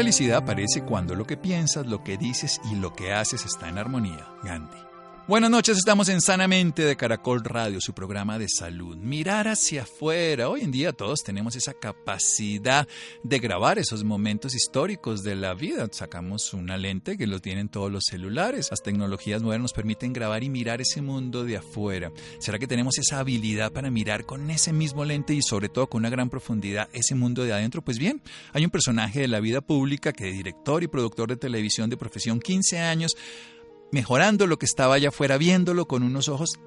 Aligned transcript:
Felicidad 0.00 0.38
aparece 0.38 0.82
cuando 0.82 1.14
lo 1.14 1.26
que 1.26 1.36
piensas, 1.36 1.86
lo 1.86 2.02
que 2.02 2.16
dices 2.16 2.58
y 2.72 2.76
lo 2.76 2.94
que 2.94 3.12
haces 3.12 3.44
está 3.44 3.68
en 3.68 3.76
armonía. 3.76 4.26
Gandhi. 4.42 4.89
Buenas 5.30 5.52
noches, 5.52 5.78
estamos 5.78 6.08
en 6.08 6.20
Sanamente 6.20 6.82
de 6.82 6.96
Caracol 6.96 7.44
Radio, 7.44 7.80
su 7.80 7.94
programa 7.94 8.36
de 8.36 8.48
salud. 8.48 8.96
Mirar 8.96 9.46
hacia 9.46 9.82
afuera. 9.82 10.48
Hoy 10.48 10.62
en 10.62 10.72
día 10.72 10.92
todos 10.92 11.22
tenemos 11.22 11.54
esa 11.54 11.72
capacidad 11.72 12.88
de 13.22 13.38
grabar 13.38 13.78
esos 13.78 14.02
momentos 14.02 14.56
históricos 14.56 15.22
de 15.22 15.36
la 15.36 15.54
vida. 15.54 15.86
Sacamos 15.92 16.52
una 16.52 16.76
lente 16.76 17.16
que 17.16 17.28
lo 17.28 17.38
tienen 17.38 17.68
todos 17.68 17.92
los 17.92 18.02
celulares. 18.10 18.70
Las 18.72 18.82
tecnologías 18.82 19.40
modernas 19.40 19.66
nos 19.66 19.72
permiten 19.72 20.12
grabar 20.12 20.42
y 20.42 20.48
mirar 20.48 20.80
ese 20.80 21.00
mundo 21.00 21.44
de 21.44 21.58
afuera. 21.58 22.10
¿Será 22.40 22.58
que 22.58 22.66
tenemos 22.66 22.98
esa 22.98 23.20
habilidad 23.20 23.70
para 23.70 23.88
mirar 23.88 24.26
con 24.26 24.50
ese 24.50 24.72
mismo 24.72 25.04
lente 25.04 25.32
y 25.32 25.42
sobre 25.42 25.68
todo 25.68 25.86
con 25.86 26.00
una 26.00 26.10
gran 26.10 26.28
profundidad 26.28 26.88
ese 26.92 27.14
mundo 27.14 27.44
de 27.44 27.52
adentro? 27.52 27.82
Pues 27.82 28.00
bien, 28.00 28.20
hay 28.52 28.64
un 28.64 28.72
personaje 28.72 29.20
de 29.20 29.28
la 29.28 29.38
vida 29.38 29.60
pública 29.60 30.12
que 30.12 30.32
director 30.32 30.82
y 30.82 30.88
productor 30.88 31.28
de 31.28 31.36
televisión 31.36 31.88
de 31.88 31.96
profesión 31.96 32.40
15 32.40 32.80
años 32.80 33.16
mejorando 33.92 34.46
lo 34.46 34.58
que 34.58 34.66
estaba 34.66 34.94
allá 34.94 35.08
afuera, 35.08 35.38
viéndolo 35.38 35.86
con 35.86 36.02
unos 36.02 36.28
ojos, 36.28 36.58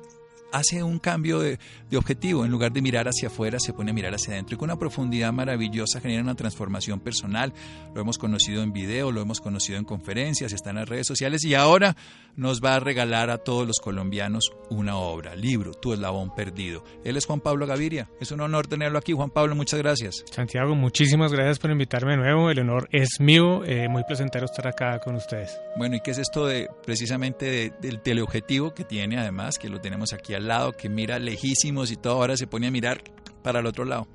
hace 0.54 0.84
un 0.84 1.00
cambio 1.00 1.40
de, 1.40 1.60
de, 1.90 1.98
objetivo. 1.98 2.46
En 2.46 2.52
lugar 2.52 2.72
de 2.72 2.82
mirar 2.82 3.08
hacia 3.08 3.28
afuera, 3.28 3.60
se 3.60 3.74
pone 3.74 3.92
a 3.92 3.94
mirar 3.94 4.14
hacia 4.14 4.34
adentro. 4.34 4.56
Y 4.56 4.58
con 4.58 4.70
una 4.70 4.80
profundidad 4.80 5.34
maravillosa 5.34 6.00
genera 6.00 6.22
una 6.22 6.36
transformación 6.36 7.00
personal. 7.00 7.54
Lo 7.94 8.02
hemos 8.02 8.18
conocido 8.18 8.64
en 8.64 8.72
video, 8.72 9.12
lo 9.12 9.22
hemos 9.22 9.42
conocido 9.42 9.78
en 9.78 9.86
conferencias, 9.86 10.54
está 10.54 10.70
en 10.70 10.78
las 10.78 10.88
redes 10.88 11.08
sociales 11.08 11.44
y 11.44 11.56
ahora 11.56 11.96
nos 12.36 12.62
va 12.62 12.76
a 12.76 12.80
regalar 12.80 13.30
a 13.30 13.38
todos 13.38 13.68
los 13.68 13.80
colombianos 13.80 14.52
una 14.70 14.98
obra, 14.98 15.36
libro, 15.36 15.74
Tu 15.74 15.94
eslabón 15.94 16.34
perdido. 16.34 16.84
Él 17.04 17.18
es 17.18 17.26
Juan 17.26 17.42
Pablo 17.42 17.68
Gaviria. 17.68 18.10
Es 18.20 18.32
un 18.32 18.42
honor 18.42 18.68
tenerlo 18.68 18.98
aquí. 18.98 19.14
Juan 19.14 19.30
Pablo, 19.30 19.56
muchas 19.56 19.80
gracias. 19.80 20.24
Santiago, 20.32 20.76
muchísimas 20.76 21.32
gracias 21.32 21.60
por 21.60 21.72
invitarme 21.72 22.12
de 22.12 22.18
nuevo. 22.18 22.50
El 22.50 22.60
honor 22.60 22.88
es 22.92 23.20
mío. 23.20 23.64
Eh, 23.66 23.88
muy 23.88 24.04
placentero 24.04 24.46
estar 24.46 24.68
acá 24.68 25.00
con 25.00 25.16
ustedes. 25.16 25.60
Bueno, 25.76 25.96
¿y 25.96 26.02
qué 26.02 26.12
es 26.12 26.18
esto 26.18 26.46
de 26.46 26.70
precisamente 26.86 27.46
de, 27.46 27.74
del 27.82 28.02
teleobjetivo 28.02 28.74
que 28.74 28.84
tiene 28.84 29.20
además, 29.20 29.58
que 29.60 29.70
lo 29.70 29.80
tenemos 29.80 30.14
aquí 30.14 30.34
al 30.34 30.43
lado, 30.48 30.74
que 30.74 30.90
mira 30.90 31.20
lejísimos 31.20 31.92
y 31.92 31.96
todo, 31.96 32.14
ahora 32.14 32.38
se 32.38 32.48
pone 32.48 32.68
a 32.68 32.72
mirar 32.72 33.04
para 33.44 33.60
el 33.60 33.66
otro 33.66 33.86
lado? 33.86 34.08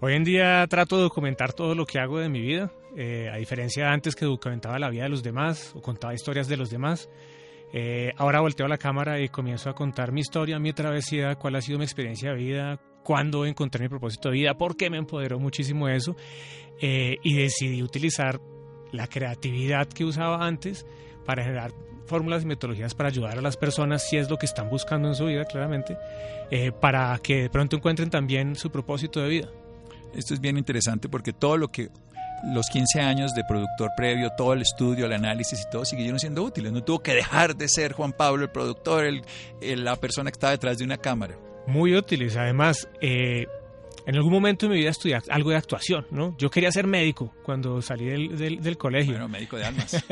Hoy 0.00 0.14
en 0.14 0.24
día 0.24 0.66
trato 0.68 0.96
de 0.96 1.02
documentar 1.02 1.52
todo 1.52 1.74
lo 1.74 1.84
que 1.84 1.98
hago 1.98 2.18
de 2.18 2.28
mi 2.28 2.40
vida, 2.40 2.72
eh, 2.96 3.28
a 3.32 3.36
diferencia 3.36 3.84
de 3.84 3.90
antes 3.90 4.16
que 4.16 4.24
documentaba 4.24 4.78
la 4.78 4.88
vida 4.88 5.04
de 5.04 5.10
los 5.10 5.22
demás 5.22 5.72
o 5.76 5.82
contaba 5.82 6.14
historias 6.14 6.48
de 6.48 6.56
los 6.56 6.70
demás. 6.70 7.08
Eh, 7.72 8.12
ahora 8.16 8.40
volteo 8.40 8.66
a 8.66 8.68
la 8.68 8.78
cámara 8.78 9.20
y 9.20 9.28
comienzo 9.28 9.70
a 9.70 9.74
contar 9.74 10.10
mi 10.10 10.22
historia, 10.22 10.58
mi 10.58 10.72
travesía, 10.72 11.36
cuál 11.36 11.56
ha 11.56 11.60
sido 11.60 11.78
mi 11.78 11.84
experiencia 11.84 12.30
de 12.30 12.36
vida, 12.36 12.80
cuándo 13.04 13.46
encontré 13.46 13.82
mi 13.84 13.88
propósito 13.88 14.30
de 14.30 14.36
vida, 14.36 14.54
por 14.54 14.76
qué 14.76 14.90
me 14.90 14.96
empoderó 14.96 15.38
muchísimo 15.38 15.88
eso 15.88 16.16
eh, 16.80 17.18
y 17.22 17.34
decidí 17.36 17.82
utilizar 17.82 18.40
la 18.92 19.06
creatividad 19.06 19.86
que 19.86 20.04
usaba 20.04 20.46
antes 20.46 20.86
para 21.24 21.44
generar 21.44 21.72
fórmulas 22.10 22.42
y 22.42 22.46
metodologías 22.46 22.94
para 22.94 23.08
ayudar 23.08 23.38
a 23.38 23.40
las 23.40 23.56
personas 23.56 24.06
si 24.06 24.18
es 24.18 24.28
lo 24.28 24.36
que 24.36 24.44
están 24.44 24.68
buscando 24.68 25.08
en 25.08 25.14
su 25.14 25.26
vida, 25.26 25.44
claramente, 25.46 25.96
eh, 26.50 26.72
para 26.72 27.18
que 27.22 27.42
de 27.42 27.50
pronto 27.50 27.76
encuentren 27.76 28.10
también 28.10 28.56
su 28.56 28.70
propósito 28.70 29.20
de 29.20 29.28
vida. 29.28 29.48
Esto 30.14 30.34
es 30.34 30.40
bien 30.40 30.58
interesante 30.58 31.08
porque 31.08 31.32
todo 31.32 31.56
lo 31.56 31.68
que 31.68 31.88
los 32.52 32.68
15 32.68 33.00
años 33.00 33.34
de 33.34 33.44
productor 33.44 33.90
previo, 33.96 34.30
todo 34.36 34.54
el 34.54 34.62
estudio, 34.62 35.06
el 35.06 35.12
análisis 35.12 35.60
y 35.60 35.70
todo 35.70 35.84
siguieron 35.84 36.18
siendo 36.18 36.42
útiles. 36.42 36.72
No 36.72 36.82
tuvo 36.82 37.00
que 37.00 37.14
dejar 37.14 37.54
de 37.54 37.68
ser 37.68 37.92
Juan 37.92 38.12
Pablo 38.12 38.44
el 38.44 38.50
productor, 38.50 39.04
el, 39.04 39.22
el, 39.60 39.84
la 39.84 39.96
persona 39.96 40.30
que 40.30 40.36
estaba 40.36 40.50
detrás 40.50 40.78
de 40.78 40.84
una 40.84 40.98
cámara. 40.98 41.38
Muy 41.66 41.94
útiles. 41.94 42.36
Además, 42.36 42.88
eh, 43.00 43.46
en 44.06 44.16
algún 44.16 44.32
momento 44.32 44.66
de 44.66 44.72
mi 44.72 44.78
vida 44.80 44.90
estudié 44.90 45.18
algo 45.28 45.50
de 45.50 45.56
actuación, 45.56 46.06
¿no? 46.10 46.36
Yo 46.38 46.50
quería 46.50 46.72
ser 46.72 46.86
médico 46.86 47.34
cuando 47.42 47.80
salí 47.82 48.06
del, 48.06 48.36
del, 48.36 48.60
del 48.60 48.76
colegio. 48.76 49.12
Bueno, 49.12 49.28
médico 49.28 49.56
de 49.56 49.64
almas. 49.64 50.04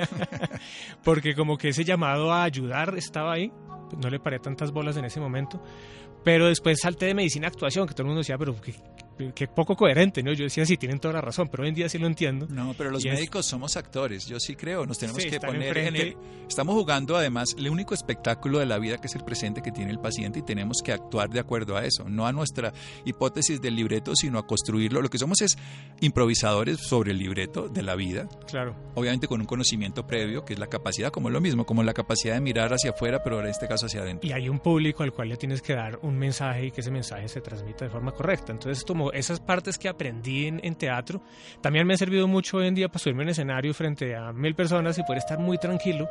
Porque 1.05 1.35
como 1.35 1.57
que 1.57 1.69
ese 1.69 1.85
llamado 1.85 2.33
a 2.33 2.45
ayudar 2.45 2.97
estaba 2.97 3.33
ahí. 3.33 3.51
No 4.01 4.11
le 4.11 4.21
paré 4.21 4.39
tantas 4.39 4.71
bolas 4.71 4.97
en 4.97 5.05
ese 5.05 5.21
momento. 5.21 5.63
Pero 6.25 6.49
después 6.49 6.79
salté 6.81 7.07
de 7.07 7.15
medicina 7.15 7.47
a 7.47 7.51
actuación, 7.51 7.87
que 7.87 7.95
todo 7.95 8.03
el 8.03 8.09
mundo 8.09 8.21
decía, 8.21 8.37
pero 8.37 8.61
qué, 8.61 8.75
qué 9.35 9.49
poco 9.49 9.77
coherente, 9.77 10.23
¿no? 10.23 10.33
Yo 10.33 10.45
decía, 10.45 10.65
sí, 10.65 10.77
tienen 10.77 10.99
toda 10.99 11.15
la 11.15 11.21
razón, 11.21 11.49
pero 11.49 11.63
hoy 11.63 11.71
en 11.71 11.75
día 11.75 11.89
sí 11.89 11.99
lo 11.99 12.07
entiendo. 12.07 12.47
No, 12.49 12.75
pero 12.77 12.91
los 12.91 13.05
y 13.05 13.09
médicos 13.09 13.47
es... 13.47 13.51
somos 13.51 13.77
actores, 13.77 14.27
yo 14.27 14.39
sí 14.41 14.55
creo, 14.55 14.87
nos 14.87 14.99
tenemos 14.99 15.23
sí, 15.23 15.31
que 15.31 15.41
poner 15.41 15.77
en 15.79 15.97
el... 15.97 16.17
Estamos 16.49 16.75
jugando 16.75 17.17
además 17.17 17.55
el 17.59 17.69
único 17.69 17.95
espectáculo 17.95 18.59
de 18.59 18.67
la 18.67 18.79
vida 18.79 18.99
que 18.99 19.07
es 19.07 19.15
el 19.15 19.25
presente 19.25 19.61
que 19.63 19.71
tiene 19.71 19.91
el 19.91 19.99
paciente 19.99 20.39
y 20.39 20.43
tenemos 20.43 20.79
que 20.83 20.93
actuar 20.93 21.29
de 21.31 21.41
acuerdo 21.41 21.77
a 21.77 21.85
eso, 21.85 22.09
no 22.09 22.27
a 22.27 22.33
nuestra 22.33 22.73
hipótesis 23.05 23.61
del 23.61 23.77
libreto, 23.77 24.15
sino 24.17 24.39
a 24.39 24.47
construirlo. 24.47 25.03
Lo 25.03 25.11
que 25.11 25.19
somos 25.19 25.41
es 25.43 25.59
improvisadores 26.01 26.79
sobre 26.81 27.13
el 27.13 27.19
libreto 27.19 27.69
de 27.69 27.83
la 27.83 27.95
vida. 27.95 28.29
Claro. 28.47 28.75
Obviamente 28.95 29.29
con 29.29 29.41
un 29.41 29.47
conocimiento 29.47 30.07
previo, 30.07 30.45
que 30.45 30.55
es 30.55 30.59
la 30.59 30.69
capacidad, 30.69 31.11
como 31.11 31.29
es 31.29 31.33
lo 31.33 31.41
mismo, 31.41 31.67
como 31.67 31.83
la 31.83 31.95
capacidad 31.95 32.35
de 32.35 32.41
mirar 32.41 32.73
hacia 32.73 32.91
afuera, 32.91 33.23
pero 33.23 33.41
en 33.41 33.47
este 33.47 33.69
caso 33.69 33.87
hacia 33.87 34.01
adentro. 34.01 34.29
Y 34.29 34.33
hay 34.33 34.49
un 34.49 34.59
público 34.59 35.03
al 35.03 35.13
cual 35.13 35.29
le 35.29 35.37
tienes 35.37 35.63
que 35.63 35.75
dar 35.75 35.99
un 36.03 36.19
mensaje 36.19 36.67
y 36.67 36.71
que 36.71 36.81
ese 36.81 36.91
mensaje 36.91 37.29
se 37.29 37.41
transmita 37.41 37.85
de 37.85 37.91
forma 37.91 38.13
correcta. 38.13 38.53
Entonces, 38.53 38.85
como 38.85 39.08
esas 39.13 39.41
partes 39.41 39.79
que 39.79 39.89
aprendí 39.89 40.47
en, 40.47 40.61
en, 40.63 40.75
teatro 40.75 41.23
también 41.61 41.87
me 41.87 41.95
ha 41.95 41.97
servido 41.97 42.29
mucho 42.29 42.59
hoy 42.59 42.67
en 42.67 42.75
día 42.75 42.89
para 42.89 42.99
subirme 42.99 43.23
en 43.25 43.31
escenario 43.31 43.75
frente 43.75 44.15
a 44.15 44.33
mil 44.33 44.55
personas 44.55 44.99
y 44.99 45.03
poder 45.03 45.19
estar 45.19 45.39
muy 45.39 45.59
tranquilo 45.59 46.09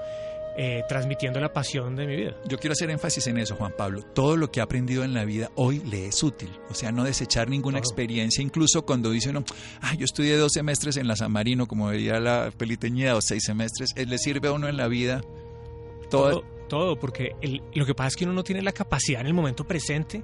eh, 0.60 0.84
transmitiendo 0.90 1.40
la 1.40 1.54
pasión 1.54 1.96
de 1.96 2.08
mi 2.08 2.16
vida. 2.16 2.36
Yo 2.48 2.58
quiero 2.58 2.72
hacer 2.72 2.90
énfasis 2.90 3.28
en 3.28 3.38
eso, 3.38 3.56
Juan 3.56 3.74
Pablo. 3.78 4.02
Todo 4.02 4.36
lo 4.36 4.50
que 4.50 4.60
he 4.60 4.64
aprendido 4.64 5.04
en 5.04 5.14
la 5.14 5.24
vida 5.24 5.52
hoy 5.54 5.84
le 5.86 6.08
es 6.08 6.24
útil. 6.24 6.50
O 6.72 6.74
sea, 6.74 6.92
no 6.92 7.04
desechar 7.04 7.48
ninguna 7.48 7.78
experiencia, 7.78 8.42
incluso 8.42 8.84
cuando 8.84 9.12
dice 9.12 9.30
uno, 9.30 9.44
ah, 9.82 9.94
yo 9.94 10.06
estudié 10.06 10.36
dos 10.36 10.54
semestres 10.54 10.98
en 10.98 11.08
la 11.08 11.16
San 11.16 11.32
Marino, 11.32 11.68
como 11.68 11.90
veía 11.90 12.20
la 12.20 12.50
peliteñida, 12.58 13.16
o 13.16 13.22
seis 13.22 13.44
semestres, 13.46 13.94
le 13.96 14.18
sirve 14.18 14.48
a 14.48 14.52
uno 14.52 14.68
en 14.68 14.78
la 14.78 14.88
vida 14.88 15.22
todo. 16.10 16.42
Todo, 16.42 16.44
todo 16.68 17.00
porque 17.00 17.36
el, 17.42 17.62
lo 17.76 17.86
que 17.86 17.94
pasa 17.94 18.08
es 18.08 18.16
que 18.16 18.24
uno 18.24 18.34
no 18.34 18.44
tiene 18.44 18.64
la 18.64 18.72
capacidad 18.72 19.22
en 19.22 19.28
el 19.28 19.36
momento 19.36 19.64
presente 19.64 20.24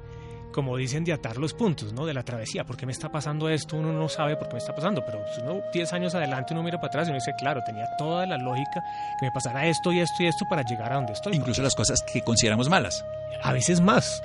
como 0.53 0.77
dicen, 0.77 1.03
de 1.03 1.11
atar 1.11 1.37
los 1.37 1.53
puntos, 1.53 1.91
¿no? 1.91 2.05
De 2.05 2.13
la 2.13 2.23
travesía. 2.23 2.63
¿Por 2.63 2.77
qué 2.77 2.85
me 2.85 2.93
está 2.93 3.09
pasando 3.09 3.49
esto? 3.49 3.75
Uno 3.75 3.91
no 3.91 4.07
sabe 4.07 4.37
por 4.37 4.47
qué 4.47 4.53
me 4.53 4.59
está 4.59 4.73
pasando, 4.73 5.03
pero 5.05 5.25
uno 5.41 5.61
10 5.73 5.93
años 5.93 6.15
adelante 6.15 6.53
uno 6.53 6.63
mira 6.63 6.77
para 6.77 6.87
atrás 6.87 7.07
y 7.07 7.11
uno 7.11 7.19
dice, 7.19 7.33
claro, 7.37 7.61
tenía 7.65 7.85
toda 7.97 8.25
la 8.25 8.37
lógica 8.37 8.81
que 9.19 9.25
me 9.25 9.31
pasara 9.31 9.65
esto 9.67 9.91
y 9.91 9.99
esto 9.99 10.23
y 10.23 10.27
esto 10.27 10.45
para 10.49 10.63
llegar 10.63 10.93
a 10.93 10.95
donde 10.95 11.13
estoy. 11.13 11.35
Incluso 11.35 11.61
las 11.61 11.75
cosas 11.75 12.01
que 12.03 12.21
consideramos 12.21 12.69
malas. 12.69 13.03
A 13.41 13.51
veces 13.51 13.81
más. 13.81 14.23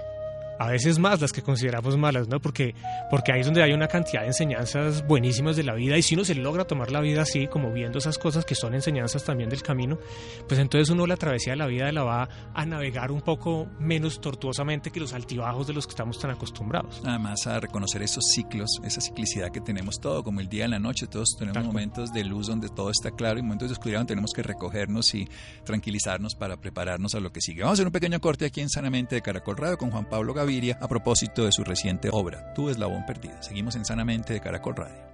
A 0.59 0.69
veces 0.69 0.99
más 0.99 1.21
las 1.21 1.33
que 1.33 1.43
consideramos 1.43 1.97
malas, 1.97 2.29
¿no? 2.29 2.41
Porque, 2.41 2.75
porque 3.11 3.33
ahí 3.33 3.41
es 3.41 3.47
donde 3.47 3.63
hay 3.63 3.73
una 3.73 3.89
cantidad 3.89 4.23
de 4.23 4.29
enseñanzas 4.29 5.07
buenísimas 5.07 5.57
de 5.57 5.63
la 5.63 5.75
vida 5.75 5.97
y 5.97 6.03
si 6.03 6.15
uno 6.15 6.25
se 6.25 6.35
logra 6.35 6.65
tomar 6.65 6.91
la 6.91 7.01
vida 7.01 7.23
así, 7.23 7.47
como 7.47 7.73
viendo 7.73 7.99
esas 7.99 8.19
cosas 8.19 8.45
que 8.45 8.55
son 8.55 8.75
enseñanzas 8.75 9.25
también 9.25 9.51
del 9.51 9.63
camino, 9.63 9.99
pues 10.47 10.61
entonces 10.61 10.91
uno 10.91 11.07
la 11.07 11.17
travesía 11.17 11.53
de 11.53 11.59
la 11.59 11.67
vida 11.67 11.91
la 11.93 12.03
va 12.03 12.29
a 12.55 12.67
navegar 12.67 13.11
un 13.11 13.21
poco 13.21 13.69
menos 13.79 14.21
tortuosamente 14.21 14.91
que 14.91 15.01
los 15.01 15.13
altibajos 15.13 15.67
de 15.67 15.73
los 15.73 15.87
que 15.87 15.91
estamos 15.91 16.19
tan 16.19 16.31
acostumbrados. 16.31 17.01
Además 17.05 17.47
a 17.47 17.61
reconocer 17.61 18.03
esos 18.03 18.25
ciclos, 18.33 18.81
esa 18.85 19.01
ciclicidad 19.01 19.51
que 19.51 19.61
tenemos 19.61 20.01
todo, 20.01 20.23
como 20.25 20.41
el 20.41 20.49
día 20.49 20.67
y 20.67 20.69
la 20.69 20.79
noche, 20.79 21.07
todos 21.07 21.37
tenemos 21.39 21.55
Tal 21.55 21.65
momentos 21.65 22.13
de 22.13 22.25
luz 22.25 22.49
donde 22.49 22.69
todo 22.69 22.91
está 22.91 23.11
claro 23.11 23.39
y 23.39 23.43
momentos 23.43 23.69
de 23.69 23.73
oscuridad 23.73 24.01
donde 24.01 24.13
tenemos 24.13 24.33
que 24.33 24.43
recogernos 24.43 25.15
y 25.15 25.29
tranquilizarnos 25.65 26.35
para 26.35 26.57
prepararnos 26.57 27.15
a 27.15 27.21
lo 27.21 27.33
que 27.33 27.41
sigue. 27.41 27.63
Vamos 27.63 27.73
a 27.73 27.77
hacer 27.79 27.87
un 27.87 27.93
pequeño 27.93 28.21
corte 28.21 28.47
aquí 28.47 28.61
en 28.61 28.69
Sanamente 28.69 29.15
de 29.15 29.23
Caracol 29.23 29.57
Radio 29.57 29.79
con 29.79 29.91
Juan 29.91 30.09
Pablo 30.09 30.35
A 30.81 30.89
propósito 30.89 31.45
de 31.45 31.53
su 31.53 31.63
reciente 31.63 32.09
obra, 32.11 32.53
Tu 32.55 32.71
eslabón 32.71 33.05
perdido. 33.05 33.35
Seguimos 33.41 33.77
en 33.77 33.85
Sanamente 33.85 34.33
de 34.33 34.41
Caracol 34.41 34.77
Radio. 34.77 35.09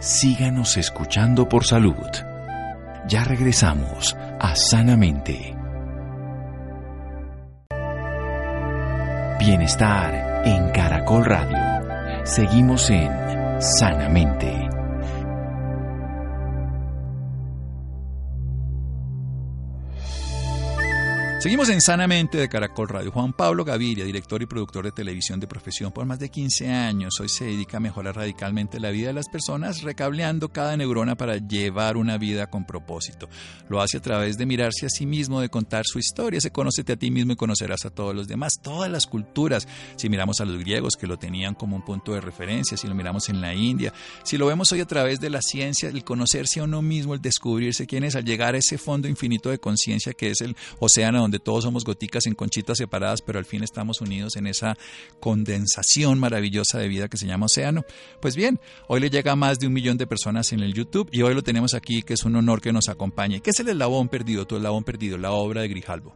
Síganos 0.00 0.76
escuchando 0.76 1.48
por 1.48 1.64
salud. 1.64 1.94
Ya 3.08 3.24
regresamos 3.24 4.16
a 4.38 4.54
Sanamente. 4.54 5.56
Bienestar 9.40 10.42
en 10.46 10.70
Caracol 10.70 11.24
Radio. 11.24 12.24
Seguimos 12.24 12.88
en 12.90 13.10
Sanamente. 13.60 14.65
Seguimos 21.46 21.68
en 21.68 21.80
Sanamente 21.80 22.38
de 22.38 22.48
Caracol 22.48 22.88
Radio. 22.88 23.12
Juan 23.12 23.32
Pablo 23.32 23.64
Gaviria, 23.64 24.04
director 24.04 24.42
y 24.42 24.46
productor 24.46 24.84
de 24.84 24.90
televisión 24.90 25.38
de 25.38 25.46
profesión 25.46 25.92
por 25.92 26.04
más 26.04 26.18
de 26.18 26.28
15 26.28 26.68
años, 26.72 27.20
hoy 27.20 27.28
se 27.28 27.44
dedica 27.44 27.76
a 27.76 27.80
mejorar 27.80 28.16
radicalmente 28.16 28.80
la 28.80 28.90
vida 28.90 29.06
de 29.06 29.12
las 29.12 29.28
personas, 29.28 29.82
recableando 29.82 30.48
cada 30.48 30.76
neurona 30.76 31.14
para 31.14 31.36
llevar 31.36 31.98
una 31.98 32.18
vida 32.18 32.48
con 32.48 32.66
propósito. 32.66 33.28
Lo 33.68 33.80
hace 33.80 33.98
a 33.98 34.02
través 34.02 34.36
de 34.36 34.44
mirarse 34.44 34.86
a 34.86 34.88
sí 34.88 35.06
mismo, 35.06 35.40
de 35.40 35.48
contar 35.48 35.84
su 35.86 36.00
historia. 36.00 36.40
Se 36.40 36.50
conócete 36.50 36.94
a 36.94 36.96
ti 36.96 37.12
mismo 37.12 37.34
y 37.34 37.36
conocerás 37.36 37.86
a 37.86 37.90
todos 37.90 38.12
los 38.12 38.26
demás, 38.26 38.54
todas 38.60 38.90
las 38.90 39.06
culturas. 39.06 39.68
Si 39.94 40.08
miramos 40.08 40.40
a 40.40 40.46
los 40.46 40.58
griegos, 40.58 40.96
que 40.96 41.06
lo 41.06 41.16
tenían 41.16 41.54
como 41.54 41.76
un 41.76 41.84
punto 41.84 42.12
de 42.12 42.20
referencia, 42.20 42.76
si 42.76 42.88
lo 42.88 42.96
miramos 42.96 43.28
en 43.28 43.40
la 43.40 43.54
India, 43.54 43.92
si 44.24 44.36
lo 44.36 44.46
vemos 44.46 44.72
hoy 44.72 44.80
a 44.80 44.86
través 44.86 45.20
de 45.20 45.30
la 45.30 45.42
ciencia, 45.42 45.90
el 45.90 46.02
conocerse 46.02 46.58
a 46.58 46.64
uno 46.64 46.82
mismo, 46.82 47.14
el 47.14 47.22
descubrirse 47.22 47.86
quién 47.86 48.02
es, 48.02 48.16
al 48.16 48.24
llegar 48.24 48.56
a 48.56 48.58
ese 48.58 48.78
fondo 48.78 49.06
infinito 49.06 49.48
de 49.48 49.60
conciencia 49.60 50.12
que 50.12 50.30
es 50.30 50.40
el 50.40 50.56
océano 50.80 51.20
donde 51.20 51.35
todos 51.38 51.64
somos 51.64 51.84
goticas 51.84 52.26
en 52.26 52.34
conchitas 52.34 52.78
separadas, 52.78 53.22
pero 53.22 53.38
al 53.38 53.44
fin 53.44 53.62
estamos 53.62 54.00
unidos 54.00 54.36
en 54.36 54.46
esa 54.46 54.76
condensación 55.20 56.18
maravillosa 56.18 56.78
de 56.78 56.88
vida 56.88 57.08
que 57.08 57.16
se 57.16 57.26
llama 57.26 57.46
océano. 57.46 57.84
Pues 58.20 58.36
bien, 58.36 58.60
hoy 58.88 59.00
le 59.00 59.10
llega 59.10 59.32
a 59.32 59.36
más 59.36 59.58
de 59.58 59.66
un 59.66 59.72
millón 59.72 59.98
de 59.98 60.06
personas 60.06 60.52
en 60.52 60.60
el 60.60 60.74
YouTube 60.74 61.08
y 61.12 61.22
hoy 61.22 61.34
lo 61.34 61.42
tenemos 61.42 61.74
aquí, 61.74 62.02
que 62.02 62.14
es 62.14 62.24
un 62.24 62.36
honor 62.36 62.60
que 62.60 62.72
nos 62.72 62.88
acompañe. 62.88 63.40
¿Qué 63.40 63.50
es 63.50 63.60
el 63.60 63.68
eslabón 63.68 64.08
perdido, 64.08 64.46
tu 64.46 64.56
eslabón 64.56 64.84
perdido, 64.84 65.18
la 65.18 65.32
obra 65.32 65.62
de 65.62 65.68
Grijalbo? 65.68 66.14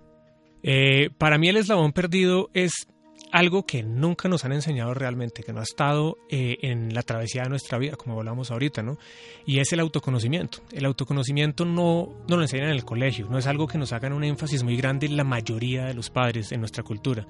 Eh, 0.63 1.11
para 1.17 1.39
mí 1.39 1.49
el 1.49 1.57
eslabón 1.57 1.93
perdido 1.93 2.51
es 2.53 2.87
algo 3.33 3.65
que 3.65 3.83
nunca 3.83 4.29
nos 4.29 4.45
han 4.45 4.53
enseñado 4.53 4.95
realmente, 4.95 5.43
que 5.43 5.53
no 5.53 5.61
ha 5.61 5.65
estado 5.65 6.19
eh, 6.29 6.59
en 6.63 6.95
la 6.95 7.03
travesía 7.03 7.43
de 7.43 7.49
nuestra 7.49 7.79
vida, 7.79 7.97
como 7.97 8.19
hablamos 8.19 8.51
ahorita, 8.51 8.83
¿no? 8.83 8.99
Y 9.47 9.59
es 9.59 9.73
el 9.73 9.81
autoconocimiento. 9.81 10.59
El 10.73 10.85
autoconocimiento 10.85 11.65
no, 11.65 12.09
no 12.29 12.37
lo 12.37 12.43
enseñan 12.43 12.69
en 12.69 12.75
el 12.75 12.85
colegio, 12.85 13.27
no 13.31 13.39
es 13.39 13.47
algo 13.47 13.67
que 13.67 13.79
nos 13.79 13.93
hagan 13.93 14.13
un 14.13 14.25
énfasis 14.25 14.63
muy 14.63 14.77
grande 14.77 15.09
la 15.09 15.25
mayoría 15.25 15.85
de 15.85 15.95
los 15.95 16.11
padres 16.11 16.53
en 16.53 16.61
nuestra 16.61 16.83
cultura. 16.83 17.27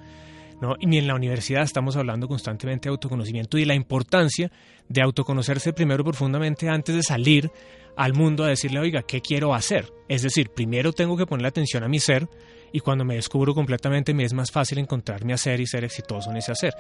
¿no? 0.61 0.77
Y 0.79 0.87
ni 0.87 0.99
en 0.99 1.07
la 1.07 1.15
universidad 1.15 1.63
estamos 1.63 1.97
hablando 1.97 2.29
constantemente 2.29 2.89
de 2.89 2.91
autoconocimiento 2.91 3.59
y 3.59 3.65
la 3.65 3.75
importancia 3.75 4.53
de 4.89 5.03
autoconocerse 5.03 5.73
primero 5.73 6.05
profundamente 6.05 6.69
antes 6.69 6.95
de 6.95 7.03
salir 7.03 7.51
al 7.97 8.15
mundo 8.15 8.45
a 8.45 8.49
decirle, 8.49 8.81
oiga, 8.81 9.03
¿qué 9.03 9.21
quiero 9.21 9.55
hacer? 9.55 9.93
Es 10.09 10.23
decir, 10.23 10.51
primero 10.51 10.93
tengo 10.93 11.17
que 11.17 11.27
poner 11.27 11.47
atención 11.47 11.83
a 11.83 11.89
mi 11.89 11.99
ser, 11.99 12.29
y 12.73 12.81
cuando 12.81 13.05
me 13.05 13.17
descubro 13.17 13.55
completamente 13.55 14.15
me 14.15 14.25
es 14.25 14.33
más 14.33 14.51
fácil 14.51 14.79
encontrar 14.79 15.25
mi 15.25 15.33
hacer 15.33 15.61
y 15.61 15.67
ser 15.67 15.85
exitoso 15.85 16.31
en 16.31 16.37
ese 16.37 16.53
hacer. 16.53 16.75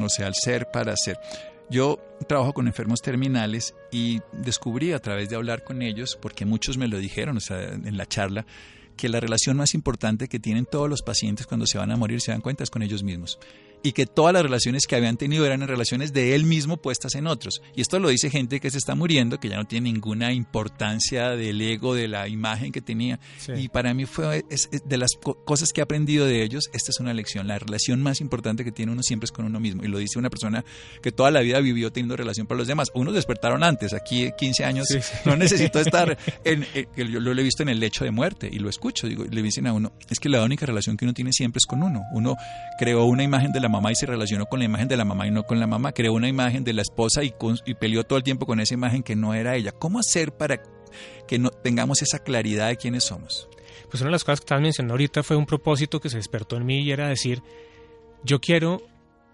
O 0.00 0.08
sea, 0.08 0.26
el 0.26 0.34
ser 0.34 0.70
para 0.70 0.96
ser. 0.96 1.18
Yo 1.70 1.98
trabajo 2.26 2.52
con 2.52 2.66
enfermos 2.66 3.00
terminales 3.00 3.74
y 3.90 4.20
descubrí 4.32 4.92
a 4.92 4.98
través 4.98 5.28
de 5.28 5.36
hablar 5.36 5.64
con 5.64 5.82
ellos, 5.82 6.18
porque 6.20 6.44
muchos 6.44 6.76
me 6.76 6.88
lo 6.88 6.98
dijeron 6.98 7.38
en 7.50 7.96
la 7.96 8.06
charla, 8.06 8.46
que 8.96 9.08
la 9.08 9.20
relación 9.20 9.56
más 9.56 9.74
importante 9.74 10.28
que 10.28 10.38
tienen 10.38 10.66
todos 10.66 10.88
los 10.88 11.02
pacientes 11.02 11.46
cuando 11.46 11.66
se 11.66 11.78
van 11.78 11.90
a 11.90 11.96
morir, 11.96 12.20
se 12.20 12.32
dan 12.32 12.42
cuenta, 12.42 12.62
es 12.62 12.70
con 12.70 12.82
ellos 12.82 13.02
mismos 13.02 13.38
y 13.82 13.92
que 13.92 14.06
todas 14.06 14.32
las 14.32 14.42
relaciones 14.42 14.86
que 14.86 14.96
habían 14.96 15.16
tenido 15.16 15.44
eran 15.46 15.66
relaciones 15.66 16.12
de 16.12 16.34
él 16.34 16.44
mismo 16.44 16.76
puestas 16.76 17.14
en 17.14 17.26
otros. 17.26 17.62
Y 17.74 17.80
esto 17.80 17.98
lo 17.98 18.08
dice 18.08 18.30
gente 18.30 18.60
que 18.60 18.70
se 18.70 18.78
está 18.78 18.94
muriendo, 18.94 19.38
que 19.38 19.48
ya 19.48 19.56
no 19.56 19.64
tiene 19.64 19.92
ninguna 19.92 20.32
importancia 20.32 21.30
del 21.30 21.60
ego, 21.60 21.94
de 21.94 22.08
la 22.08 22.28
imagen 22.28 22.72
que 22.72 22.80
tenía. 22.80 23.18
Y 23.56 23.68
para 23.68 23.94
mí 23.94 24.06
fue 24.06 24.44
de 24.84 24.96
las 24.96 25.10
cosas 25.44 25.72
que 25.72 25.80
he 25.80 25.84
aprendido 25.84 26.26
de 26.26 26.42
ellos, 26.42 26.70
esta 26.72 26.90
es 26.90 27.00
una 27.00 27.12
lección. 27.12 27.46
La 27.46 27.58
relación 27.58 28.02
más 28.02 28.20
importante 28.20 28.64
que 28.64 28.72
tiene 28.72 28.92
uno 28.92 29.02
siempre 29.02 29.24
es 29.26 29.32
con 29.32 29.44
uno 29.44 29.60
mismo. 29.60 29.82
Y 29.84 29.88
lo 29.88 29.98
dice 29.98 30.18
una 30.18 30.30
persona 30.30 30.64
que 31.02 31.12
toda 31.12 31.30
la 31.30 31.40
vida 31.40 31.60
vivió 31.60 31.92
teniendo 31.92 32.16
relación 32.16 32.46
con 32.46 32.56
los 32.56 32.66
demás. 32.66 32.88
Unos 32.94 33.14
despertaron 33.14 33.64
antes, 33.64 33.92
aquí 33.92 34.30
15 34.36 34.64
años, 34.64 34.88
no 35.24 35.36
necesito 35.36 35.80
estar 35.80 36.16
en, 36.44 36.66
yo 36.96 37.20
lo 37.20 37.32
he 37.32 37.44
visto 37.44 37.62
en 37.62 37.68
el 37.68 37.80
lecho 37.80 38.04
de 38.04 38.10
muerte 38.10 38.48
y 38.52 38.58
lo 38.58 38.68
escucho. 38.68 39.06
Digo, 39.06 39.24
le 39.24 39.42
dicen 39.42 39.66
a 39.66 39.72
uno, 39.72 39.92
es 40.08 40.18
que 40.20 40.28
la 40.28 40.42
única 40.42 40.66
relación 40.66 40.96
que 40.96 41.04
uno 41.04 41.14
tiene 41.14 41.32
siempre 41.32 41.58
es 41.58 41.66
con 41.66 41.82
uno. 41.82 42.02
Uno 42.12 42.36
creó 42.78 43.04
una 43.04 43.22
imagen 43.22 43.52
de 43.52 43.60
la 43.60 43.68
mamá 43.72 43.90
y 43.90 43.96
se 43.96 44.06
relacionó 44.06 44.46
con 44.46 44.60
la 44.60 44.66
imagen 44.66 44.86
de 44.86 44.96
la 44.96 45.04
mamá 45.04 45.26
y 45.26 45.30
no 45.30 45.42
con 45.42 45.58
la 45.58 45.66
mamá, 45.66 45.92
creó 45.92 46.12
una 46.12 46.28
imagen 46.28 46.62
de 46.62 46.72
la 46.72 46.82
esposa 46.82 47.22
y, 47.24 47.34
peleó 47.74 48.04
todo 48.04 48.18
el 48.18 48.22
tiempo 48.22 48.46
con 48.46 48.60
esa 48.60 48.74
imagen 48.74 49.02
que 49.02 49.16
no 49.16 49.34
era 49.34 49.56
ella. 49.56 49.72
¿Cómo 49.72 49.98
hacer 49.98 50.32
para 50.32 50.62
que 51.26 51.38
no 51.38 51.50
tengamos 51.50 52.02
esa 52.02 52.20
claridad 52.20 52.68
de 52.68 52.76
quiénes 52.76 53.04
somos? 53.04 53.48
Pues 53.90 54.00
una 54.00 54.08
de 54.08 54.12
las 54.12 54.24
cosas 54.24 54.40
que 54.40 54.44
estabas 54.44 54.62
mencionando 54.62 54.94
ahorita 54.94 55.22
fue 55.22 55.36
un 55.36 55.46
propósito 55.46 56.00
que 56.00 56.08
se 56.08 56.18
despertó 56.18 56.56
en 56.56 56.66
mí 56.66 56.82
y 56.82 56.92
era 56.92 57.08
decir, 57.08 57.42
yo 58.22 58.40
quiero 58.40 58.82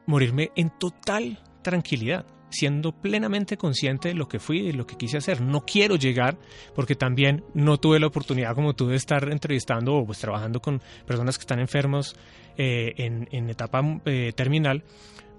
morirme 0.07 0.51
en 0.57 0.71
total 0.79 1.43
tranquilidad 1.63 2.25
siendo 2.51 2.93
plenamente 2.93 3.57
consciente 3.57 4.09
de 4.09 4.15
lo 4.15 4.29
que 4.29 4.39
fui 4.39 4.61
y 4.61 4.67
de 4.69 4.73
lo 4.73 4.87
que 4.87 4.97
quise 4.97 5.19
hacer. 5.19 5.41
No 5.41 5.63
quiero 5.63 5.97
llegar, 5.97 6.39
porque 6.75 6.95
también 6.95 7.45
no 7.55 7.79
tuve 7.79 8.01
la 8.01 8.07
oportunidad 8.07 8.55
como 8.55 8.75
tú 8.75 8.89
de 8.89 8.97
estar 8.97 9.31
entrevistando 9.31 9.95
o 9.95 10.07
pues 10.07 10.19
trabajando 10.19 10.61
con 10.61 10.81
personas 11.07 11.39
que 11.39 11.43
están 11.43 11.61
enfermos 11.61 12.17
eh, 12.57 12.95
en, 12.97 13.51
etapa 13.51 13.83
eh, 14.05 14.33
terminal, 14.35 14.83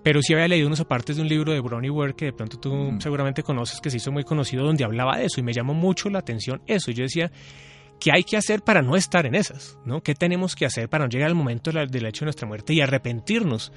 pero 0.04 0.22
sí 0.22 0.34
había 0.34 0.48
leído 0.48 0.68
unos 0.68 0.80
apartes 0.80 1.18
de 1.18 1.22
un 1.22 1.28
libro 1.28 1.52
de 1.52 1.60
Bronnie 1.60 1.90
Ware 1.90 2.14
que 2.14 2.26
de 2.26 2.34
pronto 2.34 2.58
tú 2.60 2.74
mm. 2.74 3.02
seguramente 3.02 3.44
conoces, 3.44 3.82
que 3.82 3.90
se 3.90 3.98
hizo 3.98 4.12
muy 4.12 4.24
conocido, 4.24 4.64
donde 4.64 4.86
hablaba 4.86 5.18
de 5.18 5.26
eso 5.26 5.40
y 5.40 5.44
me 5.44 5.54
llamó 5.54 5.74
mucho 5.74 6.10
la 6.10 6.20
atención 6.20 6.62
eso. 6.66 6.92
Yo 6.92 7.04
decía, 7.04 7.32
¿qué 8.00 8.12
hay 8.12 8.24
que 8.24 8.38
hacer 8.38 8.62
para 8.62 8.82
no 8.82 8.96
estar 8.96 9.26
en 9.26 9.36
esas? 9.36 9.78
¿no? 9.86 10.02
¿Qué 10.02 10.16
tenemos 10.16 10.56
que 10.56 10.66
hacer 10.66 10.90
para 10.90 11.06
no 11.06 11.10
llegar 11.10 11.28
al 11.28 11.36
momento 11.36 11.72
del 11.72 12.06
hecho 12.06 12.22
de 12.22 12.28
nuestra 12.28 12.48
muerte 12.48 12.74
y 12.74 12.82
arrepentirnos 12.82 13.72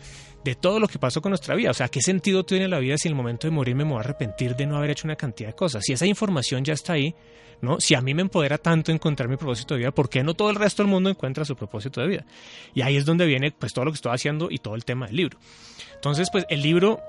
de 0.45 0.55
todo 0.55 0.81
lo 0.81 0.89
que 0.89 0.99
pasó 0.99 1.21
con 1.21 1.31
nuestra 1.31 1.55
vida? 1.55 1.71
O 1.71 1.75
sea, 1.75 1.89
¿qué 1.89 2.01
sentido 2.01 2.45
tiene 2.45 2.69
la 2.69 2.79
vida 2.79 2.97
si 2.97 3.09
en 3.09 3.13
el 3.13 3.17
momento 3.17 3.47
de 3.47 3.51
morir 3.51 3.75
me 3.75 3.85
voy 3.85 3.97
a 3.97 4.01
arrepentir 4.01 4.57
de 4.57 4.67
no 4.67 4.77
haber 4.77 4.91
hecho 4.91 5.07
una 5.07 5.17
cantidad 5.17 5.51
de 5.51 5.55
cosas? 5.55 5.85
Si 5.85 5.93
esa 5.93 6.07
información 6.07 6.65
ya 6.65 6.75
está 6.75 6.95
ahí, 6.95 7.15
¿no? 7.61 7.81
Si 7.81 7.95
a 7.95 8.01
mí 8.01 8.15
me 8.15 8.23
empodera 8.23 8.59
tanto 8.59 8.93
encontrar 8.93 9.29
mi 9.29 9.37
propósito 9.37 9.75
de 9.75 9.79
vida, 9.79 9.91
¿por 9.93 10.09
qué 10.09 10.23
no 10.23 10.35
todo 10.35 10.51
el 10.51 10.57
resto 10.57 10.83
del 10.83 10.91
mundo 10.91 11.11
encuentra 11.11 11.45
su 11.45 11.57
propósito 11.57 12.01
de 12.01 12.09
vida? 12.09 12.27
Y 12.75 12.83
ahí 12.83 12.97
es 12.97 13.05
donde 13.05 13.27
viene 13.27 13.53
pues 13.53 13.73
todo 13.73 13.85
lo 13.85 13.93
que 13.93 13.97
estoy 13.97 14.13
haciendo 14.13 14.49
y 14.51 14.59
todo 14.59 14.75
el 14.75 14.85
tema 14.85 15.07
del 15.07 15.17
libro. 15.17 15.39
Entonces, 15.95 16.29
pues 16.31 16.45
el 16.49 16.63
libro 16.63 17.01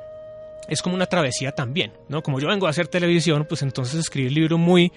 es 0.68 0.82
como 0.82 0.96
una 0.96 1.08
travesía 1.08 1.52
también, 1.52 1.92
¿no? 2.08 2.22
Como 2.22 2.40
yo 2.40 2.48
vengo 2.48 2.68
a 2.68 2.70
hacer 2.70 2.88
televisión, 2.88 3.46
pues 3.48 3.62
entonces 3.64 4.00
escribir 4.00 4.30
el 4.30 4.36
libro 4.36 4.58
muy 4.58 4.92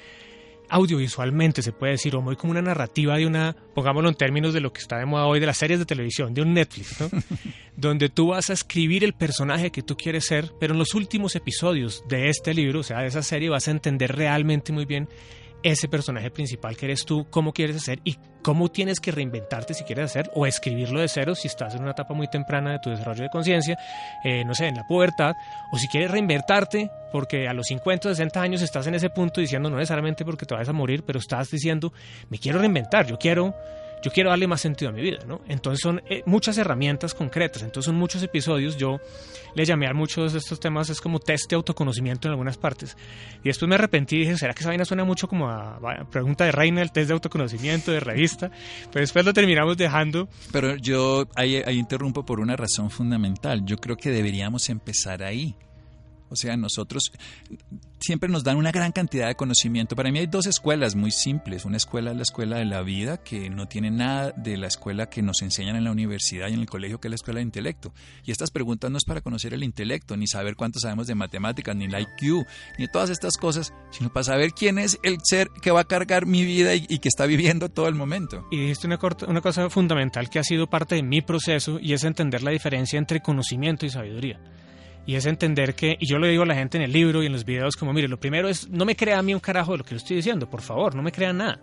audiovisualmente, 0.68 1.62
se 1.62 1.72
puede 1.72 1.92
decir, 1.92 2.14
o 2.16 2.22
muy 2.22 2.36
como 2.36 2.52
una 2.52 2.62
narrativa 2.62 3.16
de 3.16 3.26
una, 3.26 3.56
pongámoslo 3.74 4.08
en 4.08 4.14
términos 4.14 4.54
de 4.54 4.60
lo 4.60 4.72
que 4.72 4.80
está 4.80 4.98
de 4.98 5.06
moda 5.06 5.26
hoy, 5.26 5.40
de 5.40 5.46
las 5.46 5.58
series 5.58 5.78
de 5.78 5.86
televisión, 5.86 6.34
de 6.34 6.42
un 6.42 6.54
Netflix, 6.54 7.00
¿no? 7.00 7.08
donde 7.76 8.08
tú 8.08 8.28
vas 8.28 8.50
a 8.50 8.54
escribir 8.54 9.04
el 9.04 9.12
personaje 9.12 9.70
que 9.70 9.82
tú 9.82 9.96
quieres 9.96 10.26
ser, 10.26 10.52
pero 10.58 10.72
en 10.72 10.78
los 10.78 10.94
últimos 10.94 11.36
episodios 11.36 12.04
de 12.08 12.28
este 12.28 12.54
libro, 12.54 12.80
o 12.80 12.82
sea, 12.82 13.00
de 13.00 13.08
esa 13.08 13.22
serie, 13.22 13.48
vas 13.48 13.68
a 13.68 13.70
entender 13.70 14.16
realmente 14.16 14.72
muy 14.72 14.84
bien 14.84 15.08
ese 15.72 15.88
personaje 15.88 16.30
principal 16.30 16.76
que 16.76 16.86
eres 16.86 17.04
tú, 17.04 17.26
cómo 17.28 17.52
quieres 17.52 17.76
hacer 17.76 17.98
y 18.04 18.16
cómo 18.42 18.70
tienes 18.70 19.00
que 19.00 19.10
reinventarte 19.10 19.74
si 19.74 19.82
quieres 19.82 20.04
hacer 20.04 20.30
o 20.32 20.46
escribirlo 20.46 21.00
de 21.00 21.08
cero 21.08 21.34
si 21.34 21.48
estás 21.48 21.74
en 21.74 21.82
una 21.82 21.90
etapa 21.90 22.14
muy 22.14 22.28
temprana 22.28 22.70
de 22.70 22.78
tu 22.78 22.90
desarrollo 22.90 23.24
de 23.24 23.30
conciencia, 23.30 23.76
eh, 24.22 24.44
no 24.44 24.54
sé, 24.54 24.68
en 24.68 24.76
la 24.76 24.86
pubertad, 24.86 25.34
o 25.72 25.78
si 25.78 25.88
quieres 25.88 26.12
reinventarte 26.12 26.88
porque 27.10 27.48
a 27.48 27.52
los 27.52 27.66
50 27.66 28.08
o 28.08 28.12
60 28.12 28.40
años 28.40 28.62
estás 28.62 28.86
en 28.86 28.94
ese 28.94 29.10
punto 29.10 29.40
diciendo 29.40 29.68
no 29.68 29.76
necesariamente 29.76 30.24
porque 30.24 30.46
te 30.46 30.54
vas 30.54 30.68
a 30.68 30.72
morir, 30.72 31.02
pero 31.04 31.18
estás 31.18 31.50
diciendo 31.50 31.92
me 32.30 32.38
quiero 32.38 32.60
reinventar, 32.60 33.04
yo 33.04 33.18
quiero 33.18 33.52
yo 34.06 34.12
quiero 34.12 34.30
darle 34.30 34.46
más 34.46 34.60
sentido 34.60 34.90
a 34.90 34.92
mi 34.92 35.02
vida, 35.02 35.24
¿no? 35.26 35.40
Entonces 35.48 35.80
son 35.82 36.00
eh, 36.08 36.22
muchas 36.26 36.56
herramientas 36.58 37.12
concretas, 37.12 37.62
entonces 37.62 37.86
son 37.86 37.96
muchos 37.96 38.22
episodios, 38.22 38.76
yo 38.76 39.00
le 39.56 39.64
llamé 39.64 39.88
a 39.88 39.94
muchos 39.94 40.32
de 40.32 40.38
estos 40.38 40.60
temas, 40.60 40.90
es 40.90 41.00
como 41.00 41.18
test 41.18 41.50
de 41.50 41.56
autoconocimiento 41.56 42.28
en 42.28 42.30
algunas 42.30 42.56
partes, 42.56 42.96
y 43.42 43.48
después 43.48 43.68
me 43.68 43.74
arrepentí 43.74 44.14
y 44.14 44.18
dije, 44.20 44.38
¿será 44.38 44.54
que 44.54 44.60
esa 44.60 44.68
vaina 44.68 44.84
suena 44.84 45.02
mucho 45.02 45.26
como 45.26 45.50
a, 45.50 45.80
pregunta 46.08 46.44
de 46.44 46.52
reina, 46.52 46.82
el 46.82 46.92
test 46.92 47.08
de 47.08 47.14
autoconocimiento, 47.14 47.90
de 47.90 47.98
revista? 47.98 48.48
Pero 48.92 49.00
después 49.00 49.24
lo 49.24 49.32
terminamos 49.32 49.76
dejando. 49.76 50.28
Pero 50.52 50.76
yo 50.76 51.26
ahí 51.34 51.60
interrumpo 51.70 52.24
por 52.24 52.38
una 52.38 52.54
razón 52.54 52.90
fundamental, 52.90 53.64
yo 53.64 53.76
creo 53.78 53.96
que 53.96 54.10
deberíamos 54.10 54.68
empezar 54.70 55.24
ahí. 55.24 55.56
O 56.28 56.36
sea, 56.36 56.56
nosotros 56.56 57.10
siempre 58.00 58.28
nos 58.28 58.44
dan 58.44 58.56
una 58.56 58.72
gran 58.72 58.92
cantidad 58.92 59.26
de 59.26 59.34
conocimiento. 59.34 59.96
Para 59.96 60.10
mí 60.10 60.18
hay 60.18 60.26
dos 60.26 60.46
escuelas 60.46 60.94
muy 60.94 61.10
simples. 61.10 61.64
Una 61.64 61.76
escuela 61.76 62.10
es 62.10 62.16
la 62.16 62.22
escuela 62.22 62.58
de 62.58 62.64
la 62.64 62.82
vida, 62.82 63.18
que 63.18 63.50
no 63.50 63.66
tiene 63.66 63.90
nada 63.90 64.32
de 64.36 64.56
la 64.56 64.66
escuela 64.66 65.08
que 65.08 65.22
nos 65.22 65.42
enseñan 65.42 65.76
en 65.76 65.84
la 65.84 65.92
universidad 65.92 66.48
y 66.48 66.54
en 66.54 66.60
el 66.60 66.66
colegio, 66.66 67.00
que 67.00 67.08
es 67.08 67.10
la 67.10 67.16
escuela 67.16 67.38
de 67.38 67.44
intelecto. 67.44 67.92
Y 68.24 68.30
estas 68.30 68.50
preguntas 68.50 68.90
no 68.90 68.98
es 68.98 69.04
para 69.04 69.20
conocer 69.20 69.54
el 69.54 69.64
intelecto, 69.64 70.16
ni 70.16 70.26
saber 70.26 70.56
cuánto 70.56 70.78
sabemos 70.78 71.06
de 71.06 71.14
matemáticas, 71.14 71.74
ni 71.76 71.86
el 71.86 71.98
IQ, 71.98 72.46
ni 72.78 72.88
todas 72.88 73.10
estas 73.10 73.36
cosas, 73.36 73.72
sino 73.90 74.12
para 74.12 74.24
saber 74.24 74.52
quién 74.52 74.78
es 74.78 74.98
el 75.02 75.18
ser 75.22 75.48
que 75.62 75.70
va 75.70 75.80
a 75.80 75.84
cargar 75.84 76.26
mi 76.26 76.44
vida 76.44 76.74
y, 76.74 76.98
que 76.98 77.08
está 77.08 77.26
viviendo 77.26 77.68
todo 77.68 77.88
el 77.88 77.94
momento. 77.94 78.46
Y 78.50 78.58
dijiste 78.58 78.86
una, 78.86 78.98
una 79.28 79.40
cosa 79.40 79.70
fundamental 79.70 80.30
que 80.30 80.38
ha 80.38 80.44
sido 80.44 80.66
parte 80.66 80.94
de 80.96 81.02
mi 81.02 81.22
proceso 81.22 81.78
y 81.80 81.92
es 81.92 82.04
entender 82.04 82.42
la 82.42 82.50
diferencia 82.50 82.98
entre 82.98 83.20
conocimiento 83.20 83.86
y 83.86 83.90
sabiduría. 83.90 84.40
Y 85.06 85.14
es 85.14 85.26
entender 85.26 85.74
que, 85.74 85.96
y 85.98 86.06
yo 86.06 86.18
le 86.18 86.28
digo 86.28 86.42
a 86.42 86.46
la 86.46 86.54
gente 86.54 86.76
en 86.76 86.82
el 86.82 86.92
libro 86.92 87.22
y 87.22 87.26
en 87.26 87.32
los 87.32 87.44
videos 87.44 87.76
como, 87.76 87.92
mire, 87.92 88.08
lo 88.08 88.18
primero 88.18 88.48
es, 88.48 88.68
no 88.68 88.84
me 88.84 88.96
crea 88.96 89.18
a 89.18 89.22
mí 89.22 89.32
un 89.32 89.40
carajo 89.40 89.72
de 89.72 89.78
lo 89.78 89.84
que 89.84 89.92
le 89.92 89.98
estoy 89.98 90.16
diciendo, 90.16 90.50
por 90.50 90.62
favor, 90.62 90.94
no 90.94 91.02
me 91.02 91.12
crea 91.12 91.32
nada. 91.32 91.60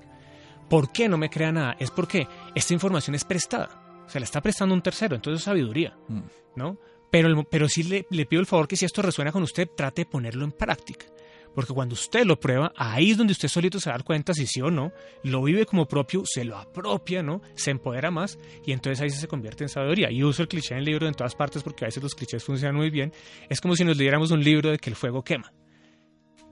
¿Por 0.70 0.92
qué 0.92 1.10
no 1.10 1.18
me 1.18 1.30
crea 1.30 1.52
nada? 1.52 1.76
Es 1.78 1.92
porque 1.92 2.28
esta 2.56 2.74
información 2.74 3.16
es 3.16 3.26
prestada, 3.26 4.06
se 4.08 4.20
la 4.20 4.24
está 4.24 4.40
prestando 4.42 4.74
un 4.74 4.82
tercero, 4.82 5.16
entonces 5.16 5.42
es 5.42 5.46
sabiduría, 5.46 5.94
mm. 6.08 6.22
¿no? 6.56 6.78
Pero, 7.12 7.44
pero 7.44 7.68
sí 7.68 7.84
le, 7.84 8.08
le 8.10 8.26
pido 8.26 8.40
el 8.40 8.48
favor 8.48 8.68
que 8.68 8.78
si 8.78 8.86
esto 8.86 9.02
resuena 9.02 9.32
con 9.32 9.44
usted, 9.44 9.68
trate 9.76 10.02
de 10.02 10.06
ponerlo 10.06 10.46
en 10.46 10.54
práctica 10.54 11.06
Porque 11.56 11.74
cuando 11.74 11.94
usted 11.94 12.26
lo 12.26 12.40
prueba, 12.40 12.74
ahí 12.76 13.12
es 13.12 13.18
donde 13.18 13.34
usted 13.34 13.48
solito 13.48 13.80
se 13.80 13.90
da 13.90 14.00
cuenta 14.00 14.34
si 14.34 14.48
sí 14.48 14.62
o 14.62 14.72
no, 14.72 14.92
lo 15.24 15.44
vive 15.44 15.66
como 15.66 15.88
propio, 15.88 16.24
se 16.26 16.44
lo 16.44 16.58
apropia, 16.58 17.22
¿no? 17.22 17.42
Se 17.56 17.72
empodera 17.72 18.12
más 18.12 18.38
y 18.66 18.72
entonces 18.72 19.02
ahí 19.02 19.10
se 19.10 19.28
convierte 19.28 19.64
en 19.64 19.70
sabiduría. 19.70 20.12
Y 20.12 20.24
uso 20.24 20.42
el 20.42 20.48
cliché 20.48 20.74
en 20.74 20.80
el 20.80 20.86
libro 20.86 21.08
en 21.08 21.14
todas 21.14 21.36
partes 21.36 21.64
porque 21.64 21.86
a 21.86 21.88
veces 21.88 22.02
los 22.02 22.16
clichés 22.16 22.44
funcionan 22.44 22.76
muy 22.76 22.90
bien. 22.90 23.14
Es 23.50 23.62
como 23.62 23.76
si 23.76 23.84
nos 23.84 23.98
leyéramos 23.98 24.32
un 24.32 24.44
libro 24.44 24.72
de 24.72 24.78
que 24.78 24.90
el 24.90 24.96
fuego 24.96 25.24
quema 25.24 25.54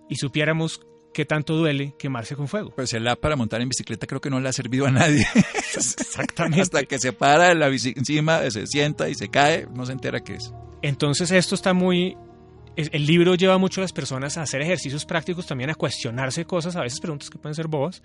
y 0.10 0.16
supiéramos 0.18 0.82
qué 1.14 1.26
tanto 1.26 1.56
duele 1.56 1.96
quemarse 1.98 2.36
con 2.36 2.48
fuego. 2.48 2.72
Pues 2.76 2.94
el 2.94 3.08
app 3.08 3.20
para 3.20 3.36
montar 3.36 3.62
en 3.62 3.70
bicicleta 3.70 4.08
creo 4.08 4.22
que 4.22 4.30
no 4.30 4.40
le 4.40 4.50
ha 4.50 4.54
servido 4.54 4.86
a 4.86 4.92
nadie. 4.92 5.26
Exactamente. 5.76 6.62
Hasta 6.62 6.84
que 6.84 7.00
se 7.00 7.14
para 7.14 7.54
la 7.54 7.68
bici 7.70 7.94
encima, 7.96 8.50
se 8.50 8.68
sienta 8.68 9.10
y 9.10 9.16
se 9.16 9.30
cae, 9.30 9.68
no 9.74 9.86
se 9.86 9.94
entera 9.94 10.20
qué 10.22 10.36
es. 10.36 10.54
Entonces 10.82 11.32
esto 11.32 11.56
está 11.56 11.74
muy... 11.74 12.18
El 12.92 13.06
libro 13.06 13.36
lleva 13.36 13.58
mucho 13.58 13.82
a 13.82 13.84
las 13.84 13.94
personas 13.94 14.38
a 14.38 14.44
hacer 14.44 14.62
ejercicios 14.62 15.06
prácticos, 15.06 15.46
también 15.46 15.70
a 15.70 15.76
cuestionarse 15.76 16.46
cosas, 16.46 16.76
a 16.76 16.82
veces 16.82 17.00
preguntas 17.00 17.30
que 17.30 17.38
pueden 17.38 17.56
ser 17.56 17.68
bobas, 17.68 18.02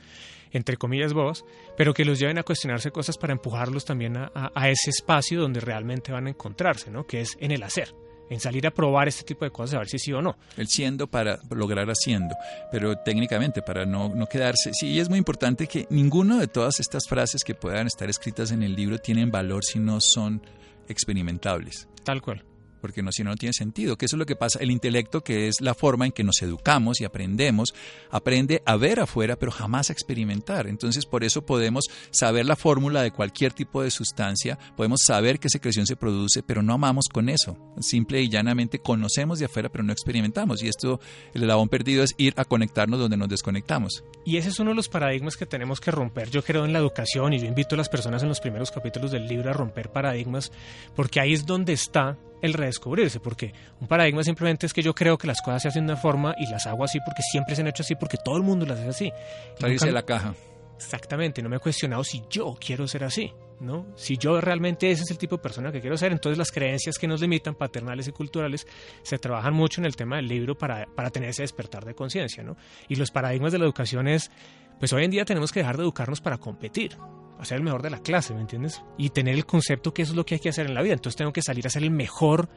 entre 0.52 0.76
comillas 0.76 1.12
bobas, 1.12 1.44
pero 1.76 1.94
que 1.94 2.04
los 2.04 2.18
lleven 2.18 2.38
a 2.38 2.42
cuestionarse 2.42 2.90
cosas 2.90 3.16
para 3.18 3.32
empujarlos 3.32 3.84
también 3.84 4.16
a, 4.16 4.30
a 4.54 4.70
ese 4.70 4.90
espacio 4.90 5.40
donde 5.40 5.60
realmente 5.60 6.12
van 6.12 6.26
a 6.26 6.30
encontrarse, 6.30 6.90
¿no? 6.90 7.06
que 7.06 7.20
es 7.20 7.36
en 7.40 7.52
el 7.52 7.62
hacer 7.62 7.94
en 8.28 8.40
salir 8.40 8.66
a 8.66 8.72
probar 8.72 9.06
este 9.06 9.22
tipo 9.22 9.44
de 9.44 9.52
cosas, 9.52 9.74
a 9.74 9.78
ver 9.78 9.88
si 9.88 10.00
sí 10.00 10.12
o 10.12 10.20
no. 10.20 10.36
El 10.56 10.66
siendo 10.66 11.06
para 11.06 11.38
lograr 11.50 11.88
haciendo, 11.88 12.34
pero 12.72 12.96
técnicamente 12.98 13.62
para 13.62 13.86
no, 13.86 14.08
no 14.08 14.26
quedarse. 14.26 14.72
Sí, 14.72 14.98
es 14.98 15.08
muy 15.08 15.18
importante 15.18 15.68
que 15.68 15.86
ninguno 15.90 16.38
de 16.38 16.48
todas 16.48 16.80
estas 16.80 17.06
frases 17.08 17.44
que 17.44 17.54
puedan 17.54 17.86
estar 17.86 18.10
escritas 18.10 18.50
en 18.50 18.64
el 18.64 18.74
libro 18.74 18.98
tienen 18.98 19.30
valor 19.30 19.64
si 19.64 19.78
no 19.78 20.00
son 20.00 20.42
experimentables. 20.88 21.88
Tal 22.02 22.20
cual 22.20 22.44
porque 22.86 23.02
si 23.10 23.24
no, 23.24 23.30
no 23.30 23.36
tiene 23.36 23.52
sentido. 23.52 23.98
Que 23.98 24.06
eso 24.06 24.14
es 24.14 24.18
lo 24.18 24.26
que 24.26 24.36
pasa. 24.36 24.60
El 24.60 24.70
intelecto, 24.70 25.24
que 25.24 25.48
es 25.48 25.60
la 25.60 25.74
forma 25.74 26.06
en 26.06 26.12
que 26.12 26.22
nos 26.22 26.40
educamos 26.40 27.00
y 27.00 27.04
aprendemos, 27.04 27.74
aprende 28.10 28.62
a 28.64 28.76
ver 28.76 29.00
afuera, 29.00 29.34
pero 29.34 29.50
jamás 29.50 29.90
a 29.90 29.92
experimentar. 29.92 30.68
Entonces, 30.68 31.04
por 31.04 31.24
eso 31.24 31.44
podemos 31.44 31.86
saber 32.10 32.46
la 32.46 32.54
fórmula 32.54 33.02
de 33.02 33.10
cualquier 33.10 33.52
tipo 33.52 33.82
de 33.82 33.90
sustancia, 33.90 34.56
podemos 34.76 35.00
saber 35.04 35.40
qué 35.40 35.48
secreción 35.48 35.86
se 35.86 35.96
produce, 35.96 36.44
pero 36.44 36.62
no 36.62 36.74
amamos 36.74 37.06
con 37.12 37.28
eso. 37.28 37.58
Simple 37.80 38.22
y 38.22 38.28
llanamente 38.28 38.78
conocemos 38.78 39.40
de 39.40 39.46
afuera, 39.46 39.68
pero 39.68 39.82
no 39.82 39.92
experimentamos. 39.92 40.62
Y 40.62 40.68
esto, 40.68 41.00
el 41.34 41.42
eslabón 41.42 41.68
perdido 41.68 42.04
es 42.04 42.14
ir 42.18 42.34
a 42.36 42.44
conectarnos 42.44 43.00
donde 43.00 43.16
nos 43.16 43.28
desconectamos. 43.28 44.04
Y 44.24 44.36
ese 44.36 44.50
es 44.50 44.60
uno 44.60 44.70
de 44.70 44.76
los 44.76 44.88
paradigmas 44.88 45.36
que 45.36 45.46
tenemos 45.46 45.80
que 45.80 45.90
romper. 45.90 46.30
Yo 46.30 46.44
creo 46.44 46.64
en 46.64 46.72
la 46.72 46.78
educación 46.78 47.32
y 47.32 47.40
yo 47.40 47.46
invito 47.46 47.74
a 47.74 47.78
las 47.78 47.88
personas 47.88 48.22
en 48.22 48.28
los 48.28 48.38
primeros 48.38 48.70
capítulos 48.70 49.10
del 49.10 49.26
libro 49.26 49.50
a 49.50 49.54
romper 49.54 49.90
paradigmas, 49.90 50.52
porque 50.94 51.18
ahí 51.18 51.32
es 51.32 51.46
donde 51.46 51.72
está 51.72 52.16
el 52.46 52.54
redescubrirse, 52.54 53.20
porque 53.20 53.52
un 53.80 53.86
paradigma 53.86 54.22
simplemente 54.22 54.66
es 54.66 54.72
que 54.72 54.82
yo 54.82 54.94
creo 54.94 55.18
que 55.18 55.26
las 55.26 55.40
cosas 55.40 55.62
se 55.62 55.68
hacen 55.68 55.86
de 55.86 55.92
una 55.92 56.00
forma 56.00 56.34
y 56.38 56.46
las 56.50 56.66
hago 56.66 56.84
así 56.84 56.98
porque 57.04 57.22
siempre 57.22 57.54
se 57.54 57.62
han 57.62 57.68
hecho 57.68 57.82
así, 57.82 57.94
porque 57.94 58.16
todo 58.24 58.36
el 58.36 58.42
mundo 58.42 58.66
las 58.66 58.78
hace 58.80 58.88
así. 58.88 59.12
Salirse 59.58 59.86
de 59.86 59.92
la 59.92 60.02
caja. 60.02 60.34
Exactamente, 60.76 61.42
no 61.42 61.48
me 61.48 61.56
he 61.56 61.60
cuestionado 61.60 62.04
si 62.04 62.22
yo 62.28 62.56
quiero 62.60 62.86
ser 62.86 63.04
así, 63.04 63.32
¿no? 63.60 63.86
Si 63.96 64.18
yo 64.18 64.40
realmente 64.42 64.90
ese 64.90 65.04
es 65.04 65.10
el 65.10 65.16
tipo 65.16 65.36
de 65.36 65.42
persona 65.42 65.72
que 65.72 65.80
quiero 65.80 65.96
ser, 65.96 66.12
entonces 66.12 66.36
las 66.36 66.52
creencias 66.52 66.98
que 66.98 67.08
nos 67.08 67.20
limitan, 67.22 67.54
paternales 67.54 68.08
y 68.08 68.12
culturales, 68.12 68.66
se 69.02 69.18
trabajan 69.18 69.54
mucho 69.54 69.80
en 69.80 69.86
el 69.86 69.96
tema 69.96 70.16
del 70.16 70.28
libro 70.28 70.56
para, 70.56 70.86
para 70.94 71.10
tener 71.10 71.30
ese 71.30 71.42
despertar 71.42 71.84
de 71.86 71.94
conciencia, 71.94 72.42
¿no? 72.42 72.56
Y 72.88 72.96
los 72.96 73.10
paradigmas 73.10 73.52
de 73.52 73.58
la 73.58 73.64
educación 73.64 74.06
es, 74.06 74.30
pues 74.78 74.92
hoy 74.92 75.04
en 75.04 75.10
día 75.10 75.24
tenemos 75.24 75.50
que 75.50 75.60
dejar 75.60 75.78
de 75.78 75.84
educarnos 75.84 76.20
para 76.20 76.36
competir, 76.36 76.98
a 77.38 77.44
ser 77.44 77.58
el 77.58 77.64
mejor 77.64 77.82
de 77.82 77.90
la 77.90 77.98
clase, 77.98 78.34
¿me 78.34 78.40
entiendes? 78.40 78.82
Y 78.96 79.10
tener 79.10 79.34
el 79.34 79.44
concepto 79.44 79.92
que 79.92 80.02
eso 80.02 80.12
es 80.12 80.16
lo 80.16 80.24
que 80.24 80.34
hay 80.34 80.40
que 80.40 80.48
hacer 80.48 80.66
en 80.66 80.74
la 80.74 80.82
vida. 80.82 80.94
Entonces 80.94 81.16
tengo 81.16 81.32
que 81.32 81.42
salir 81.42 81.66
a 81.66 81.70
ser 81.70 81.82
el 81.82 81.90
mejor 81.90 82.48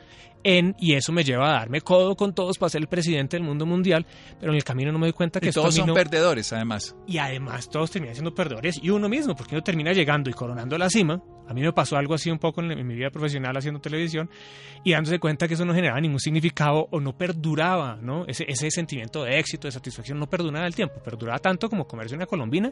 en, 0.44 0.76
y 0.80 0.94
eso 0.94 1.12
me 1.12 1.24
lleva 1.24 1.50
a 1.50 1.60
darme 1.60 1.82
codo 1.82 2.16
con 2.16 2.34
todos 2.34 2.58
para 2.58 2.70
ser 2.70 2.82
el 2.82 2.88
presidente 2.88 3.36
del 3.36 3.46
mundo 3.46 3.66
mundial, 3.66 4.06
pero 4.40 4.52
en 4.52 4.56
el 4.56 4.64
camino 4.64 4.92
no 4.92 5.00
me 5.00 5.08
doy 5.08 5.14
cuenta 5.14 5.40
que 5.40 5.50
y 5.50 5.52
todos 5.52 5.76
son 5.76 5.94
perdedores, 5.94 6.54
además. 6.54 6.96
Y 7.08 7.18
además 7.18 7.70
todos 7.70 7.92
terminan 7.92 8.16
siendo 8.16 8.34
perdedores 8.34 8.80
y 8.82 8.90
uno 8.90 9.10
mismo, 9.10 9.36
porque 9.36 9.56
uno 9.56 9.64
termina 9.64 9.92
llegando 9.92 10.30
y 10.30 10.34
coronando 10.34 10.78
la 10.78 10.90
cima. 10.90 11.22
A 11.48 11.54
mí 11.54 11.62
me 11.62 11.74
pasó 11.74 11.98
algo 11.98 12.14
así 12.14 12.30
un 12.30 12.40
poco 12.40 12.62
en, 12.62 12.88
mi 12.88 12.96
vida 12.96 13.10
profesional 13.10 13.58
haciendo 13.58 13.82
televisión 13.82 14.30
y 14.84 14.92
dándose 14.92 15.20
cuenta 15.20 15.48
que 15.48 15.56
eso 15.56 15.66
no 15.66 15.74
generaba 15.74 16.00
ningún 16.00 16.20
significado 16.20 16.88
o 16.92 17.00
no 17.00 17.18
perduraba, 17.18 17.98
¿no? 18.02 18.26
Ese, 18.28 18.46
ese 18.48 18.70
sentimiento 18.72 19.24
de 19.24 19.40
éxito, 19.40 19.68
de 19.68 19.72
satisfacción 19.72 20.20
no 20.20 20.30
perduraba 20.30 20.68
el 20.68 20.76
tiempo, 20.76 21.02
perduraba 21.04 21.40
tanto 21.40 21.70
como 21.70 21.88
comerse 21.88 22.16
una 22.16 22.28
colombina 22.28 22.72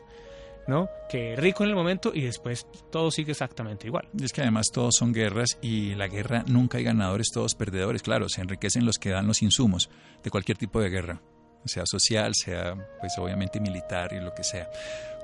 ¿no? 0.68 0.90
Que 1.10 1.36
rico 1.36 1.64
en 1.64 1.70
el 1.70 1.76
momento 1.76 2.12
y 2.14 2.22
después 2.22 2.68
todo 2.92 3.12
sigue 3.12 3.32
exactamente 3.32 3.88
igual. 3.88 4.08
Y 4.18 4.26
es 4.26 4.34
que 4.34 4.42
además 4.42 4.68
todos 4.72 4.96
son 4.96 5.14
guerras 5.14 5.58
y 5.62 5.96
la 5.96 6.08
guerra 6.08 6.44
nunca 6.48 6.78
hay 6.78 6.84
ganadores, 6.84 7.32
todos 7.34 7.56
perdedores. 7.56 8.04
Claro, 8.04 8.30
se 8.30 8.42
enriquecen 8.42 8.86
los 8.86 8.98
que 8.98 9.10
dan 9.10 9.28
los 9.28 9.42
insumos 9.42 9.90
de 10.24 10.30
cualquier 10.30 10.58
tipo 10.58 10.82
de 10.82 10.90
guerra, 10.90 11.22
sea 11.66 11.86
social, 11.86 12.34
sea 12.36 12.76
pues 13.00 13.14
obviamente 13.18 13.60
militar 13.60 14.14
y 14.14 14.20
lo 14.20 14.34
que 14.34 14.44
sea. 14.44 14.70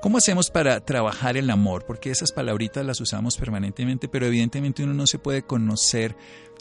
¿Cómo 0.00 0.18
hacemos 0.18 0.50
para 0.50 0.80
trabajar 0.80 1.38
el 1.38 1.48
amor? 1.48 1.86
Porque 1.86 2.10
esas 2.10 2.30
palabritas 2.30 2.84
las 2.84 3.00
usamos 3.00 3.38
permanentemente, 3.38 4.06
pero 4.06 4.26
evidentemente 4.26 4.84
uno 4.84 4.92
no 4.92 5.06
se 5.06 5.18
puede 5.18 5.42
conocer 5.42 6.14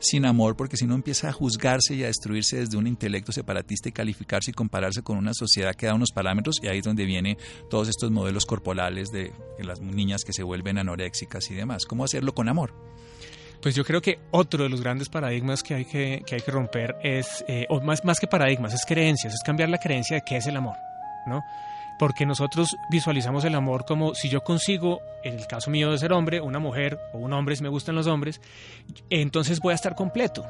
sin 0.04 0.26
amor, 0.26 0.56
porque 0.56 0.78
si 0.78 0.86
no 0.86 0.96
empieza 0.96 1.30
a 1.30 1.34
juzgarse 1.34 1.96
y 1.96 2.04
a 2.04 2.08
destruirse 2.08 2.58
desde 2.58 2.78
un 2.78 2.88
intelecto 2.88 3.32
separatista 3.32 3.90
y 3.90 3.92
calificarse 3.92 4.52
y 4.52 4.54
compararse 4.54 5.02
con 5.02 5.18
una 5.18 5.34
sociedad 5.34 5.74
que 5.76 5.86
da 5.86 5.96
unos 5.96 6.12
parámetros, 6.12 6.58
y 6.62 6.68
ahí 6.68 6.80
es 6.80 6.84
donde 6.84 7.06
vienen 7.06 7.38
todos 7.70 7.88
estos 7.88 8.12
modelos 8.12 8.46
corporales 8.46 9.10
de, 9.12 9.32
las 9.60 9.80
niñas 9.80 10.24
que 10.24 10.34
se 10.34 10.44
vuelven 10.44 10.78
anoréxicas 10.78 11.50
y 11.50 11.56
demás. 11.56 11.86
¿Cómo 11.86 12.04
hacerlo 12.04 12.34
con 12.34 12.50
amor? 12.50 12.74
Pues 13.62 13.76
yo 13.76 13.86
creo 13.86 14.02
que 14.02 14.20
otro 14.32 14.64
de 14.64 14.70
los 14.70 14.82
grandes 14.82 15.08
paradigmas 15.08 15.64
que 15.64 15.74
hay 15.74 15.86
que, 15.86 16.22
que 16.26 16.36
hay 16.36 16.42
que 16.42 16.52
romper 16.52 16.98
es, 17.02 17.46
eh, 17.48 17.66
o 17.70 17.80
más, 17.80 18.04
más 18.04 18.20
que 18.20 18.28
paradigmas, 18.28 18.74
es 18.74 18.86
creencias, 18.86 19.34
es 19.34 19.42
cambiar 19.42 19.70
la 19.70 19.78
creencia 19.78 20.18
de 20.18 20.24
qué 20.26 20.38
es 20.38 20.48
el 20.48 20.58
amor, 20.58 20.76
¿no? 21.26 21.42
Porque 22.04 22.26
nosotros 22.26 22.76
visualizamos 22.90 23.46
el 23.46 23.56
amor 23.56 23.86
como 23.86 24.14
si 24.14 24.28
yo 24.28 24.42
consigo, 24.42 25.00
en 25.24 25.40
el 25.40 25.48
caso 25.48 25.72
mío 25.72 25.90
de 25.90 25.98
ser 25.98 26.12
hombre, 26.12 26.42
una 26.42 26.60
mujer 26.60 27.00
o 27.14 27.18
un 27.18 27.32
hombre 27.32 27.56
si 27.56 27.64
me 27.64 27.70
gustan 27.70 27.96
los 27.96 28.08
hombres, 28.08 28.42
entonces 29.10 29.62
voy 29.62 29.72
a 29.72 29.76
estar 29.76 29.96
completo. 29.96 30.46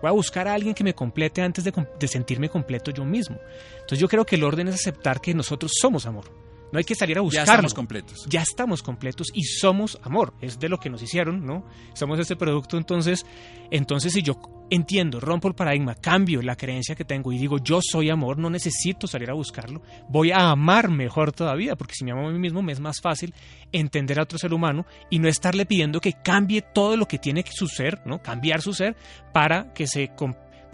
Voy 0.00 0.08
a 0.08 0.12
buscar 0.12 0.48
a 0.48 0.54
alguien 0.54 0.74
que 0.74 0.82
me 0.82 0.94
complete 0.94 1.42
antes 1.42 1.64
de, 1.64 1.86
de 2.00 2.08
sentirme 2.08 2.48
completo 2.48 2.90
yo 2.90 3.04
mismo. 3.04 3.36
Entonces 3.74 3.98
yo 3.98 4.08
creo 4.08 4.24
que 4.24 4.36
el 4.36 4.42
orden 4.42 4.68
es 4.68 4.76
aceptar 4.76 5.20
que 5.20 5.34
nosotros 5.34 5.70
somos 5.78 6.06
amor. 6.06 6.43
No 6.72 6.78
hay 6.78 6.84
que 6.84 6.94
salir 6.94 7.18
a 7.18 7.20
buscarlo. 7.20 7.46
Ya 7.46 7.52
estamos 7.52 7.74
completos. 7.74 8.26
Ya 8.28 8.42
estamos 8.42 8.82
completos 8.82 9.28
y 9.32 9.44
somos 9.44 9.98
amor. 10.02 10.34
Es 10.40 10.58
de 10.58 10.68
lo 10.68 10.78
que 10.78 10.90
nos 10.90 11.02
hicieron, 11.02 11.46
¿no? 11.46 11.66
Somos 11.94 12.18
ese 12.18 12.36
producto. 12.36 12.76
Entonces, 12.76 13.24
entonces 13.70 14.12
si 14.12 14.22
yo 14.22 14.40
entiendo, 14.70 15.20
rompo 15.20 15.48
el 15.48 15.54
paradigma, 15.54 15.94
cambio 15.94 16.42
la 16.42 16.56
creencia 16.56 16.94
que 16.94 17.04
tengo 17.04 17.32
y 17.32 17.38
digo 17.38 17.58
yo 17.58 17.80
soy 17.82 18.10
amor, 18.10 18.38
no 18.38 18.50
necesito 18.50 19.06
salir 19.06 19.30
a 19.30 19.34
buscarlo, 19.34 19.82
voy 20.08 20.32
a 20.32 20.50
amar 20.50 20.90
mejor 20.90 21.32
todavía, 21.32 21.76
porque 21.76 21.94
si 21.94 22.04
me 22.04 22.12
amo 22.12 22.28
a 22.28 22.32
mí 22.32 22.38
mismo 22.38 22.62
me 22.62 22.72
es 22.72 22.80
más 22.80 23.00
fácil 23.00 23.34
entender 23.72 24.18
a 24.18 24.22
otro 24.22 24.38
ser 24.38 24.52
humano 24.52 24.86
y 25.10 25.18
no 25.18 25.28
estarle 25.28 25.66
pidiendo 25.66 26.00
que 26.00 26.14
cambie 26.14 26.62
todo 26.62 26.96
lo 26.96 27.06
que 27.06 27.18
tiene 27.18 27.44
su 27.50 27.68
ser, 27.68 28.00
¿no? 28.06 28.22
Cambiar 28.22 28.62
su 28.62 28.72
ser 28.72 28.96
para 29.32 29.72
que 29.74 29.86
se 29.86 30.08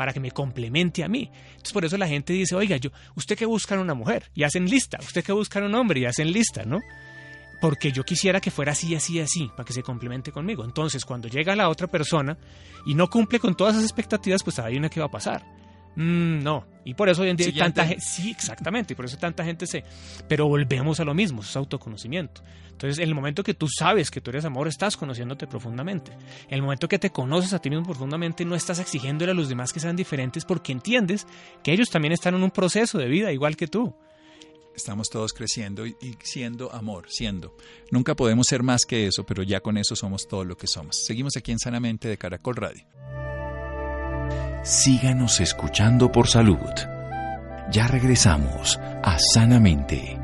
para 0.01 0.15
que 0.15 0.21
me 0.21 0.31
complemente 0.31 1.05
a 1.05 1.09
mí. 1.09 1.31
Entonces 1.51 1.75
por 1.75 1.85
eso 1.85 1.99
la 1.99 2.09
gente 2.09 2.33
dice, 2.33 2.55
oiga, 2.55 2.79
yo, 2.79 2.89
usted 3.17 3.37
que 3.37 3.45
busca 3.45 3.79
una 3.79 3.93
mujer 3.93 4.31
y 4.35 4.45
hacen 4.45 4.65
lista, 4.65 4.99
usted 4.99 5.23
que 5.23 5.31
busca 5.31 5.61
un 5.61 5.75
hombre 5.75 6.01
y 6.01 6.07
hacen 6.07 6.33
lista, 6.33 6.65
¿no? 6.65 6.81
Porque 7.61 7.93
yo 7.93 8.03
quisiera 8.03 8.41
que 8.41 8.51
fuera 8.51 8.73
así, 8.73 8.95
así, 8.95 9.21
así, 9.21 9.51
para 9.55 9.67
que 9.67 9.75
se 9.75 9.83
complemente 9.83 10.33
conmigo. 10.33 10.65
Entonces 10.65 11.05
cuando 11.05 11.29
llega 11.29 11.55
la 11.55 11.69
otra 11.69 11.87
persona 11.87 12.39
y 12.87 12.95
no 12.95 13.11
cumple 13.11 13.41
con 13.41 13.55
todas 13.55 13.75
esas 13.75 13.85
expectativas, 13.85 14.43
pues 14.43 14.59
hay 14.59 14.79
una 14.79 14.89
que 14.89 15.01
va 15.01 15.07
a 15.07 15.11
pasar. 15.11 15.60
Mm, 15.97 16.43
no. 16.43 16.67
Y 16.85 16.95
por 16.95 17.09
eso 17.09 17.23
hoy 17.23 17.29
en 17.29 17.37
día 17.37 17.47
hay 17.47 17.53
tanta 17.53 17.87
gente. 17.87 18.03
Sí, 18.05 18.31
exactamente. 18.31 18.95
Y 18.95 18.97
por 18.97 19.05
eso 19.05 19.17
tanta 19.17 19.45
gente 19.45 19.67
se. 19.67 19.85
Pero 20.29 20.49
volvemos 20.49 21.01
a 21.01 21.05
lo 21.05 21.15
mismo, 21.15 21.43
es 21.43 21.57
autoconocimiento. 21.57 22.43
Entonces, 22.71 22.99
en 22.99 23.09
el 23.09 23.15
momento 23.15 23.43
que 23.43 23.53
tú 23.53 23.69
sabes 23.69 24.11
que 24.11 24.23
tú 24.23 24.31
eres 24.31 24.47
amor, 24.47 24.67
estás 24.67 24.97
conociéndote 24.97 25.47
profundamente. 25.47 26.13
En 26.49 26.55
el 26.55 26.63
momento 26.63 26.89
que 26.89 26.99
te 26.99 27.11
conoces 27.11 27.53
a 27.53 27.59
ti 27.59 27.69
mismo 27.69 27.85
profundamente, 27.85 28.45
no 28.45 28.55
estás 28.55 28.79
exigiéndole 28.79 29.33
a 29.33 29.35
los 29.35 29.51
demás 29.51 29.73
que 29.73 29.81
sean 29.81 29.97
diferentes 29.97 30.47
porque 30.47 30.73
entiendes 30.73 31.27
que 31.63 31.73
ellos 31.73 31.91
también 31.91 32.13
están 32.13 32.35
en 32.35 32.43
un 32.43 32.51
proceso 32.51 32.97
de 32.97 33.09
vida 33.09 33.33
igual 33.33 33.57
que 33.57 33.67
tú. 33.67 33.95
Estamos 34.75 35.11
todos 35.11 35.35
creciendo 35.35 35.85
y, 35.85 35.95
y 36.01 36.17
siendo 36.23 36.73
amor, 36.73 37.05
siendo. 37.11 37.55
Nunca 37.91 38.15
podemos 38.15 38.47
ser 38.47 38.63
más 38.63 38.87
que 38.87 39.07
eso, 39.07 39.27
pero 39.27 39.43
ya 39.43 39.61
con 39.61 39.77
eso 39.77 39.95
somos 39.95 40.27
todo 40.27 40.45
lo 40.45 40.57
que 40.57 40.67
somos. 40.67 41.05
Seguimos 41.05 41.37
aquí 41.37 41.53
en 41.53 41.59
Sanamente 41.59 42.09
de 42.09 42.17
Caracol 42.17 42.57
Radio 42.57 43.00
síganos 44.63 45.41
escuchando 45.41 46.13
por 46.13 46.29
salud. 46.29 46.71
Ya 47.71 47.87
regresamos 47.87 48.79
a 49.03 49.17
Sanamente. 49.19 50.19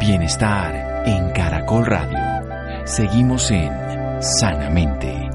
Bienestar 0.00 1.06
en 1.06 1.30
Caracol 1.32 1.86
Radio. 1.86 2.86
Seguimos 2.86 3.50
en 3.50 3.70
Sanamente. 4.20 5.28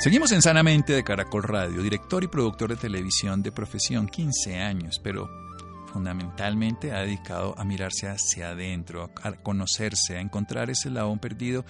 Seguimos 0.00 0.32
en 0.32 0.42
Sanamente 0.42 0.92
de 0.92 1.02
Caracol 1.02 1.44
Radio, 1.44 1.82
director 1.82 2.22
y 2.24 2.28
productor 2.28 2.70
de 2.70 2.76
televisión 2.76 3.42
de 3.42 3.52
profesión, 3.52 4.06
15 4.06 4.60
años, 4.60 5.00
pero 5.02 5.43
fundamentalmente 5.94 6.90
ha 6.90 7.02
dedicado 7.02 7.54
a 7.56 7.64
mirarse 7.64 8.08
hacia 8.08 8.50
adentro, 8.50 9.12
a 9.22 9.32
conocerse, 9.32 10.16
a 10.16 10.20
encontrar 10.20 10.68
ese 10.68 10.88
eslabón 10.88 11.20
perdido 11.20 11.64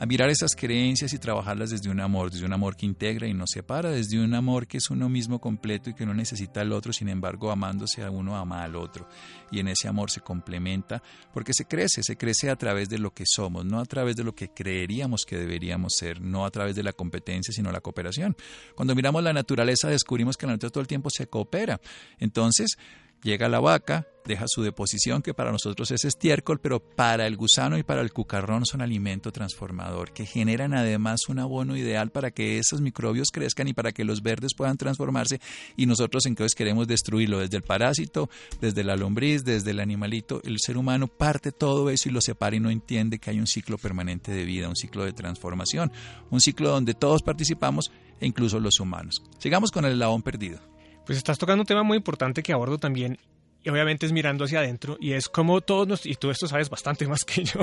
a 0.00 0.06
mirar 0.06 0.30
esas 0.30 0.54
creencias 0.54 1.12
y 1.12 1.18
trabajarlas 1.18 1.70
desde 1.70 1.90
un 1.90 2.00
amor, 2.00 2.30
desde 2.30 2.46
un 2.46 2.52
amor 2.52 2.76
que 2.76 2.86
integra 2.86 3.26
y 3.26 3.34
no 3.34 3.46
separa, 3.46 3.90
desde 3.90 4.22
un 4.22 4.32
amor 4.34 4.66
que 4.66 4.78
es 4.78 4.90
uno 4.90 5.08
mismo 5.08 5.40
completo 5.40 5.90
y 5.90 5.94
que 5.94 6.06
no 6.06 6.14
necesita 6.14 6.60
al 6.60 6.72
otro, 6.72 6.92
sin 6.92 7.08
embargo, 7.08 7.50
amándose 7.50 8.04
a 8.04 8.10
uno 8.10 8.36
ama 8.36 8.62
al 8.62 8.76
otro. 8.76 9.08
Y 9.50 9.58
en 9.58 9.68
ese 9.68 9.88
amor 9.88 10.10
se 10.10 10.20
complementa 10.20 11.02
porque 11.32 11.52
se 11.52 11.64
crece, 11.64 12.02
se 12.02 12.16
crece 12.16 12.48
a 12.48 12.56
través 12.56 12.88
de 12.88 12.98
lo 12.98 13.12
que 13.12 13.24
somos, 13.26 13.64
no 13.64 13.80
a 13.80 13.84
través 13.84 14.14
de 14.14 14.24
lo 14.24 14.34
que 14.34 14.50
creeríamos 14.50 15.24
que 15.24 15.36
deberíamos 15.36 15.94
ser, 15.96 16.20
no 16.20 16.44
a 16.44 16.50
través 16.50 16.76
de 16.76 16.84
la 16.84 16.92
competencia, 16.92 17.52
sino 17.52 17.72
la 17.72 17.80
cooperación. 17.80 18.36
Cuando 18.76 18.94
miramos 18.94 19.22
la 19.22 19.32
naturaleza 19.32 19.88
descubrimos 19.88 20.36
que 20.36 20.46
la 20.46 20.52
naturaleza 20.52 20.72
todo 20.72 20.82
el 20.82 20.88
tiempo 20.88 21.10
se 21.10 21.26
coopera. 21.26 21.80
Entonces, 22.18 22.76
Llega 23.22 23.48
la 23.48 23.58
vaca, 23.58 24.06
deja 24.28 24.44
su 24.46 24.62
deposición, 24.62 25.22
que 25.22 25.34
para 25.34 25.50
nosotros 25.50 25.90
es 25.90 26.04
estiércol, 26.04 26.60
pero 26.60 26.78
para 26.78 27.26
el 27.26 27.36
gusano 27.36 27.76
y 27.76 27.82
para 27.82 28.00
el 28.00 28.12
cucarrón 28.12 28.64
son 28.64 28.80
alimento 28.80 29.32
transformador, 29.32 30.12
que 30.12 30.24
generan 30.24 30.74
además 30.74 31.28
un 31.28 31.40
abono 31.40 31.76
ideal 31.76 32.10
para 32.10 32.30
que 32.30 32.58
esos 32.58 32.80
microbios 32.80 33.30
crezcan 33.32 33.66
y 33.66 33.72
para 33.72 33.90
que 33.90 34.04
los 34.04 34.22
verdes 34.22 34.54
puedan 34.54 34.76
transformarse 34.76 35.40
y 35.76 35.86
nosotros 35.86 36.26
entonces 36.26 36.54
queremos 36.54 36.86
destruirlo 36.86 37.40
desde 37.40 37.56
el 37.56 37.64
parásito, 37.64 38.30
desde 38.60 38.84
la 38.84 38.96
lombriz, 38.96 39.44
desde 39.44 39.72
el 39.72 39.80
animalito. 39.80 40.40
El 40.44 40.58
ser 40.60 40.76
humano 40.76 41.08
parte 41.08 41.50
todo 41.50 41.90
eso 41.90 42.08
y 42.08 42.12
lo 42.12 42.20
separa 42.20 42.54
y 42.54 42.60
no 42.60 42.70
entiende 42.70 43.18
que 43.18 43.30
hay 43.30 43.40
un 43.40 43.48
ciclo 43.48 43.78
permanente 43.78 44.30
de 44.30 44.44
vida, 44.44 44.68
un 44.68 44.76
ciclo 44.76 45.04
de 45.04 45.12
transformación, 45.12 45.90
un 46.30 46.40
ciclo 46.40 46.70
donde 46.70 46.94
todos 46.94 47.22
participamos 47.22 47.90
e 48.20 48.26
incluso 48.26 48.60
los 48.60 48.78
humanos. 48.78 49.22
Sigamos 49.38 49.72
con 49.72 49.84
el 49.84 49.92
eslabón 49.92 50.22
perdido. 50.22 50.60
Pues 51.08 51.16
estás 51.16 51.38
tocando 51.38 51.62
un 51.62 51.66
tema 51.66 51.82
muy 51.82 51.96
importante 51.96 52.42
que 52.42 52.52
abordo 52.52 52.76
también 52.76 53.16
y 53.64 53.70
obviamente 53.70 54.04
es 54.04 54.12
mirando 54.12 54.44
hacia 54.44 54.58
adentro 54.58 54.98
y 55.00 55.14
es 55.14 55.30
como 55.30 55.62
todos, 55.62 56.04
y 56.04 56.16
tú 56.16 56.30
esto 56.30 56.46
sabes 56.46 56.68
bastante 56.68 57.08
más 57.08 57.24
que 57.24 57.44
yo, 57.44 57.60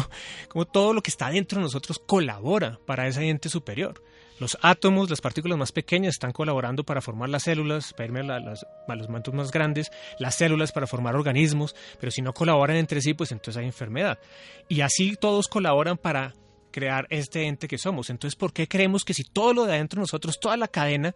como 0.49 0.65
todo 0.65 0.95
lo 0.95 1.03
que 1.03 1.11
está 1.11 1.29
dentro 1.29 1.59
de 1.59 1.65
nosotros 1.65 2.01
colabora 2.07 2.79
para 2.87 3.05
ese 3.05 3.29
ente 3.29 3.47
superior. 3.49 4.03
Los 4.39 4.57
átomos, 4.63 5.11
las 5.11 5.21
partículas 5.21 5.59
más 5.59 5.71
pequeñas 5.71 6.15
están 6.15 6.31
colaborando 6.31 6.83
para 6.83 7.01
formar 7.01 7.29
las 7.29 7.43
células, 7.43 7.93
para 7.93 8.19
a, 8.19 8.37
a 8.87 8.95
los 8.95 9.09
mantos 9.09 9.35
más 9.35 9.51
grandes, 9.51 9.91
las 10.17 10.33
células 10.33 10.71
para 10.71 10.87
formar 10.87 11.15
organismos, 11.15 11.75
pero 11.99 12.11
si 12.11 12.23
no 12.23 12.33
colaboran 12.33 12.77
entre 12.77 12.99
sí, 12.99 13.13
pues 13.13 13.31
entonces 13.31 13.57
hay 13.61 13.67
enfermedad. 13.67 14.17
Y 14.67 14.81
así 14.81 15.17
todos 15.17 15.47
colaboran 15.47 15.99
para 15.99 16.33
crear 16.71 17.05
este 17.11 17.43
ente 17.45 17.67
que 17.67 17.77
somos. 17.77 18.09
Entonces, 18.09 18.35
¿por 18.35 18.53
qué 18.53 18.67
creemos 18.67 19.05
que 19.05 19.13
si 19.13 19.23
todo 19.23 19.53
lo 19.53 19.65
de 19.65 19.75
adentro 19.75 19.99
de 19.99 20.05
nosotros, 20.05 20.39
toda 20.41 20.57
la 20.57 20.67
cadena, 20.67 21.13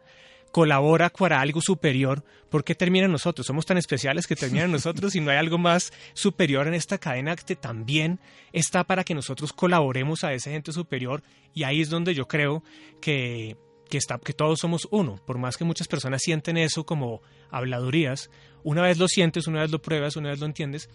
colabora 0.51 1.10
para 1.10 1.41
algo 1.41 1.62
superior, 1.62 2.24
¿por 2.50 2.63
qué 2.63 2.75
termina 2.75 3.08
nosotros? 3.08 3.46
Somos 3.46 3.65
tan 3.65 3.77
especiales 3.77 4.27
que 4.27 4.36
termina 4.36 4.68
nosotros 4.68 5.15
y 5.15 5.22
no 5.22 5.32
hay 5.32 5.38
algo 5.38 5.58
más 5.58 5.94
superior 6.13 6.68
en 6.68 6.74
esta 6.74 6.98
cadena 6.98 7.36
que 7.36 7.56
también 7.56 8.20
está 8.51 8.84
para 8.84 9.03
que 9.03 9.13
nosotros 9.15 9.53
colaboremos 9.53 10.24
a 10.24 10.34
ese 10.34 10.56
ente 10.56 10.72
superior 10.72 11.24
y 11.53 11.63
ahí 11.63 11.82
es 11.82 11.89
donde 11.89 12.13
yo 12.15 12.27
creo 12.27 12.63
que, 13.01 13.58
que, 13.89 13.98
está, 13.98 14.18
que 14.20 14.34
todos 14.34 14.60
somos 14.60 14.88
uno, 14.91 15.18
por 15.25 15.38
más 15.38 15.58
que 15.58 15.63
muchas 15.65 15.88
personas 15.88 16.22
sienten 16.24 16.58
eso 16.58 16.86
como 16.86 17.22
habladurías, 17.50 18.29
una 18.63 18.82
vez 18.82 18.98
lo 18.98 19.08
sientes, 19.08 19.48
una 19.48 19.62
vez 19.62 19.72
lo 19.72 19.82
pruebas, 19.82 20.15
una 20.15 20.29
vez 20.29 20.39
lo 20.39 20.46
entiendes, 20.46 20.89